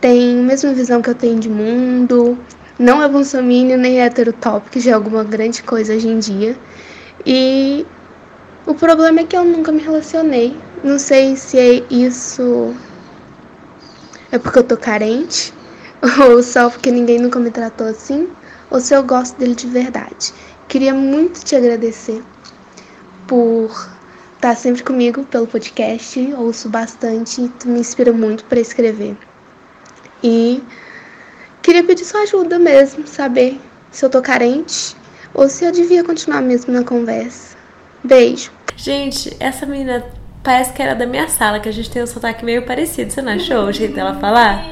Tem 0.00 0.38
a 0.38 0.42
mesma 0.42 0.72
visão 0.72 1.02
que 1.02 1.10
eu 1.10 1.14
tenho 1.14 1.38
de 1.38 1.48
mundo, 1.48 2.38
não 2.78 3.02
é 3.02 3.08
bolsominion 3.08 3.78
nem 3.78 4.00
heterotop, 4.00 4.70
que 4.70 4.80
já 4.80 4.92
é 4.92 4.94
alguma 4.94 5.24
grande 5.24 5.62
coisa 5.62 5.94
hoje 5.94 6.08
em 6.08 6.18
dia. 6.18 6.56
E 7.24 7.86
o 8.66 8.74
problema 8.74 9.20
é 9.20 9.24
que 9.24 9.36
eu 9.36 9.44
nunca 9.44 9.72
me 9.72 9.82
relacionei. 9.82 10.56
Não 10.84 10.98
sei 10.98 11.36
se 11.36 11.58
é 11.58 11.82
isso 11.90 12.74
é 14.30 14.38
porque 14.38 14.58
eu 14.58 14.64
tô 14.64 14.76
carente, 14.76 15.52
ou 16.28 16.42
só 16.42 16.68
porque 16.68 16.90
ninguém 16.90 17.18
nunca 17.18 17.38
me 17.38 17.50
tratou 17.50 17.86
assim, 17.86 18.28
ou 18.70 18.80
se 18.80 18.94
eu 18.94 19.02
gosto 19.02 19.38
dele 19.38 19.54
de 19.54 19.66
verdade. 19.66 20.32
Queria 20.68 20.92
muito 20.92 21.44
te 21.44 21.54
agradecer 21.54 22.22
por 23.26 23.70
estar 24.34 24.54
sempre 24.56 24.82
comigo 24.82 25.24
pelo 25.24 25.46
podcast, 25.46 26.34
ouço 26.34 26.68
bastante, 26.68 27.48
tu 27.58 27.68
me 27.68 27.80
inspira 27.80 28.12
muito 28.12 28.44
para 28.44 28.60
escrever. 28.60 29.16
E 30.22 30.62
queria 31.66 31.82
pedir 31.82 32.04
sua 32.04 32.20
ajuda 32.20 32.60
mesmo, 32.60 33.04
saber 33.08 33.60
se 33.90 34.04
eu 34.04 34.08
tô 34.08 34.22
carente 34.22 34.94
ou 35.34 35.48
se 35.48 35.64
eu 35.64 35.72
devia 35.72 36.04
continuar 36.04 36.40
mesmo 36.40 36.72
na 36.72 36.84
conversa. 36.84 37.56
Beijo. 38.04 38.52
Gente, 38.76 39.36
essa 39.40 39.66
menina 39.66 40.06
parece 40.44 40.72
que 40.72 40.80
era 40.80 40.94
da 40.94 41.04
minha 41.06 41.28
sala, 41.28 41.58
que 41.58 41.68
a 41.68 41.72
gente 41.72 41.90
tem 41.90 42.04
um 42.04 42.06
sotaque 42.06 42.44
meio 42.44 42.64
parecido. 42.64 43.10
Você 43.10 43.20
não 43.20 43.32
achou 43.32 43.64
o 43.64 43.72
jeito 43.72 43.96
dela 43.96 44.14
falar? 44.20 44.64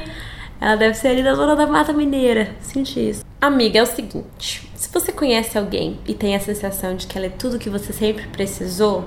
Ela 0.60 0.76
deve 0.76 0.94
ser 0.94 1.08
ali 1.08 1.22
da 1.24 1.34
zona 1.34 1.56
da 1.56 1.66
Mata 1.66 1.92
Mineira. 1.92 2.54
Senti 2.60 3.10
isso. 3.10 3.24
Amiga, 3.40 3.80
é 3.80 3.82
o 3.82 3.86
seguinte: 3.86 4.70
se 4.76 4.88
você 4.92 5.10
conhece 5.10 5.58
alguém 5.58 5.98
e 6.06 6.14
tem 6.14 6.36
a 6.36 6.40
sensação 6.40 6.94
de 6.94 7.08
que 7.08 7.18
ela 7.18 7.26
é 7.26 7.30
tudo 7.30 7.58
que 7.58 7.68
você 7.68 7.92
sempre 7.92 8.28
precisou, 8.28 9.04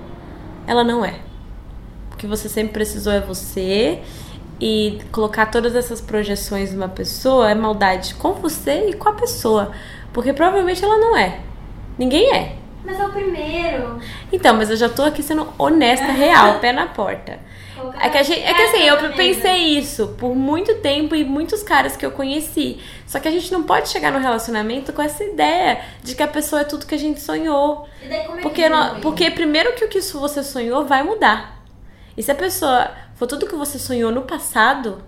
ela 0.67 0.83
não 0.83 1.05
é. 1.05 1.21
O 2.11 2.17
que 2.17 2.27
você 2.27 2.49
sempre 2.49 2.73
precisou 2.73 3.13
é 3.13 3.21
você 3.21 4.01
e 4.59 4.99
colocar 5.11 5.47
todas 5.47 5.75
essas 5.75 6.01
projeções 6.01 6.73
numa 6.73 6.89
pessoa 6.89 7.51
é 7.51 7.55
maldade 7.55 8.15
com 8.15 8.33
você 8.33 8.89
e 8.89 8.93
com 8.93 9.09
a 9.09 9.13
pessoa. 9.13 9.71
Porque 10.11 10.33
provavelmente 10.33 10.83
ela 10.83 10.97
não 10.97 11.15
é. 11.15 11.39
Ninguém 11.97 12.33
é. 12.33 12.55
Mas 12.83 12.99
é 12.99 13.05
o 13.05 13.09
primeiro. 13.09 13.99
Então, 14.31 14.55
mas 14.55 14.69
eu 14.69 14.77
já 14.77 14.87
tô 14.87 15.03
aqui 15.03 15.21
sendo 15.21 15.47
honesta, 15.57 16.05
real, 16.05 16.59
pé 16.59 16.71
na 16.71 16.87
porta. 16.87 17.39
É 18.01 18.09
que, 18.09 18.17
a 18.17 18.23
gente, 18.23 18.41
é 18.41 18.53
que 18.53 18.61
assim, 18.61 18.83
eu 18.83 18.97
pensei 19.13 19.77
isso 19.77 20.07
por 20.17 20.35
muito 20.35 20.75
tempo 20.75 21.15
e 21.15 21.23
muitos 21.23 21.61
caras 21.61 21.95
que 21.95 22.05
eu 22.05 22.11
conheci. 22.11 22.79
Só 23.05 23.19
que 23.19 23.27
a 23.27 23.31
gente 23.31 23.51
não 23.51 23.63
pode 23.63 23.89
chegar 23.89 24.11
no 24.11 24.19
relacionamento 24.19 24.91
com 24.93 25.01
essa 25.01 25.23
ideia 25.23 25.81
de 26.01 26.15
que 26.15 26.23
a 26.23 26.27
pessoa 26.27 26.61
é 26.61 26.63
tudo 26.63 26.85
que 26.85 26.95
a 26.95 26.99
gente 26.99 27.19
sonhou. 27.19 27.87
E 28.03 28.07
daí 28.07 28.25
como 28.25 28.39
é 28.39 28.41
Porque, 28.41 28.63
que 28.63 28.69
diminui? 28.69 29.01
porque 29.01 29.31
primeiro 29.31 29.73
que 29.73 29.85
o 29.85 29.87
que 29.87 30.01
você 30.01 30.43
sonhou 30.43 30.85
vai 30.85 31.03
mudar. 31.03 31.61
E 32.15 32.23
se 32.23 32.31
a 32.31 32.35
pessoa 32.35 32.89
for 33.17 33.27
tudo 33.27 33.47
que 33.47 33.55
você 33.55 33.79
sonhou 33.79 34.11
no 34.11 34.21
passado, 34.21 35.03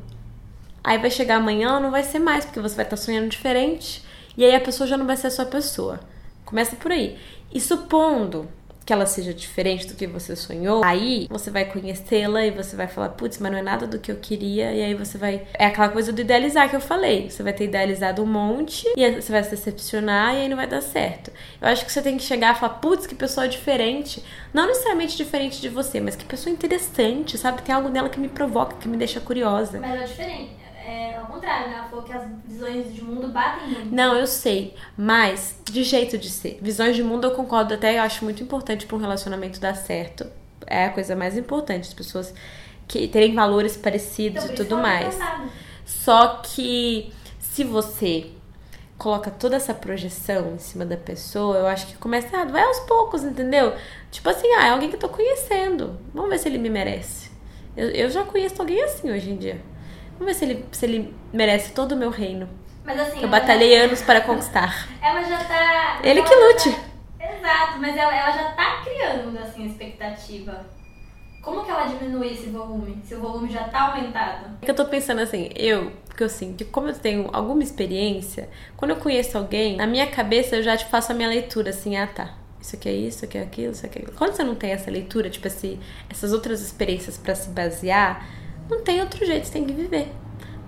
aí 0.84 0.98
vai 0.98 1.12
chegar 1.12 1.36
amanhã, 1.36 1.80
não 1.80 1.92
vai 1.92 2.04
ser 2.04 2.20
mais, 2.20 2.44
porque 2.44 2.60
você 2.60 2.76
vai 2.76 2.86
estar 2.86 2.98
sonhando 2.98 3.30
diferente. 3.30 4.04
E 4.36 4.44
aí 4.44 4.56
a 4.56 4.60
pessoa 4.60 4.88
já 4.88 4.98
não 4.98 5.06
vai 5.06 5.16
ser 5.16 5.28
a 5.28 5.32
sua 5.32 5.46
pessoa. 5.46 6.00
Começa 6.44 6.76
por 6.76 6.92
aí. 6.92 7.18
E 7.54 7.62
supondo 7.62 8.50
que 8.90 8.94
ela 8.94 9.06
seja 9.06 9.32
diferente 9.32 9.86
do 9.86 9.94
que 9.94 10.08
você 10.08 10.36
sonhou, 10.36 10.84
aí 10.84 11.28
você 11.30 11.52
vai 11.52 11.64
conhecê-la 11.64 12.44
e 12.44 12.50
você 12.50 12.76
vai 12.76 12.88
falar, 12.88 13.10
putz, 13.10 13.38
mas 13.38 13.52
não 13.52 13.60
é 13.60 13.62
nada 13.62 13.86
do 13.86 14.00
que 14.00 14.12
eu 14.12 14.16
queria. 14.16 14.74
E 14.74 14.82
aí 14.82 14.96
você 14.96 15.16
vai. 15.16 15.44
É 15.54 15.68
aquela 15.68 15.90
coisa 15.90 16.12
do 16.12 16.20
idealizar 16.20 16.68
que 16.68 16.76
eu 16.76 16.82
falei. 16.82 17.30
Você 17.30 17.44
vai 17.44 17.54
ter 17.54 17.66
idealizado 17.66 18.24
um 18.24 18.26
monte 18.26 18.92
e 18.98 19.12
você 19.12 19.32
vai 19.32 19.44
se 19.44 19.52
decepcionar 19.52 20.34
e 20.34 20.38
aí 20.40 20.50
não 20.50 20.58
vai 20.58 20.66
dar 20.66 20.82
certo. 20.82 21.32
Eu 21.62 21.68
acho 21.68 21.86
que 21.86 21.92
você 21.92 22.02
tem 22.02 22.18
que 22.18 22.24
chegar 22.24 22.56
e 22.56 22.60
falar, 22.60 22.80
putz, 22.80 23.06
que 23.06 23.14
pessoa 23.14 23.48
diferente. 23.48 24.24
Não 24.52 24.66
necessariamente 24.66 25.16
diferente 25.16 25.62
de 25.62 25.70
você, 25.70 26.02
mas 26.02 26.16
que 26.16 26.26
pessoa 26.26 26.52
interessante, 26.52 27.38
sabe? 27.38 27.62
Tem 27.62 27.76
algo 27.76 27.90
nela 27.90 28.10
que 28.10 28.20
me 28.20 28.28
provoca, 28.28 28.78
que 28.78 28.88
me 28.88 28.98
deixa 28.98 29.20
curiosa. 29.20 29.80
Mas 29.80 30.02
é 30.02 30.06
diferente. 30.06 30.69
É 30.90 31.16
ao 31.18 31.28
contrário, 31.28 31.70
né? 31.70 31.76
Ela 31.78 31.88
falou 31.88 32.04
que 32.04 32.12
as 32.14 32.24
visões 32.46 32.94
de 32.94 33.04
mundo 33.04 33.28
batem 33.30 33.68
muito. 33.70 33.94
Não, 33.94 34.16
eu 34.16 34.26
sei, 34.26 34.74
mas 34.98 35.56
de 35.66 35.84
jeito 35.84 36.18
de 36.18 36.30
ser. 36.30 36.58
Visões 36.62 36.96
de 36.96 37.04
mundo 37.04 37.26
eu 37.28 37.32
concordo 37.32 37.74
até, 37.76 37.98
eu 37.98 38.02
acho 38.02 38.24
muito 38.24 38.42
importante 38.42 38.86
para 38.86 38.98
um 38.98 39.00
relacionamento 39.00 39.60
dar 39.60 39.76
certo. 39.76 40.26
É 40.66 40.86
a 40.86 40.90
coisa 40.90 41.16
mais 41.16 41.38
importante, 41.38 41.88
as 41.88 41.94
pessoas 41.94 42.34
que 42.88 43.08
terem 43.08 43.36
valores 43.36 43.78
parecidos 43.78 44.44
Então, 44.44 44.56
e 44.56 44.58
tudo 44.58 44.78
mais. 44.78 45.16
casada. 45.16 45.50
Só 45.86 46.28
que 46.44 47.12
se 47.40 47.64
você 47.64 48.32
coloca 48.98 49.32
toda 49.32 49.56
essa 49.56 49.74
projeção 49.74 50.54
em 50.56 50.60
cima 50.60 50.86
da 50.86 50.98
pessoa, 50.98 51.58
eu 51.58 51.68
acho 51.68 51.88
que 51.88 51.98
começa 51.98 52.28
errado. 52.36 52.52
Vai 52.52 52.64
aos 52.64 52.80
poucos, 52.82 53.24
entendeu? 53.24 53.74
Tipo 54.12 54.30
assim, 54.30 54.48
ah, 54.56 54.68
é 54.68 54.70
alguém 54.72 54.90
que 54.90 54.96
eu 54.96 55.00
tô 55.00 55.10
conhecendo. 55.10 56.00
Vamos 56.14 56.30
ver 56.30 56.40
se 56.40 56.48
ele 56.50 56.58
me 56.58 56.70
merece. 56.70 57.30
Eu, 57.78 57.90
eu 57.92 58.10
já 58.10 58.24
conheço 58.24 58.60
alguém 58.60 58.84
assim 58.84 59.10
hoje 59.12 59.30
em 59.30 59.38
dia. 59.38 59.62
Vamos 60.20 60.26
ver 60.26 60.34
se 60.34 60.46
ele, 60.46 60.66
se 60.72 60.86
ele 60.86 61.16
merece 61.34 61.72
todo 61.72 61.94
o 61.94 61.98
meu 61.98 62.10
reino. 62.10 62.48
Mas 62.86 63.00
assim. 63.00 63.20
Que 63.20 63.26
eu 63.26 63.30
batalhei 63.30 63.76
anos 63.78 64.02
para 64.02 64.22
conquistar. 64.22 64.88
Ela 65.02 65.24
já 65.24 65.44
tá. 65.46 66.00
Ele 66.04 66.20
ela 66.20 66.28
que 66.30 66.36
já 66.36 66.48
lute. 66.48 66.72
tá- 66.72 66.90
Exato, 67.32 67.80
mas 67.80 67.96
ela, 67.96 68.14
ela 68.16 68.32
já 68.32 68.52
tá 68.52 68.82
criando, 68.84 69.38
assim, 69.40 69.64
a 69.64 69.68
expectativa. 69.68 70.66
Como 71.42 71.64
que 71.64 71.72
ela 71.72 71.86
diminui 71.86 72.34
esse 72.34 72.50
volume? 72.50 73.02
Se 73.06 73.16
o 73.16 73.20
volume 73.22 73.50
já 73.50 73.64
tá 73.66 73.92
aumentado? 73.94 74.58
É 74.62 74.66
que 74.66 74.72
eu 74.72 74.76
tô 74.76 74.86
pensando 74.86 75.22
assim, 75.22 75.50
eu, 75.56 75.92
porque 76.06 76.22
eu 76.24 76.28
sinto 76.30 76.58
que 76.58 76.66
como 76.66 76.90
eu 76.90 76.94
tenho 76.94 77.30
alguma 77.32 77.64
experiência, 77.64 78.50
quando 78.76 78.92
eu 78.92 78.98
conheço 78.98 79.38
alguém, 79.38 79.78
na 79.78 79.88
minha 79.88 80.06
cabeça 80.08 80.58
eu 80.58 80.64
já 80.64 80.76
te 80.76 80.86
faço 80.86 81.12
a 81.14 81.16
minha 81.16 81.30
leitura, 81.30 81.70
assim, 81.70 81.96
ah 81.96 82.08
tá. 82.08 82.34
Isso 82.60 82.76
aqui 82.76 82.90
é 82.90 82.92
isso, 82.94 83.18
isso 83.18 83.26
aqui 83.26 83.38
é 83.38 83.42
aquilo, 83.42 83.72
isso 83.72 83.86
aqui 83.86 84.00
é 84.00 84.02
aquilo. 84.02 84.18
Quando 84.18 84.34
você 84.34 84.44
não 84.44 84.54
tem 84.54 84.72
essa 84.72 84.92
leitura, 84.92 85.30
tipo 85.30 85.48
assim, 85.48 85.80
essas 86.10 86.34
outras 86.34 86.60
experiências 86.62 87.18
pra 87.18 87.34
se 87.34 87.50
basear, 87.50 88.26
não 88.70 88.84
tem 88.84 89.02
outro 89.02 89.26
jeito, 89.26 89.48
você 89.48 89.54
tem 89.54 89.66
que 89.66 89.74
viver. 89.74 90.12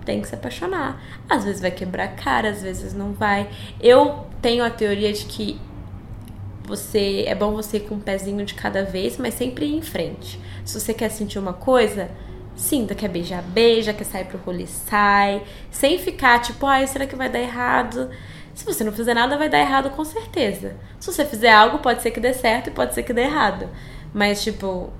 Tem 0.04 0.20
que 0.20 0.28
se 0.28 0.34
apaixonar. 0.34 1.00
Às 1.28 1.44
vezes 1.44 1.60
vai 1.60 1.70
quebrar 1.70 2.04
a 2.04 2.08
cara, 2.08 2.50
às 2.50 2.62
vezes 2.62 2.92
não 2.92 3.12
vai. 3.12 3.48
Eu 3.80 4.26
tenho 4.40 4.64
a 4.64 4.70
teoria 4.70 5.12
de 5.12 5.24
que 5.24 5.60
você 6.64 7.24
é 7.26 7.34
bom 7.34 7.52
você 7.52 7.76
ir 7.76 7.80
com 7.80 7.96
um 7.96 8.00
pezinho 8.00 8.44
de 8.44 8.54
cada 8.54 8.84
vez, 8.84 9.16
mas 9.16 9.34
sempre 9.34 9.66
ir 9.66 9.76
em 9.76 9.82
frente. 9.82 10.40
Se 10.64 10.78
você 10.80 10.92
quer 10.92 11.10
sentir 11.10 11.38
uma 11.38 11.52
coisa, 11.52 12.10
sinta, 12.56 12.94
quer 12.94 13.08
beijar, 13.08 13.42
beija, 13.42 13.92
quer 13.92 14.04
sair 14.04 14.24
pro 14.24 14.38
rolê, 14.38 14.66
sai, 14.66 15.42
sem 15.70 15.98
ficar 15.98 16.40
tipo, 16.40 16.66
ai, 16.66 16.86
será 16.86 17.06
que 17.06 17.16
vai 17.16 17.28
dar 17.28 17.40
errado? 17.40 18.10
Se 18.54 18.64
você 18.64 18.84
não 18.84 18.92
fizer 18.92 19.14
nada, 19.14 19.38
vai 19.38 19.48
dar 19.48 19.60
errado 19.60 19.90
com 19.90 20.04
certeza. 20.04 20.76
Se 21.00 21.12
você 21.12 21.24
fizer 21.24 21.52
algo, 21.52 21.78
pode 21.78 22.02
ser 22.02 22.10
que 22.10 22.20
dê 22.20 22.34
certo 22.34 22.68
e 22.68 22.70
pode 22.70 22.94
ser 22.94 23.02
que 23.02 23.12
dê 23.12 23.22
errado. 23.22 23.68
Mas, 24.12 24.42
tipo, 24.42 24.92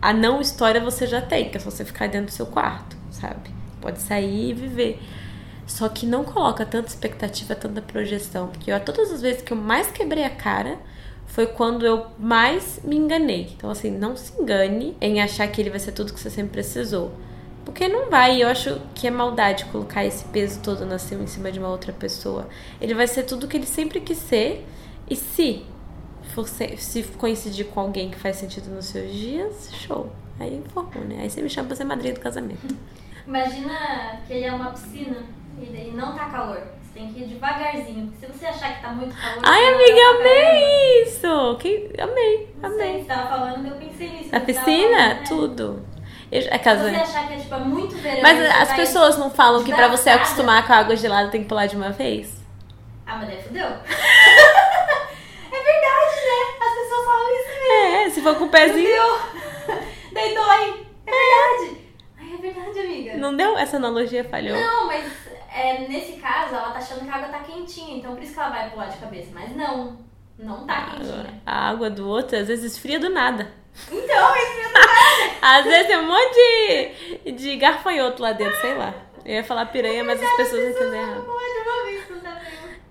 a 0.00 0.12
não 0.12 0.40
história 0.40 0.80
você 0.80 1.06
já 1.06 1.20
tem, 1.20 1.48
que 1.48 1.56
é 1.56 1.60
só 1.60 1.70
você 1.70 1.84
ficar 1.84 2.08
dentro 2.08 2.26
do 2.26 2.32
seu 2.32 2.46
quarto, 2.46 2.96
sabe? 3.10 3.50
Pode 3.80 4.00
sair 4.00 4.50
e 4.50 4.54
viver. 4.54 5.00
Só 5.66 5.88
que 5.88 6.06
não 6.06 6.22
coloca 6.22 6.64
tanta 6.64 6.88
expectativa, 6.88 7.54
tanta 7.54 7.82
projeção. 7.82 8.48
Porque 8.48 8.72
ó, 8.72 8.78
todas 8.78 9.10
as 9.10 9.20
vezes 9.20 9.42
que 9.42 9.52
eu 9.52 9.56
mais 9.56 9.90
quebrei 9.90 10.24
a 10.24 10.30
cara 10.30 10.78
foi 11.26 11.46
quando 11.46 11.84
eu 11.84 12.06
mais 12.18 12.80
me 12.84 12.96
enganei. 12.96 13.52
Então, 13.56 13.68
assim, 13.68 13.90
não 13.90 14.16
se 14.16 14.32
engane 14.40 14.96
em 15.00 15.20
achar 15.20 15.48
que 15.48 15.60
ele 15.60 15.70
vai 15.70 15.80
ser 15.80 15.92
tudo 15.92 16.12
que 16.12 16.20
você 16.20 16.30
sempre 16.30 16.52
precisou. 16.52 17.12
Porque 17.64 17.88
não 17.88 18.08
vai, 18.08 18.36
e 18.36 18.42
eu 18.42 18.48
acho 18.48 18.80
que 18.94 19.08
é 19.08 19.10
maldade 19.10 19.64
colocar 19.66 20.04
esse 20.04 20.24
peso 20.26 20.60
todo 20.60 20.84
em 20.84 21.26
cima 21.26 21.50
de 21.50 21.58
uma 21.58 21.68
outra 21.68 21.92
pessoa. 21.92 22.48
Ele 22.80 22.94
vai 22.94 23.08
ser 23.08 23.24
tudo 23.24 23.48
que 23.48 23.56
ele 23.56 23.66
sempre 23.66 24.00
quis 24.00 24.18
ser, 24.18 24.64
e 25.10 25.16
se 25.16 25.64
for 26.36 26.46
se, 26.46 26.76
se 26.76 27.02
coincidir 27.02 27.66
com 27.66 27.80
alguém 27.80 28.10
que 28.10 28.18
faz 28.18 28.36
sentido 28.36 28.68
nos 28.68 28.84
seus 28.86 29.10
dias, 29.10 29.70
show. 29.72 30.12
Aí 30.38 30.62
formou, 30.74 31.02
né? 31.04 31.16
Aí 31.20 31.30
você 31.30 31.40
me 31.40 31.48
chama 31.48 31.68
pra 31.68 31.76
ser 31.76 31.84
madrinha 31.84 32.12
do 32.12 32.20
casamento. 32.20 32.76
Imagina 33.26 34.20
que 34.26 34.34
ele 34.34 34.44
é 34.44 34.52
uma 34.52 34.70
piscina 34.70 35.16
e 35.58 35.64
daí 35.66 35.92
não 35.92 36.14
tá 36.14 36.26
calor. 36.26 36.60
Você 36.82 37.00
tem 37.00 37.10
que 37.10 37.20
ir 37.20 37.26
devagarzinho. 37.28 38.08
Porque 38.08 38.26
se 38.26 38.38
você 38.38 38.46
achar 38.46 38.76
que 38.76 38.82
tá 38.82 38.92
muito 38.92 39.16
calor. 39.16 39.40
Ai, 39.42 39.66
amiga, 39.66 40.00
amei 40.20 41.02
isso! 41.04 41.56
Que... 41.58 41.90
Amei, 41.98 42.54
Não 42.60 42.70
sei, 42.70 42.80
amei. 42.88 43.00
você 43.00 43.08
tava 43.08 43.28
falando, 43.28 43.66
eu 43.66 43.76
pensei 43.76 44.10
nisso. 44.10 44.28
Tava 44.30 44.44
piscina, 44.44 44.98
falando, 44.98 45.18
né? 45.18 45.24
tudo. 45.26 45.82
Eu, 46.30 46.40
é 46.40 46.42
Se 46.42 46.58
casa... 46.58 46.90
você 46.90 46.96
achar 46.96 47.28
que 47.28 47.32
é 47.34 47.36
tipo 47.38 47.54
é 47.54 47.58
muito 47.60 47.96
verão. 47.96 48.22
Mas 48.22 48.38
as 48.60 48.76
pessoas 48.76 49.16
não 49.16 49.30
falam 49.30 49.64
que 49.64 49.72
pra 49.72 49.88
você 49.88 50.10
acostumar 50.10 50.66
com 50.66 50.72
a 50.74 50.76
água 50.76 50.96
gelada 50.96 51.30
tem 51.30 51.42
que 51.42 51.48
pular 51.48 51.66
de 51.66 51.76
uma 51.76 51.90
vez? 51.92 52.44
Ah, 53.06 53.16
mas 53.16 53.28
daí 53.28 53.42
fudeu. 53.42 53.64
é 53.66 55.62
verdade, 55.62 56.16
né? 56.26 56.40
As 56.60 56.74
pessoas 56.74 57.04
falam 57.04 57.28
isso 57.34 57.48
mesmo. 57.68 57.95
É, 58.06 58.10
se 58.10 58.22
for 58.22 58.36
com 58.36 58.44
o 58.44 58.48
pezinho. 58.48 59.02
Daí 60.12 60.32
dói. 60.32 60.86
É 61.06 61.10
verdade. 61.10 61.80
Ai, 62.16 62.34
é 62.34 62.36
verdade, 62.36 62.78
amiga. 62.78 63.16
Não 63.16 63.36
deu? 63.36 63.58
Essa 63.58 63.78
analogia 63.78 64.22
falhou. 64.22 64.56
Não, 64.56 64.86
mas 64.86 65.12
é, 65.52 65.88
nesse 65.88 66.12
caso, 66.12 66.54
ela 66.54 66.70
tá 66.70 66.78
achando 66.78 67.04
que 67.04 67.10
a 67.10 67.14
água 67.14 67.28
tá 67.28 67.40
quentinha, 67.40 67.98
então 67.98 68.14
por 68.14 68.22
isso 68.22 68.32
que 68.32 68.38
ela 68.38 68.50
vai 68.50 68.70
pular 68.70 68.86
de 68.86 68.98
cabeça. 68.98 69.30
Mas 69.34 69.56
não, 69.56 69.98
não 70.38 70.64
tá 70.64 70.90
quentinha. 70.90 71.42
A 71.44 71.68
água 71.68 71.90
do 71.90 72.08
outro 72.08 72.38
às 72.38 72.46
vezes 72.46 72.72
esfria 72.72 73.00
do 73.00 73.10
nada. 73.10 73.52
Então, 73.90 74.36
esfria 74.36 74.68
do 74.68 74.74
nada. 74.74 74.88
às 75.42 75.64
vezes 75.64 75.86
tem 75.88 75.98
um 75.98 76.06
monte 76.06 77.24
de, 77.24 77.32
de 77.32 77.56
garfanhoto 77.56 78.22
lá 78.22 78.32
dentro, 78.32 78.60
sei 78.60 78.74
lá. 78.74 78.94
Eu 79.24 79.34
ia 79.34 79.44
falar 79.44 79.66
piranha, 79.66 80.04
mas 80.04 80.22
as 80.22 80.36
pessoas 80.36 80.70
entendem 80.70 81.00
errado. 81.00 81.26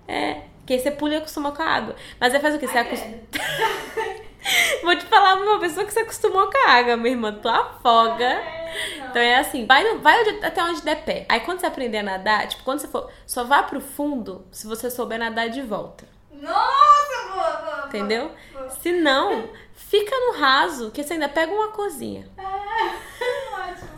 É, 0.06 0.42
que 0.66 0.74
aí 0.74 0.78
você 0.78 0.90
pula 0.90 1.14
e 1.14 1.16
acostuma 1.16 1.52
com 1.52 1.62
a 1.62 1.66
água. 1.66 1.96
Mas 2.20 2.34
aí 2.34 2.40
faz 2.40 2.54
o 2.54 2.58
quê? 2.58 2.66
Você 2.66 2.76
acostuma. 2.76 3.16
Vou 4.82 4.96
te 4.96 5.04
falar 5.06 5.34
uma 5.36 5.58
pessoa 5.60 5.84
que 5.84 5.92
se 5.92 5.98
acostumou 6.00 6.50
com 6.50 6.58
a 6.68 6.72
água, 6.72 6.96
minha 6.96 7.10
irmã. 7.14 7.32
Tu 7.32 7.48
afoga. 7.48 8.24
É, 8.24 9.06
Então 9.10 9.20
é 9.22 9.36
assim, 9.36 9.66
vai, 9.66 9.82
no- 9.84 10.00
vai 10.00 10.20
até 10.42 10.62
onde 10.62 10.82
der 10.82 11.04
pé. 11.04 11.26
Aí 11.28 11.40
quando 11.40 11.60
você 11.60 11.66
aprender 11.66 11.98
a 11.98 12.02
nadar, 12.02 12.46
tipo, 12.48 12.62
quando 12.64 12.80
você 12.80 12.88
for. 12.88 13.10
Só 13.26 13.44
vá 13.44 13.62
pro 13.62 13.80
fundo 13.80 14.46
se 14.52 14.66
você 14.66 14.90
souber 14.90 15.18
nadar 15.18 15.48
de 15.48 15.62
volta. 15.62 16.04
Nossa, 16.30 17.32
boa, 17.32 17.50
boa. 17.56 17.86
Entendeu? 17.86 18.30
boa. 18.52 18.68
Se 18.70 18.92
não, 18.92 19.48
fica 19.74 20.14
no 20.14 20.38
raso, 20.38 20.90
que 20.90 21.02
você 21.02 21.14
ainda 21.14 21.28
pega 21.28 21.52
uma 21.52 21.68
corzinha. 21.68 22.28
Ótimo. 22.36 23.88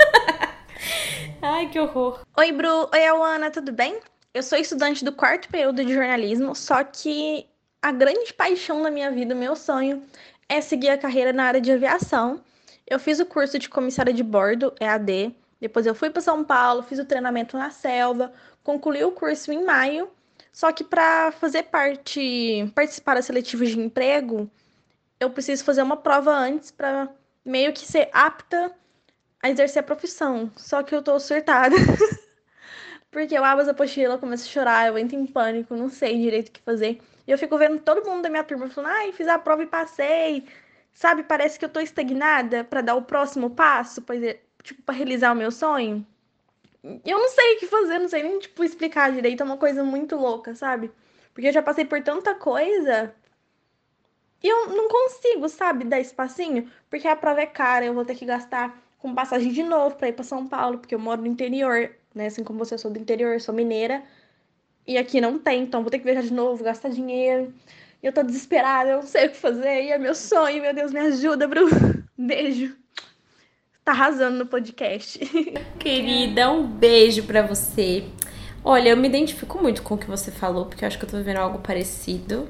Ai, 1.43 1.69
que 1.69 1.79
horror. 1.79 2.21
Oi, 2.37 2.53
Bru. 2.53 2.89
Oi, 2.93 3.07
Awana, 3.07 3.51
tudo 3.51 3.73
bem? 3.73 3.99
Eu 4.35 4.43
sou 4.43 4.59
estudante 4.59 5.05
do 5.05 5.13
quarto 5.13 5.49
período 5.49 5.85
de 5.85 5.93
jornalismo, 5.93 6.55
só 6.55 6.85
que 6.85 7.47
a 7.83 7.91
grande 7.93 8.33
paixão 8.35 8.83
da 8.83 8.91
minha 8.91 9.11
vida, 9.11 9.35
meu 9.35 9.57
sonho, 9.57 10.03
é 10.49 10.61
seguir 10.61 10.91
a 10.91 10.99
carreira 10.99 11.33
na 11.33 11.45
área 11.45 11.61
de 11.61 11.71
aviação. 11.71 12.41
Eu 12.87 12.99
fiz 12.99 13.21
o 13.21 13.27
curso 13.27 13.59
de 13.59 13.69
comissária 13.69 14.13
de 14.13 14.23
bordo, 14.23 14.73
EAD, 14.81 15.35
depois 15.61 15.87
eu 15.87 15.95
fui 15.95 16.11
para 16.11 16.23
São 16.23 16.45
Paulo, 16.45 16.83
fiz 16.83 16.99
o 16.99 17.05
treinamento 17.05 17.57
na 17.57 17.71
selva, 17.71 18.33
concluí 18.63 19.05
o 19.05 19.13
curso 19.13 19.53
em 19.53 19.65
maio, 19.65 20.09
só 20.53 20.73
que 20.73 20.85
para 20.85 21.33
fazer 21.33 21.65
parte, 21.65 22.71
participar 22.75 23.15
da 23.15 23.23
seletiva 23.23 23.65
de 23.67 23.79
emprego, 23.79 24.51
eu 25.21 25.31
preciso 25.31 25.65
fazer 25.65 25.83
uma 25.83 25.97
prova 25.97 26.33
antes 26.33 26.71
para 26.71 27.09
meio 27.45 27.73
que 27.73 27.87
ser 27.87 28.09
apta 28.13 28.73
a 29.43 29.51
exercer 29.51 29.81
a 29.81 29.87
profissão. 29.87 30.51
Só 30.57 30.83
que 30.83 30.95
eu 30.95 31.03
tô 31.03 31.19
surtada. 31.19 31.77
Porque 33.11 33.37
eu 33.37 33.45
abro 33.45 33.63
as 33.63 33.69
apostilas, 33.69 34.13
eu 34.13 34.19
começo 34.19 34.45
a 34.45 34.53
chorar, 34.53 34.89
eu 34.89 34.99
entro 34.99 35.17
em 35.17 35.27
pânico, 35.27 35.75
não 35.75 35.89
sei 35.89 36.19
direito 36.19 36.49
o 36.49 36.53
que 36.53 36.61
fazer. 36.61 37.01
E 37.29 37.31
eu 37.31 37.37
fico 37.37 37.59
vendo 37.59 37.79
todo 37.81 38.09
mundo 38.09 38.23
da 38.23 38.31
minha 38.31 38.43
turma 38.43 38.71
falando, 38.71 38.91
ai, 38.91 39.13
fiz 39.13 39.29
a 39.29 39.39
prova 39.39 39.63
e 39.63 39.67
passei. 39.67 40.49
Sabe, 40.95 41.23
parece 41.23 41.59
que 41.59 41.65
eu 41.65 41.69
tô 41.69 41.79
estagnada 41.79 42.65
pra 42.65 42.81
dar 42.81 42.95
o 42.95 43.03
próximo 43.03 43.51
passo, 43.51 44.03
tipo, 44.63 44.83
pra 44.83 44.95
realizar 44.95 45.33
o 45.33 45.37
meu 45.37 45.51
sonho. 45.53 46.07
Eu 46.83 47.19
não 47.19 47.29
sei 47.29 47.57
o 47.57 47.59
que 47.59 47.67
fazer, 47.67 47.99
não 47.99 48.09
sei 48.09 48.23
nem, 48.23 48.39
tipo, 48.39 48.65
explicar 48.65 49.13
direito, 49.13 49.43
é 49.43 49.45
uma 49.45 49.59
coisa 49.59 49.85
muito 49.85 50.17
louca, 50.17 50.55
sabe? 50.55 50.91
Porque 51.35 51.49
eu 51.49 51.53
já 51.53 51.63
passei 51.63 51.85
por 51.85 52.03
tanta 52.03 52.35
coisa 52.35 53.15
e 54.43 54.49
eu 54.49 54.69
não 54.69 54.89
consigo, 54.89 55.49
sabe, 55.51 55.85
dar 55.85 56.01
espacinho, 56.01 56.71
porque 56.89 57.07
a 57.07 57.15
prova 57.15 57.43
é 57.43 57.47
cara, 57.47 57.85
eu 57.85 57.93
vou 57.93 58.07
ter 58.07 58.15
que 58.15 58.25
gastar 58.25 58.81
com 58.99 59.15
passagem 59.15 59.53
de 59.53 59.63
novo 59.63 59.97
pra 59.97 60.09
ir 60.09 60.13
pra 60.13 60.25
São 60.25 60.47
Paulo, 60.47 60.79
porque 60.79 60.95
eu 60.95 60.99
moro 60.99 61.21
no 61.21 61.27
interior, 61.27 61.91
né? 62.15 62.27
Assim 62.29 62.43
como 62.43 62.59
você, 62.59 62.75
eu 62.75 62.79
sou 62.79 62.91
do 62.91 62.99
interior, 62.99 63.35
eu 63.35 63.41
sou 63.41 63.55
mineira. 63.55 64.03
E 64.89 64.97
aqui 64.97 65.21
não 65.21 65.39
tem, 65.39 65.65
então 65.65 65.83
vou 65.83 65.91
ter 65.91 65.99
que 65.99 66.05
viajar 66.05 66.23
de 66.23 66.33
novo, 66.33 66.65
gastar 66.65 66.89
dinheiro. 66.89 67.53
Eu 68.03 68.11
tô 68.11 68.23
desesperada, 68.23 68.89
eu 68.89 68.97
não 68.97 69.07
sei 69.07 69.27
o 69.27 69.31
que 69.31 69.37
fazer. 69.37 69.85
E 69.85 69.91
é 69.91 69.99
meu 69.99 70.15
sonho, 70.15 70.63
meu 70.63 70.75
Deus, 70.75 70.91
me 70.91 70.99
ajuda, 70.99 71.47
Bruno. 71.47 72.03
Beijo. 72.17 72.75
Tá 73.85 73.93
arrasando 73.93 74.39
no 74.39 74.47
podcast. 74.47 75.19
Querida, 75.79 76.51
um 76.51 76.67
beijo 76.67 77.23
pra 77.25 77.43
você. 77.43 78.07
Olha, 78.65 78.89
eu 78.89 78.97
me 78.97 79.09
identifico 79.09 79.59
muito 79.61 79.83
com 79.83 79.95
o 79.95 79.99
que 79.99 80.07
você 80.07 80.31
falou, 80.31 80.65
porque 80.65 80.85
eu 80.85 80.87
acho 80.87 80.99
que 80.99 81.05
eu 81.05 81.09
tô 81.09 81.19
vivendo 81.19 81.37
algo 81.37 81.59
parecido. 81.59 82.49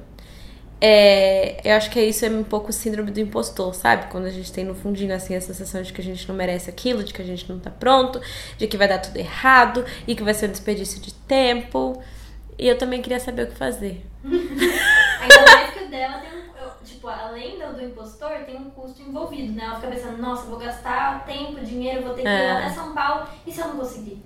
É, 0.80 1.60
eu 1.68 1.76
acho 1.76 1.90
que 1.90 2.00
isso 2.00 2.24
é 2.24 2.30
um 2.30 2.44
pouco 2.44 2.72
síndrome 2.72 3.10
do 3.10 3.18
impostor, 3.18 3.74
sabe? 3.74 4.06
Quando 4.12 4.26
a 4.26 4.30
gente 4.30 4.52
tem 4.52 4.64
no 4.64 4.76
fundinho 4.76 5.12
assim 5.12 5.34
a 5.34 5.40
sensação 5.40 5.82
de 5.82 5.92
que 5.92 6.00
a 6.00 6.04
gente 6.04 6.28
não 6.28 6.36
merece 6.36 6.70
aquilo, 6.70 7.02
de 7.02 7.12
que 7.12 7.20
a 7.20 7.24
gente 7.24 7.48
não 7.48 7.58
tá 7.58 7.70
pronto, 7.70 8.20
de 8.56 8.68
que 8.68 8.76
vai 8.76 8.86
dar 8.86 8.98
tudo 8.98 9.16
errado 9.16 9.84
e 10.06 10.14
que 10.14 10.22
vai 10.22 10.34
ser 10.34 10.46
um 10.48 10.52
desperdício 10.52 11.00
de 11.00 11.12
tempo. 11.12 12.00
E 12.58 12.66
eu 12.66 12.76
também 12.76 13.00
queria 13.00 13.20
saber 13.20 13.42
o 13.44 13.46
que 13.46 13.54
fazer. 13.56 14.04
Ainda 14.24 15.52
mais 15.54 15.70
que 15.72 15.84
o 15.84 15.88
dela 15.88 16.18
tem 16.18 16.30
um. 16.30 16.42
eu- 16.60 16.68
Tipo, 16.84 17.08
além 17.08 17.58
do, 17.58 17.74
do 17.74 17.84
impostor, 17.84 18.30
tem 18.44 18.56
um 18.56 18.70
custo 18.70 19.00
envolvido, 19.02 19.52
né? 19.52 19.64
Ela 19.64 19.76
fica 19.76 19.88
pensando, 19.88 20.18
nossa, 20.18 20.46
vou 20.46 20.58
gastar 20.58 21.24
tempo, 21.24 21.60
dinheiro, 21.64 22.02
vou 22.02 22.14
ter 22.14 22.22
que 22.22 22.28
ir 22.28 22.30
É. 22.32 22.50
até 22.50 22.70
São 22.70 22.92
Paulo, 22.92 23.28
e 23.46 23.52
se 23.52 23.60
eu 23.60 23.68
não 23.68 23.76
conseguir? 23.76 24.20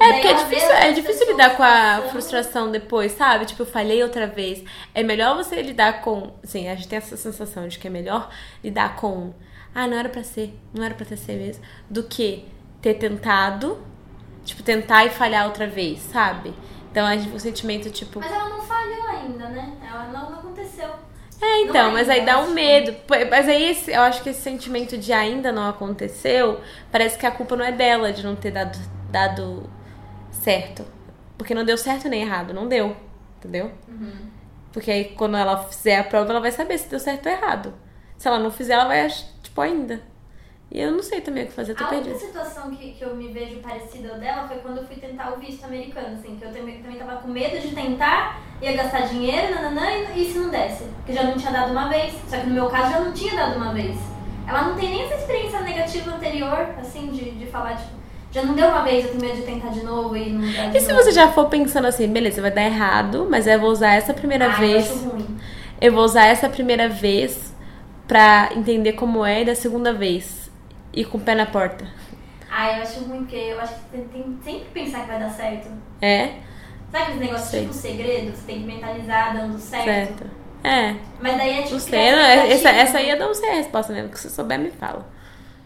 É, 0.00 0.12
porque 0.14 0.26
é 0.28 0.34
difícil, 0.34 0.70
é 0.70 0.92
difícil 0.92 1.26
lidar 1.30 1.56
com 1.56 1.62
a 1.62 2.02
frustração 2.10 2.70
depois, 2.70 3.12
sabe? 3.12 3.44
Tipo, 3.44 3.62
eu 3.62 3.66
falhei 3.66 4.02
outra 4.02 4.26
vez. 4.26 4.64
É 4.94 5.02
melhor 5.02 5.36
você 5.36 5.60
lidar 5.62 6.00
com. 6.02 6.32
Assim, 6.42 6.68
a 6.68 6.74
gente 6.74 6.88
tem 6.88 6.96
essa 6.96 7.16
sensação 7.16 7.68
de 7.68 7.78
que 7.78 7.86
é 7.86 7.90
melhor 7.90 8.30
lidar 8.62 8.96
com. 8.96 9.32
Ah, 9.74 9.86
não 9.86 9.96
era 9.98 10.08
pra 10.08 10.24
ser, 10.24 10.58
não 10.72 10.82
era 10.84 10.94
pra 10.94 11.04
ter 11.04 11.16
ser 11.16 11.34
mesmo. 11.36 11.62
Do 11.90 12.04
que 12.04 12.44
ter 12.80 12.94
tentado, 12.94 13.78
tipo, 14.44 14.62
tentar 14.62 15.04
e 15.04 15.10
falhar 15.10 15.46
outra 15.46 15.66
vez, 15.66 16.00
sabe? 16.00 16.54
Então, 16.94 17.18
gente, 17.18 17.34
o 17.34 17.40
sentimento, 17.40 17.90
tipo. 17.90 18.20
Mas 18.20 18.30
ela 18.30 18.48
não 18.50 18.60
falhou 18.62 19.08
ainda, 19.08 19.48
né? 19.48 19.72
Ela 19.84 20.04
não, 20.12 20.30
não 20.30 20.38
aconteceu. 20.38 20.88
É, 21.42 21.62
então, 21.62 21.86
Não 21.86 21.92
mas 21.92 22.08
aí 22.08 22.24
dá 22.24 22.38
um 22.38 22.52
medo. 22.52 22.94
Mas 23.28 23.48
aí 23.48 23.70
esse- 23.70 23.90
eu 23.90 24.00
acho 24.02 24.22
que 24.22 24.28
esse 24.30 24.40
sentimento 24.40 24.96
de 24.96 25.12
ainda 25.12 25.50
não 25.50 25.68
aconteceu, 25.68 26.60
parece 26.92 27.18
que 27.18 27.26
a 27.26 27.32
culpa 27.32 27.56
não 27.56 27.64
é 27.64 27.72
dela 27.72 28.12
de 28.12 28.24
não 28.24 28.36
ter 28.36 28.52
dado, 28.52 28.78
dado 29.10 29.68
certo. 30.30 30.86
Porque 31.36 31.52
não 31.52 31.64
deu 31.64 31.76
certo 31.76 32.08
nem 32.08 32.22
errado, 32.22 32.54
não 32.54 32.68
deu. 32.68 32.96
Entendeu? 33.38 33.72
Uhum. 33.88 34.12
Porque 34.72 34.92
aí 34.92 35.04
quando 35.16 35.36
ela 35.36 35.64
fizer 35.64 35.98
a 35.98 36.04
prova, 36.04 36.30
ela 36.30 36.40
vai 36.40 36.52
saber 36.52 36.78
se 36.78 36.88
deu 36.88 37.00
certo 37.00 37.26
ou 37.26 37.32
errado. 37.32 37.74
Se 38.16 38.28
ela 38.28 38.38
não 38.38 38.52
fizer, 38.52 38.74
ela 38.74 38.84
vai, 38.86 39.08
tipo, 39.42 39.60
ainda. 39.60 40.00
E 40.74 40.80
eu 40.80 40.90
não 40.90 41.04
sei 41.04 41.20
também 41.20 41.44
o 41.44 41.46
que 41.46 41.52
fazer, 41.52 41.70
eu 41.70 41.76
tô 41.76 41.84
A 41.84 41.86
outra 41.86 42.02
perdida. 42.02 42.26
situação 42.26 42.68
que, 42.72 42.94
que 42.94 43.04
eu 43.04 43.14
me 43.14 43.28
vejo 43.28 43.60
parecida 43.60 44.14
dela 44.14 44.48
foi 44.48 44.56
quando 44.56 44.78
eu 44.78 44.84
fui 44.84 44.96
tentar 44.96 45.32
o 45.32 45.38
visto 45.38 45.64
americano, 45.64 46.16
assim, 46.18 46.34
que 46.36 46.44
eu 46.44 46.52
também, 46.52 46.82
também 46.82 46.98
tava 46.98 47.14
com 47.22 47.28
medo 47.28 47.60
de 47.60 47.72
tentar, 47.72 48.40
ia 48.60 48.72
gastar 48.72 49.02
dinheiro, 49.02 49.54
nananã, 49.54 49.88
e, 49.88 50.20
e 50.24 50.32
se 50.32 50.36
não 50.36 50.50
desse? 50.50 50.82
Porque 50.96 51.12
já 51.12 51.22
não 51.22 51.36
tinha 51.36 51.52
dado 51.52 51.70
uma 51.70 51.88
vez, 51.88 52.12
só 52.28 52.38
que 52.38 52.46
no 52.48 52.54
meu 52.54 52.66
caso 52.66 52.90
já 52.90 52.98
não 53.00 53.12
tinha 53.12 53.36
dado 53.36 53.56
uma 53.56 53.72
vez. 53.72 53.96
Ela 54.48 54.62
não 54.62 54.74
tem 54.74 54.90
nem 54.90 55.02
essa 55.04 55.14
experiência 55.14 55.60
negativa 55.60 56.10
anterior, 56.10 56.68
assim, 56.80 57.06
de, 57.12 57.30
de 57.30 57.46
falar, 57.46 57.76
tipo, 57.76 57.90
já 58.32 58.42
não 58.42 58.54
deu 58.56 58.66
uma 58.66 58.82
vez, 58.82 59.04
eu 59.04 59.12
tenho 59.12 59.20
medo 59.22 59.36
de 59.36 59.42
tentar 59.42 59.68
de 59.68 59.84
novo 59.84 60.16
e 60.16 60.28
não 60.30 60.40
dar 60.52 60.70
de 60.72 60.76
E 60.76 60.80
se 60.80 60.88
novo. 60.92 61.04
você 61.04 61.12
já 61.12 61.30
for 61.30 61.48
pensando 61.48 61.86
assim, 61.86 62.08
beleza, 62.08 62.42
vai 62.42 62.50
dar 62.50 62.64
errado, 62.64 63.28
mas 63.30 63.46
eu 63.46 63.60
vou 63.60 63.70
usar 63.70 63.94
essa 63.94 64.12
primeira 64.12 64.48
Ai, 64.50 64.58
vez. 64.60 64.90
Eu 64.90 64.96
acho 64.96 65.08
ruim. 65.08 65.38
Eu 65.80 65.92
vou 65.92 66.04
usar 66.04 66.26
essa 66.26 66.48
primeira 66.48 66.88
vez 66.88 67.54
pra 68.08 68.50
entender 68.56 68.94
como 68.94 69.24
é 69.24 69.42
e 69.42 69.44
da 69.44 69.54
segunda 69.54 69.92
vez. 69.92 70.43
E 70.94 71.04
com 71.04 71.18
o 71.18 71.20
pé 71.20 71.34
na 71.34 71.46
porta. 71.46 71.86
Ai, 72.50 72.78
eu 72.78 72.82
acho 72.82 73.00
ruim, 73.00 73.18
porque 73.18 73.36
eu 73.36 73.60
acho 73.60 73.74
que 73.74 73.80
você 73.80 73.96
tem, 73.96 74.22
tem 74.22 74.38
sempre 74.44 74.60
que 74.66 74.70
pensar 74.70 75.00
que 75.00 75.06
vai 75.08 75.18
dar 75.18 75.30
certo. 75.30 75.68
É? 76.00 76.34
Sabe 76.92 77.02
aqueles 77.02 77.20
negócios 77.20 77.48
Sei. 77.48 77.60
tipo 77.62 77.72
segredo? 77.74 78.36
Você 78.36 78.46
tem 78.46 78.60
que 78.60 78.66
mentalizar 78.66 79.36
dando 79.36 79.58
certo. 79.58 79.84
Certo. 79.84 80.30
É. 80.62 80.94
Mas 81.20 81.36
daí 81.36 81.58
é 81.58 81.62
tipo. 81.62 81.72
Não 81.72 81.80
sei. 81.80 82.12
Não, 82.12 82.18
essa, 82.20 82.70
essa 82.70 82.98
aí 82.98 83.06
né? 83.06 83.12
eu 83.12 83.18
não 83.18 83.34
sei 83.34 83.50
a 83.50 83.54
resposta 83.54 83.92
mesmo. 83.92 84.10
Que 84.10 84.18
se 84.20 84.30
souber, 84.30 84.58
me 84.58 84.70
fala. 84.70 85.04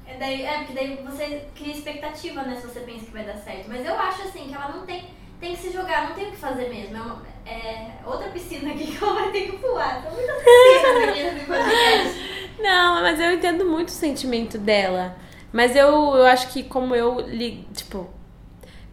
É, 0.07 0.17
daí, 0.17 0.43
é, 0.43 0.59
porque 0.59 0.73
daí 0.73 1.01
você 1.05 1.45
cria 1.55 1.75
expectativa, 1.75 2.43
né? 2.43 2.57
Se 2.57 2.67
você 2.67 2.81
pensa 2.81 3.05
que 3.05 3.13
vai 3.13 3.25
dar 3.25 3.37
certo. 3.37 3.67
Mas 3.69 3.85
eu 3.85 3.95
acho 3.95 4.23
assim 4.23 4.49
que 4.49 4.55
ela 4.55 4.69
não 4.69 4.87
tem. 4.87 5.05
Tem 5.41 5.55
que 5.55 5.63
se 5.63 5.71
jogar, 5.73 6.09
não 6.09 6.15
tem 6.17 6.29
o 6.29 6.31
que 6.33 6.37
fazer 6.37 6.69
mesmo. 6.69 6.97
É, 6.97 7.01
uma- 7.01 7.23
é 7.47 7.93
outra 8.05 8.29
piscina 8.31 8.71
aqui 8.73 8.87
que 8.97 9.03
ela 9.03 9.15
vai 9.15 9.31
ter 9.31 9.51
que 9.51 9.59
pular. 9.59 10.03
São 10.03 10.13
muitas 10.13 10.37
piscinas 10.43 11.09
aqui. 11.09 12.29
Não, 12.63 13.03
mas 13.03 13.21
eu 13.21 13.33
entendo 13.33 13.65
muito 13.65 13.89
o 13.89 13.93
sentimento 13.93 14.59
dela. 14.59 15.17
Mas 15.53 15.77
eu, 15.77 15.87
eu 16.17 16.25
acho 16.27 16.49
que 16.53 16.65
como 16.65 16.93
eu 16.95 17.21
li, 17.21 17.65
tipo, 17.73 18.09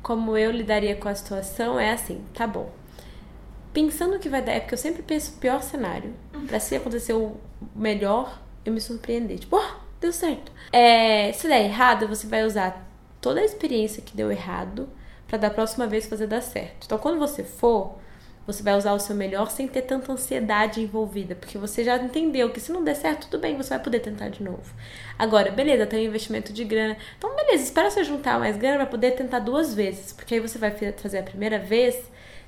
como 0.04 0.38
eu 0.38 0.52
lidaria 0.52 0.96
com 0.96 1.10
a 1.10 1.16
situação 1.16 1.80
é 1.80 1.92
assim, 1.92 2.24
tá 2.34 2.46
bom. 2.46 2.70
Pensando 3.74 4.20
que 4.20 4.30
vai 4.30 4.42
dar, 4.42 4.54
é 4.54 4.60
porque 4.60 4.76
eu 4.76 4.78
sempre 4.78 5.02
penso 5.02 5.32
o 5.36 5.40
pior 5.40 5.62
cenário. 5.62 6.14
Pra 6.48 6.60
se 6.60 6.76
acontecer 6.76 7.14
o 7.14 7.36
melhor, 7.76 8.40
eu 8.64 8.72
me 8.72 8.80
surpreender. 8.80 9.40
Tipo, 9.40 9.58
ó, 9.58 9.66
deu 10.00 10.14
certo. 10.14 10.52
É, 10.72 11.32
se 11.34 11.48
der 11.48 11.66
errado, 11.66 12.08
você 12.08 12.26
vai 12.28 12.46
usar 12.46 12.88
toda 13.20 13.42
a 13.42 13.46
experiência 13.46 14.02
que 14.04 14.16
deu 14.16 14.32
errado 14.32 14.88
pra 15.28 15.38
da 15.38 15.50
próxima 15.50 15.88
vez 15.88 16.06
fazer 16.06 16.28
dar 16.28 16.42
certo. 16.42 16.86
Então, 16.86 16.98
quando 16.98 17.20
você 17.20 17.44
for, 17.44 17.96
você 18.46 18.62
vai 18.62 18.76
usar 18.78 18.94
o 18.94 19.00
seu 19.00 19.16
melhor 19.16 19.50
sem 19.50 19.68
ter 19.68 19.82
tanta 19.82 20.12
ansiedade 20.12 20.80
envolvida, 20.82 21.34
porque 21.36 21.58
você 21.58 21.84
já 21.84 21.98
entendeu 21.98 22.50
que 22.52 22.60
se 22.60 22.72
não 22.72 22.84
der 22.84 22.96
certo, 22.96 23.28
tudo 23.28 23.42
bem, 23.42 23.58
você 23.58 23.70
vai 23.70 23.80
poder 23.80 24.00
tentar 24.02 24.30
de 24.30 24.44
novo. 24.44 24.72
Agora, 25.18 25.52
beleza, 25.52 25.86
tem 25.88 26.06
um 26.06 26.10
investimento 26.10 26.54
de 26.54 26.64
grana. 26.64 26.96
Então, 27.18 27.36
beleza, 27.36 27.64
espera 27.64 27.90
você 27.90 28.04
juntar 28.04 28.40
mais 28.40 28.56
grana 28.58 28.78
pra 28.78 28.86
poder 28.86 29.12
tentar 29.12 29.40
duas 29.40 29.74
vezes, 29.74 30.14
porque 30.14 30.36
aí 30.36 30.40
você 30.40 30.60
vai 30.60 30.72
fazer 30.98 31.20
a 31.20 31.24
primeira 31.24 31.58
vez 31.58 31.98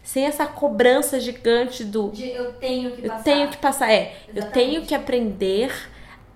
sem 0.03 0.25
essa 0.25 0.45
cobrança 0.45 1.19
gigante 1.19 1.83
do 1.83 2.11
De 2.11 2.29
eu 2.29 2.53
tenho 2.53 2.91
que 2.91 3.03
eu 3.03 3.09
passar. 3.09 3.23
tenho 3.23 3.47
que 3.49 3.57
passar, 3.57 3.91
é, 3.91 4.13
eu 4.27 4.37
Exatamente. 4.37 4.53
tenho 4.53 4.85
que 4.85 4.95
aprender 4.95 5.73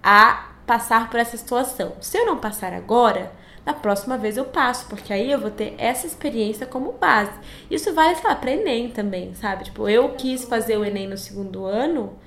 a 0.04 0.50
passar 0.66 1.10
por 1.10 1.20
essa 1.20 1.38
situação. 1.38 1.94
Se 2.02 2.18
eu 2.18 2.26
não 2.26 2.38
passar 2.38 2.74
agora, 2.74 3.32
da 3.66 3.74
próxima 3.74 4.18
vez 4.18 4.38
eu 4.38 4.46
passo, 4.46 4.88
porque 4.88 5.14
aí 5.14 5.32
eu 5.32 5.40
vou 5.40 5.52
ter 5.52 5.76
essa 5.78 6.08
experiência 6.08 6.66
como 6.66 6.94
base. 6.94 7.32
Isso 7.70 7.94
vale, 7.94 8.16
sei 8.16 8.30
lá, 8.30 8.36
pra 8.36 8.52
Enem 8.52 8.90
também, 8.90 9.34
sabe? 9.36 9.66
Tipo, 9.66 9.88
eu 9.88 10.10
quis 10.10 10.46
fazer 10.46 10.78
o 10.78 10.86
Enem 10.86 11.08
no 11.08 11.18
segundo 11.18 11.66
ano, 11.66 12.18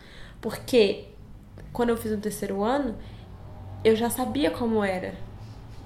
porque 0.40 1.06
quando 1.72 1.90
eu 1.90 1.96
fiz 1.96 2.12
o 2.12 2.18
terceiro 2.18 2.62
ano, 2.62 2.96
eu 3.82 3.96
já 3.96 4.08
sabia 4.08 4.50
como 4.50 4.82
era. 4.82 5.14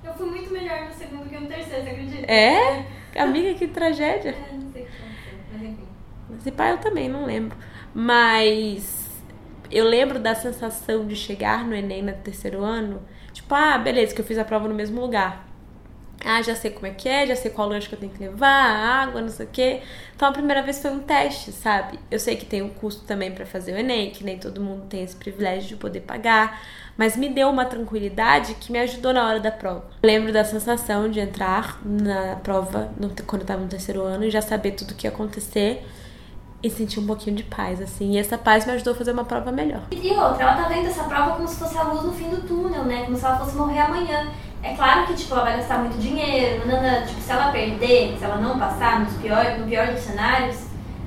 Eu 0.05 0.13
fui 0.15 0.27
muito 0.27 0.53
melhor 0.53 0.85
no 0.85 0.93
segundo 0.93 1.29
que 1.29 1.39
no 1.39 1.47
terceiro, 1.47 1.85
você 1.85 1.91
acredita? 1.91 2.33
É? 2.33 2.87
Amiga, 3.17 3.55
que 3.55 3.67
tragédia. 3.67 4.31
É, 4.31 4.53
não 4.53 4.71
sei 4.73 4.83
o 4.83 4.87
que 4.87 4.93
aconteceu, 4.93 5.39
mas 5.53 5.63
enfim. 5.63 6.51
Pai 6.57 6.73
eu 6.73 6.79
também 6.79 7.09
não 7.09 7.25
lembro. 7.25 7.57
Mas 7.95 9.09
eu 9.71 9.85
lembro 9.85 10.19
da 10.19 10.35
sensação 10.35 11.07
de 11.07 11.17
chegar 11.17 11.65
no 11.65 11.75
Enem 11.75 12.03
no 12.03 12.13
terceiro 12.13 12.63
ano. 12.63 13.03
Tipo, 13.49 13.55
ah, 13.55 13.79
beleza, 13.79 14.15
que 14.15 14.21
eu 14.21 14.25
fiz 14.27 14.37
a 14.37 14.45
prova 14.45 14.69
no 14.69 14.75
mesmo 14.75 15.01
lugar. 15.01 15.49
Ah, 16.23 16.43
já 16.43 16.55
sei 16.55 16.71
como 16.71 16.87
é 16.87 16.91
que 16.91 17.09
é, 17.09 17.27
já 17.27 17.35
sei 17.35 17.51
qual 17.51 17.67
lanche 17.67 17.89
que 17.89 17.95
eu 17.95 17.99
tenho 17.99 18.13
que 18.13 18.19
levar, 18.19 18.47
água, 18.47 19.23
não 19.23 19.31
sei 19.31 19.47
o 19.47 19.49
quê. 19.49 19.81
Então 20.15 20.29
a 20.29 20.33
primeira 20.33 20.61
vez 20.63 20.83
foi 20.83 20.91
um 20.91 20.99
teste, 20.99 21.51
sabe? 21.51 21.99
Eu 22.11 22.21
sei 22.21 22.37
que 22.37 22.45
tem 22.45 22.61
um 22.61 22.69
custo 22.69 23.07
também 23.07 23.33
para 23.33 23.47
fazer 23.47 23.73
o 23.73 23.79
Enem, 23.79 24.11
que 24.11 24.23
nem 24.23 24.37
todo 24.37 24.61
mundo 24.61 24.85
tem 24.87 25.03
esse 25.03 25.17
privilégio 25.17 25.67
de 25.67 25.77
poder 25.77 26.01
pagar, 26.01 26.61
mas 26.95 27.17
me 27.17 27.31
deu 27.31 27.49
uma 27.49 27.65
tranquilidade 27.65 28.53
que 28.57 28.71
me 28.71 28.81
ajudou 28.81 29.15
na 29.15 29.27
hora 29.27 29.41
da 29.41 29.51
prova. 29.51 29.87
Lembro 30.03 30.31
da 30.31 30.45
sensação 30.45 31.09
de 31.09 31.19
entrar 31.19 31.81
na 31.83 32.37
prova 32.37 32.93
no, 33.01 33.09
quando 33.27 33.43
eu 33.43 33.49
tava 33.49 33.63
no 33.63 33.69
terceiro 33.69 34.03
ano 34.03 34.25
e 34.25 34.31
já 34.31 34.43
saber 34.43 34.73
tudo 34.73 34.91
o 34.91 34.95
que 34.95 35.07
ia 35.07 35.11
acontecer 35.11 35.87
e 36.63 36.69
sentir 36.69 36.99
um 36.99 37.07
pouquinho 37.07 37.37
de 37.37 37.45
paz, 37.45 37.81
assim. 37.81 38.13
E 38.13 38.19
essa 38.19 38.37
paz 38.37 38.67
me 38.67 38.73
ajudou 38.73 38.95
a 38.95 38.97
fazer 38.97 39.13
uma 39.13 39.25
prova 39.25 39.53
melhor. 39.53 39.83
E 39.93 40.11
outra, 40.11 40.43
ela 40.43 40.55
tá 40.55 40.69
vendo 40.69 40.89
essa 40.89 41.05
prova 41.05 41.37
como 41.37 41.47
se 41.47 41.57
fosse 41.57 41.79
a 41.79 41.85
luz 41.85 42.03
no 42.03 42.13
fim 42.13 42.29
do 42.29 42.43
túnel, 42.47 42.85
né? 42.85 43.05
Como 43.05 43.17
se 43.17 43.25
ela 43.25 43.39
fosse 43.39 43.57
morrer 43.57 43.81
amanhã. 43.81 44.29
É 44.63 44.75
claro 44.75 45.07
que, 45.07 45.15
tipo, 45.15 45.35
ela 45.35 45.45
vai 45.45 45.57
gastar 45.57 45.79
muito 45.79 45.99
dinheiro, 45.99 46.67
nanana, 46.67 47.07
tipo, 47.07 47.21
se 47.21 47.31
ela 47.31 47.53
perder, 47.53 48.17
se 48.19 48.25
ela 48.25 48.37
não 48.37 48.59
passar 48.59 49.01
nos 49.01 49.15
pior, 49.15 49.45
no 49.57 49.67
pior 49.67 49.87
dos 49.87 50.01
cenários, 50.01 50.57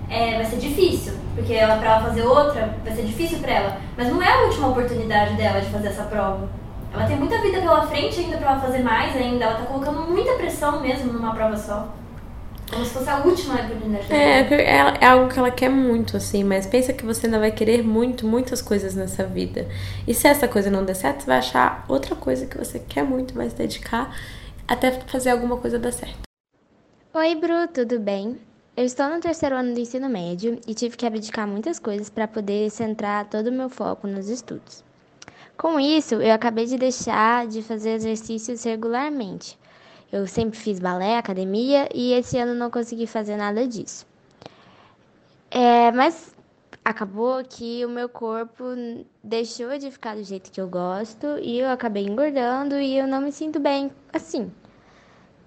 é, 0.09 0.37
vai 0.37 0.45
ser 0.45 0.57
difícil. 0.57 1.13
Porque 1.35 1.53
ela, 1.53 1.75
pra 1.77 1.91
ela 1.91 2.01
fazer 2.01 2.23
outra, 2.23 2.77
vai 2.83 2.95
ser 2.95 3.03
difícil 3.03 3.39
pra 3.39 3.51
ela. 3.51 3.77
Mas 3.97 4.07
não 4.07 4.23
é 4.23 4.31
a 4.31 4.43
última 4.43 4.69
oportunidade 4.69 5.35
dela 5.35 5.59
de 5.59 5.69
fazer 5.69 5.89
essa 5.89 6.03
prova. 6.03 6.49
Ela 6.93 7.05
tem 7.05 7.17
muita 7.17 7.41
vida 7.41 7.59
pela 7.59 7.87
frente 7.87 8.19
ainda 8.19 8.37
pra 8.37 8.51
ela 8.51 8.59
fazer 8.59 8.79
mais 8.79 9.15
ainda. 9.15 9.45
Ela 9.45 9.55
tá 9.55 9.65
colocando 9.65 10.01
muita 10.09 10.33
pressão 10.33 10.81
mesmo 10.81 11.11
numa 11.11 11.33
prova 11.33 11.57
só. 11.57 11.87
Como 12.71 12.85
se 12.85 12.91
fosse 12.91 13.09
a 13.09 13.17
última 13.17 13.55
oportunidade 13.55 14.07
dela. 14.07 14.21
É, 14.21 14.53
é, 14.53 14.97
é 15.01 15.05
algo 15.05 15.31
que 15.31 15.37
ela 15.37 15.51
quer 15.51 15.69
muito, 15.69 16.15
assim, 16.15 16.43
mas 16.43 16.65
pensa 16.65 16.93
que 16.93 17.05
você 17.05 17.27
ainda 17.27 17.37
vai 17.37 17.51
querer 17.51 17.83
muito, 17.83 18.25
muitas 18.25 18.61
coisas 18.61 18.95
nessa 18.95 19.25
vida. 19.25 19.67
E 20.07 20.13
se 20.13 20.27
essa 20.27 20.47
coisa 20.47 20.71
não 20.71 20.85
der 20.85 20.95
certo, 20.95 21.21
você 21.21 21.27
vai 21.27 21.37
achar 21.39 21.85
outra 21.89 22.15
coisa 22.15 22.45
que 22.45 22.57
você 22.57 22.79
quer 22.79 23.03
muito, 23.03 23.33
vai 23.33 23.49
se 23.49 23.55
dedicar 23.55 24.15
até 24.65 24.91
fazer 25.01 25.31
alguma 25.31 25.57
coisa 25.57 25.77
dar 25.77 25.91
certo. 25.91 26.21
Oi, 27.13 27.35
Bru, 27.35 27.67
tudo 27.73 27.99
bem? 27.99 28.39
Eu 28.77 28.85
estou 28.85 29.09
no 29.09 29.19
terceiro 29.19 29.57
ano 29.57 29.73
do 29.73 29.79
ensino 29.81 30.07
médio 30.07 30.57
e 30.65 30.73
tive 30.73 30.95
que 30.95 31.05
abdicar 31.05 31.45
muitas 31.45 31.77
coisas 31.77 32.09
para 32.09 32.25
poder 32.25 32.69
centrar 32.69 33.29
todo 33.29 33.47
o 33.47 33.51
meu 33.51 33.69
foco 33.69 34.07
nos 34.07 34.29
estudos. 34.29 34.81
Com 35.57 35.77
isso, 35.77 36.15
eu 36.15 36.33
acabei 36.33 36.65
de 36.65 36.77
deixar 36.77 37.47
de 37.47 37.61
fazer 37.61 37.91
exercícios 37.91 38.63
regularmente. 38.63 39.59
Eu 40.11 40.27
sempre 40.27 40.57
fiz 40.59 40.79
balé, 40.79 41.17
academia 41.17 41.87
e 41.93 42.13
esse 42.13 42.37
ano 42.37 42.53
não 42.53 42.69
consegui 42.69 43.07
fazer 43.07 43.37
nada 43.37 43.65
disso. 43.65 44.05
É, 45.49 45.91
mas 45.91 46.35
acabou 46.83 47.43
que 47.43 47.85
o 47.85 47.89
meu 47.89 48.09
corpo 48.09 48.63
deixou 49.23 49.77
de 49.77 49.89
ficar 49.89 50.15
do 50.15 50.23
jeito 50.23 50.51
que 50.51 50.59
eu 50.59 50.67
gosto 50.67 51.27
e 51.41 51.59
eu 51.59 51.69
acabei 51.69 52.05
engordando 52.05 52.75
e 52.75 52.97
eu 52.97 53.07
não 53.07 53.21
me 53.21 53.31
sinto 53.31 53.59
bem 53.59 53.91
assim. 54.11 54.51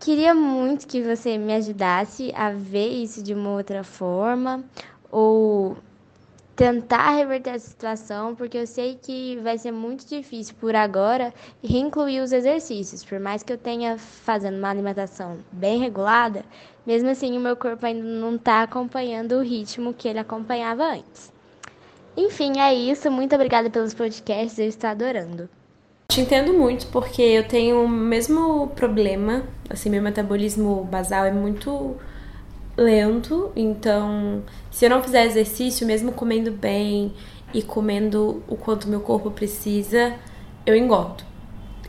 Queria 0.01 0.35
muito 0.35 0.87
que 0.87 1.03
você 1.03 1.39
me 1.39 1.55
ajudasse 1.55 2.33
a 2.35 2.51
ver 2.51 2.89
isso 2.89 3.23
de 3.23 3.33
uma 3.35 3.51
outra 3.51 3.83
forma 3.83 4.65
ou 5.11 5.77
tentar 6.57 7.11
reverter 7.11 7.51
essa 7.51 7.69
situação, 7.69 8.35
porque 8.35 8.59
eu 8.59 8.67
sei 8.67 8.99
que 9.01 9.39
vai 9.43 9.59
ser 9.59 9.73
muito 9.73 10.07
difícil 10.07 10.55
por 10.61 10.75
agora 10.75 11.35
reincluir 11.63 12.23
os 12.23 12.33
exercícios. 12.33 13.05
Por 13.05 13.19
mais 13.19 13.43
que 13.43 13.53
eu 13.53 13.59
tenha 13.59 13.99
fazendo 13.99 14.59
uma 14.59 14.71
alimentação 14.71 15.39
bem 15.51 15.79
regulada, 15.81 16.45
mesmo 16.87 17.11
assim 17.11 17.37
o 17.37 17.41
meu 17.41 17.57
corpo 17.57 17.85
ainda 17.85 18.05
não 18.05 18.37
está 18.37 18.63
acompanhando 18.63 19.33
o 19.33 19.43
ritmo 19.43 19.93
que 19.93 20.09
ele 20.09 20.19
acompanhava 20.19 20.85
antes. 20.85 21.33
Enfim, 22.17 22.61
é 22.61 22.73
isso. 22.73 23.11
Muito 23.11 23.35
obrigada 23.35 23.69
pelos 23.69 23.93
podcasts, 23.93 24.59
eu 24.59 24.67
estou 24.67 24.91
adorando. 24.91 25.49
Te 26.09 26.21
entendo 26.21 26.53
muito, 26.53 26.87
porque 26.89 27.23
eu 27.23 27.49
tenho 27.49 27.83
o 27.85 27.89
mesmo 27.89 28.69
problema, 28.69 29.43
assim, 29.69 29.91
meu 29.91 30.03
metabolismo 30.03 30.85
basal 30.85 31.25
é 31.25 31.33
muito 31.33 31.97
lento, 32.77 33.53
então 33.55 34.43
se 34.71 34.85
eu 34.85 34.91
não 34.91 35.03
fizer 35.03 35.25
exercício, 35.25 35.87
mesmo 35.87 36.13
comendo 36.13 36.51
bem 36.51 37.13
e 37.53 37.63
comendo 37.63 38.43
o 38.49 38.57
quanto 38.57 38.89
meu 38.89 39.01
corpo 39.01 39.31
precisa, 39.31 40.15
eu 40.67 40.77
engordo. 40.77 41.25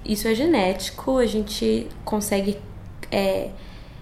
Isso 0.03 0.27
é 0.27 0.35
genético, 0.35 1.17
a 1.17 1.25
gente 1.25 1.87
consegue 2.03 2.59
é, 3.11 3.49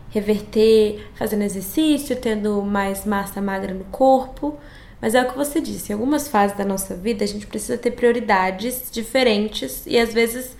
reverter 0.09 1.07
fazendo 1.15 1.43
exercício, 1.43 2.15
tendo 2.15 2.61
mais 2.61 3.05
massa 3.05 3.41
magra 3.41 3.73
no 3.73 3.85
corpo. 3.85 4.57
Mas 5.01 5.15
é 5.15 5.21
o 5.21 5.29
que 5.29 5.35
você 5.35 5.59
disse, 5.59 5.91
em 5.91 5.95
algumas 5.95 6.27
fases 6.27 6.55
da 6.57 6.63
nossa 6.63 6.95
vida 6.95 7.25
a 7.25 7.27
gente 7.27 7.45
precisa 7.45 7.77
ter 7.77 7.91
prioridades 7.91 8.89
diferentes 8.89 9.85
e 9.85 9.97
às 9.97 10.13
vezes 10.13 10.55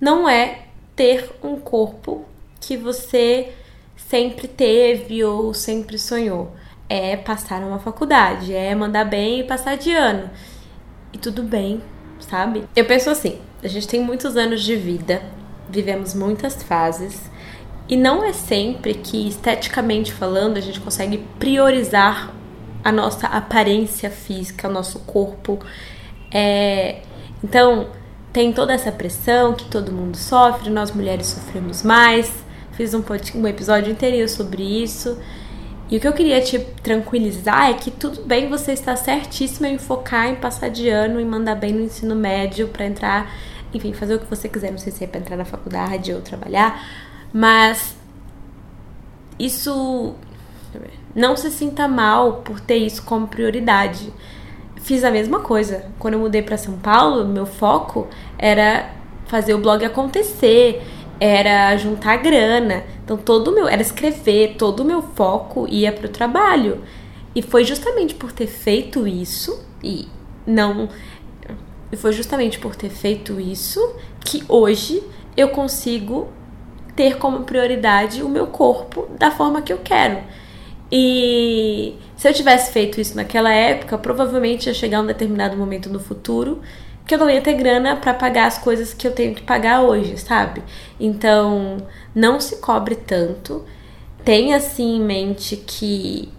não 0.00 0.28
é 0.28 0.66
ter 0.94 1.30
um 1.42 1.58
corpo 1.58 2.24
que 2.60 2.76
você 2.76 3.52
sempre 4.08 4.48
teve 4.48 5.22
ou 5.22 5.52
sempre 5.54 5.98
sonhou. 5.98 6.52
É 6.88 7.16
passar 7.16 7.60
numa 7.60 7.78
faculdade, 7.78 8.54
é 8.54 8.74
mandar 8.74 9.04
bem 9.04 9.40
e 9.40 9.44
passar 9.44 9.76
de 9.76 9.92
ano. 9.92 10.30
E 11.12 11.18
tudo 11.18 11.42
bem, 11.42 11.82
sabe? 12.18 12.64
Eu 12.74 12.86
penso 12.86 13.10
assim: 13.10 13.38
a 13.62 13.68
gente 13.68 13.86
tem 13.86 14.00
muitos 14.00 14.36
anos 14.36 14.62
de 14.62 14.74
vida, 14.74 15.22
vivemos 15.68 16.14
muitas 16.14 16.62
fases. 16.62 17.30
E 17.88 17.96
não 17.96 18.22
é 18.22 18.32
sempre 18.32 18.94
que, 18.94 19.28
esteticamente 19.28 20.12
falando, 20.12 20.58
a 20.58 20.60
gente 20.60 20.80
consegue 20.80 21.24
priorizar 21.38 22.32
a 22.84 22.92
nossa 22.92 23.26
aparência 23.26 24.10
física, 24.10 24.68
o 24.68 24.72
nosso 24.72 25.00
corpo. 25.00 25.58
É... 26.30 27.00
Então, 27.42 27.88
tem 28.30 28.52
toda 28.52 28.74
essa 28.74 28.92
pressão 28.92 29.54
que 29.54 29.64
todo 29.66 29.90
mundo 29.90 30.16
sofre, 30.16 30.68
nós 30.68 30.90
mulheres 30.90 31.28
sofremos 31.28 31.82
mais. 31.82 32.30
Fiz 32.78 32.94
um, 32.94 33.02
um 33.34 33.46
episódio 33.48 33.90
inteiro 33.90 34.28
sobre 34.28 34.62
isso. 34.62 35.18
E 35.90 35.96
o 35.96 36.00
que 36.00 36.06
eu 36.06 36.12
queria 36.12 36.40
te 36.40 36.60
tranquilizar 36.80 37.70
é 37.70 37.74
que 37.74 37.90
tudo 37.90 38.22
bem 38.22 38.48
você 38.48 38.70
estar 38.70 38.94
certíssima 38.94 39.66
em 39.66 39.78
focar 39.78 40.28
em 40.28 40.36
passar 40.36 40.68
de 40.70 40.88
ano 40.88 41.20
e 41.20 41.24
mandar 41.24 41.56
bem 41.56 41.72
no 41.72 41.80
ensino 41.80 42.14
médio 42.14 42.68
para 42.68 42.86
entrar, 42.86 43.32
enfim, 43.74 43.92
fazer 43.92 44.14
o 44.14 44.20
que 44.20 44.26
você 44.26 44.48
quiser, 44.48 44.70
não 44.70 44.78
sei 44.78 44.92
se 44.92 45.02
é 45.02 45.08
para 45.08 45.18
entrar 45.18 45.36
na 45.36 45.44
faculdade 45.44 46.12
ou 46.12 46.20
trabalhar, 46.20 46.86
mas 47.32 47.96
isso 49.40 50.14
não 51.16 51.36
se 51.36 51.50
sinta 51.50 51.88
mal 51.88 52.42
por 52.44 52.60
ter 52.60 52.76
isso 52.76 53.02
como 53.02 53.26
prioridade. 53.26 54.12
Fiz 54.76 55.02
a 55.02 55.10
mesma 55.10 55.40
coisa. 55.40 55.86
Quando 55.98 56.14
eu 56.14 56.20
mudei 56.20 56.42
para 56.42 56.56
São 56.56 56.78
Paulo, 56.78 57.26
meu 57.26 57.44
foco 57.44 58.06
era 58.38 58.88
fazer 59.26 59.52
o 59.52 59.58
blog 59.58 59.84
acontecer 59.84 60.80
era 61.20 61.76
juntar 61.76 62.16
grana. 62.18 62.84
Então 63.04 63.16
todo 63.16 63.48
o 63.48 63.54
meu 63.54 63.68
era 63.68 63.82
escrever, 63.82 64.56
todo 64.56 64.80
o 64.80 64.84
meu 64.84 65.02
foco 65.02 65.66
ia 65.68 65.92
para 65.92 66.06
o 66.06 66.10
trabalho. 66.10 66.82
E 67.34 67.42
foi 67.42 67.64
justamente 67.64 68.14
por 68.14 68.32
ter 68.32 68.46
feito 68.46 69.06
isso 69.06 69.64
e 69.82 70.08
não 70.46 70.88
e 71.90 71.96
foi 71.96 72.12
justamente 72.12 72.58
por 72.58 72.76
ter 72.76 72.90
feito 72.90 73.40
isso 73.40 73.80
que 74.20 74.44
hoje 74.48 75.02
eu 75.36 75.48
consigo 75.48 76.28
ter 76.94 77.16
como 77.16 77.44
prioridade 77.44 78.22
o 78.22 78.28
meu 78.28 78.46
corpo 78.48 79.08
da 79.18 79.30
forma 79.30 79.62
que 79.62 79.72
eu 79.72 79.78
quero. 79.78 80.18
E 80.90 81.94
se 82.16 82.28
eu 82.28 82.34
tivesse 82.34 82.72
feito 82.72 83.00
isso 83.00 83.14
naquela 83.16 83.52
época, 83.52 83.96
provavelmente 83.96 84.66
ia 84.66 84.74
chegar 84.74 85.00
um 85.00 85.06
determinado 85.06 85.56
momento 85.56 85.88
no 85.88 86.00
futuro 86.00 86.60
que 87.08 87.14
eu 87.14 87.18
não 87.18 87.30
ia 87.30 87.40
ter 87.40 87.54
grana 87.54 87.96
para 87.96 88.12
pagar 88.12 88.46
as 88.46 88.58
coisas 88.58 88.92
que 88.92 89.08
eu 89.08 89.12
tenho 89.12 89.34
que 89.34 89.42
pagar 89.42 89.80
hoje, 89.80 90.18
sabe? 90.18 90.62
Então, 91.00 91.78
não 92.14 92.38
se 92.38 92.56
cobre 92.56 92.96
tanto. 92.96 93.64
Tenha 94.22 94.58
assim 94.58 94.96
em 94.96 95.00
mente 95.00 95.56
que 95.56 96.30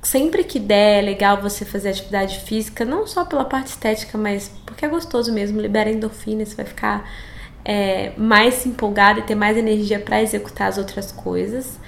sempre 0.00 0.44
que 0.44 0.60
der 0.60 1.00
é 1.00 1.02
legal 1.02 1.42
você 1.42 1.64
fazer 1.64 1.88
atividade 1.88 2.38
física, 2.40 2.84
não 2.84 3.04
só 3.04 3.24
pela 3.24 3.44
parte 3.44 3.66
estética, 3.66 4.16
mas 4.16 4.48
porque 4.64 4.84
é 4.84 4.88
gostoso 4.88 5.32
mesmo, 5.32 5.60
libera 5.60 5.90
endorfina, 5.90 6.46
você 6.46 6.54
vai 6.54 6.66
ficar 6.66 7.10
é, 7.64 8.12
mais 8.16 8.64
empolgado 8.64 9.18
e 9.18 9.22
ter 9.22 9.34
mais 9.34 9.56
energia 9.56 9.98
para 9.98 10.22
executar 10.22 10.68
as 10.68 10.78
outras 10.78 11.10
coisas. 11.10 11.80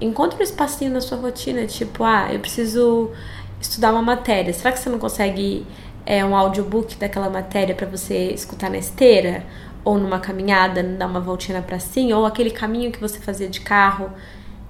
Encontre 0.00 0.40
um 0.40 0.42
espacinho 0.42 0.90
na 0.90 1.02
sua 1.02 1.18
rotina, 1.18 1.66
tipo, 1.66 2.02
ah, 2.02 2.28
eu 2.32 2.40
preciso 2.40 3.10
estudar 3.60 3.92
uma 3.92 4.02
matéria. 4.02 4.54
Será 4.54 4.72
que 4.72 4.78
você 4.78 4.88
não 4.88 4.98
consegue 4.98 5.66
é, 6.06 6.24
um 6.24 6.34
audiobook 6.34 6.96
daquela 6.96 7.28
matéria 7.28 7.74
para 7.74 7.86
você 7.86 8.30
escutar 8.30 8.70
na 8.70 8.78
esteira? 8.78 9.44
ou 9.86 10.00
numa 10.00 10.18
caminhada, 10.18 10.82
dar 10.82 11.06
uma 11.06 11.20
voltinha 11.20 11.60
na 11.60 11.64
pracinha, 11.64 12.18
ou 12.18 12.26
aquele 12.26 12.50
caminho 12.50 12.90
que 12.90 12.98
você 12.98 13.20
fazia 13.20 13.48
de 13.48 13.60
carro, 13.60 14.10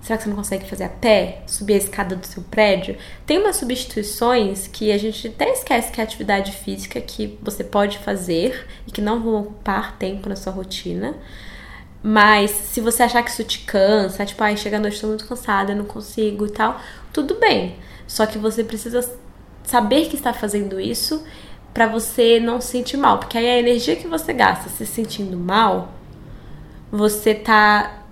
será 0.03 0.19
que 0.19 0.25
você 0.25 0.29
não 0.29 0.37
consegue 0.37 0.69
fazer 0.69 0.85
a 0.85 0.91
pé? 0.91 1.41
Subir 1.47 1.73
a 1.73 1.79
escada 1.79 2.15
do 2.15 2.27
seu 2.27 2.43
prédio? 2.43 2.99
Tem 3.25 3.39
umas 3.39 3.57
substituições 3.57 4.67
que 4.67 4.93
a 4.93 4.99
gente 4.99 5.29
até 5.29 5.51
esquece 5.51 5.91
que 5.91 6.03
é 6.03 6.05
atividade 6.05 6.53
física 6.53 7.01
que 7.01 7.39
você 7.41 7.65
pode 7.65 7.97
fazer 7.97 8.67
e 8.87 8.93
que 8.93 9.01
não 9.01 9.23
vão 9.23 9.41
ocupar 9.41 9.97
tempo 9.97 10.29
na 10.29 10.37
sua 10.37 10.53
rotina. 10.53 11.15
Mas 12.03 12.51
se 12.51 12.83
você 12.83 13.03
achar 13.03 13.23
que 13.23 13.31
isso 13.31 13.43
te 13.43 13.61
cansa, 13.61 14.27
tipo, 14.27 14.45
ai, 14.45 14.55
chega 14.59 14.77
a 14.77 14.81
noite, 14.81 15.01
tô 15.01 15.07
muito 15.07 15.27
cansada, 15.27 15.75
não 15.75 15.87
consigo 15.87 16.45
e 16.45 16.51
tal, 16.51 16.79
tudo 17.11 17.37
bem. 17.37 17.77
Só 18.07 18.27
que 18.27 18.37
você 18.37 18.63
precisa 18.63 19.01
saber 19.67 20.09
que 20.09 20.17
está 20.17 20.33
fazendo 20.33 20.81
isso 20.81 21.23
para 21.75 21.87
você 21.87 22.41
não 22.41 22.59
se 22.61 22.69
sentir 22.69 22.97
mal, 22.97 23.19
porque 23.19 23.37
aí 23.37 23.47
a 23.47 23.59
energia 23.59 23.97
que 23.97 24.09
você 24.09 24.33
gasta 24.33 24.71
se 24.71 24.87
sentindo 24.87 25.37
mal, 25.37 25.93
você 26.91 27.35
tá 27.35 28.03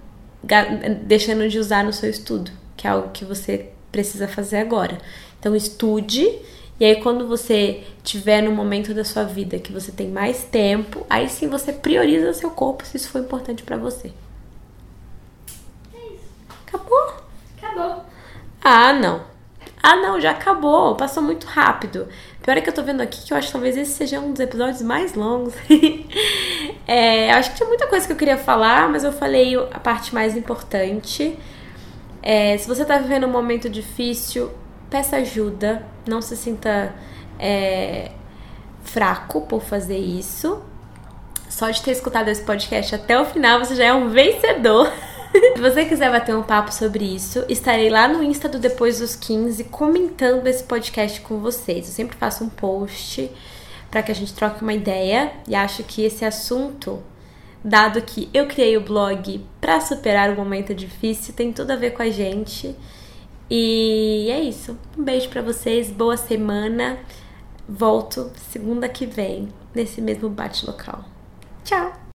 deixando 1.04 1.48
de 1.48 1.58
usar 1.58 1.82
no 1.82 1.92
seu 1.92 2.10
estudo, 2.10 2.50
que 2.76 2.86
é 2.86 2.90
algo 2.90 3.08
que 3.10 3.24
você 3.24 3.70
precisa 3.90 4.28
fazer 4.28 4.58
agora. 4.58 4.98
Então 5.40 5.56
estude 5.56 6.28
e 6.78 6.84
aí 6.84 6.96
quando 6.96 7.26
você 7.26 7.84
tiver 8.02 8.42
no 8.42 8.50
momento 8.50 8.92
da 8.92 9.04
sua 9.04 9.24
vida 9.24 9.58
que 9.58 9.72
você 9.72 9.92
tem 9.92 10.08
mais 10.08 10.44
tempo, 10.44 11.06
aí 11.08 11.28
sim 11.30 11.48
você 11.48 11.72
prioriza 11.72 12.34
seu 12.34 12.50
corpo 12.50 12.84
se 12.84 12.98
isso 12.98 13.08
for 13.08 13.22
importante 13.22 13.62
para 13.62 13.78
você. 13.78 14.12
É 15.94 16.06
isso. 16.12 16.28
Acabou? 16.66 17.14
Acabou. 17.56 18.04
Ah, 18.62 18.92
não. 18.92 19.33
Ah, 19.86 19.96
não, 19.96 20.18
já 20.18 20.30
acabou, 20.30 20.94
passou 20.94 21.22
muito 21.22 21.46
rápido. 21.46 22.08
Pior 22.42 22.56
é 22.56 22.62
que 22.62 22.70
eu 22.70 22.72
tô 22.72 22.82
vendo 22.82 23.02
aqui 23.02 23.22
que 23.22 23.34
eu 23.34 23.36
acho 23.36 23.48
que 23.48 23.52
talvez 23.52 23.76
esse 23.76 23.92
seja 23.92 24.18
um 24.18 24.30
dos 24.30 24.40
episódios 24.40 24.80
mais 24.80 25.12
longos. 25.12 25.52
é, 26.88 27.30
acho 27.30 27.50
que 27.50 27.56
tinha 27.58 27.68
muita 27.68 27.86
coisa 27.86 28.06
que 28.06 28.12
eu 28.14 28.16
queria 28.16 28.38
falar, 28.38 28.88
mas 28.88 29.04
eu 29.04 29.12
falei 29.12 29.54
a 29.54 29.78
parte 29.78 30.14
mais 30.14 30.38
importante. 30.38 31.38
É, 32.22 32.56
se 32.56 32.66
você 32.66 32.82
tá 32.82 32.96
vivendo 32.96 33.26
um 33.26 33.30
momento 33.30 33.68
difícil, 33.68 34.50
peça 34.88 35.16
ajuda. 35.16 35.84
Não 36.08 36.22
se 36.22 36.34
sinta 36.34 36.94
é, 37.38 38.10
fraco 38.84 39.42
por 39.42 39.60
fazer 39.60 39.98
isso. 39.98 40.62
Só 41.50 41.68
de 41.68 41.82
ter 41.82 41.90
escutado 41.90 42.28
esse 42.28 42.42
podcast 42.42 42.94
até 42.94 43.20
o 43.20 43.26
final, 43.26 43.58
você 43.58 43.74
já 43.74 43.84
é 43.84 43.92
um 43.92 44.08
vencedor. 44.08 44.90
Se 45.34 45.60
você 45.60 45.84
quiser 45.84 46.12
bater 46.12 46.34
um 46.36 46.44
papo 46.44 46.72
sobre 46.72 47.04
isso, 47.04 47.44
estarei 47.48 47.90
lá 47.90 48.06
no 48.06 48.22
Insta 48.22 48.48
do 48.48 48.58
Depois 48.58 49.00
dos 49.00 49.16
15 49.16 49.64
comentando 49.64 50.46
esse 50.46 50.62
podcast 50.62 51.20
com 51.22 51.40
vocês. 51.40 51.88
Eu 51.88 51.92
sempre 51.92 52.16
faço 52.16 52.44
um 52.44 52.48
post 52.48 53.30
para 53.90 54.02
que 54.02 54.12
a 54.12 54.14
gente 54.14 54.32
troque 54.32 54.62
uma 54.62 54.72
ideia 54.72 55.32
e 55.48 55.54
acho 55.54 55.82
que 55.82 56.02
esse 56.02 56.24
assunto, 56.24 57.02
dado 57.64 58.00
que 58.02 58.30
eu 58.32 58.46
criei 58.46 58.76
o 58.76 58.80
blog 58.80 59.44
para 59.60 59.80
superar 59.80 60.30
o 60.30 60.36
momento 60.36 60.72
difícil, 60.72 61.34
tem 61.34 61.52
tudo 61.52 61.72
a 61.72 61.76
ver 61.76 61.90
com 61.90 62.02
a 62.02 62.10
gente. 62.10 62.76
E 63.50 64.28
é 64.30 64.40
isso. 64.40 64.78
Um 64.96 65.02
beijo 65.02 65.28
para 65.28 65.42
vocês, 65.42 65.90
boa 65.90 66.16
semana. 66.16 66.98
Volto 67.68 68.30
segunda 68.50 68.88
que 68.88 69.04
vem 69.04 69.48
nesse 69.74 70.00
mesmo 70.00 70.28
bate 70.28 70.64
local. 70.64 71.04
Tchau. 71.64 72.03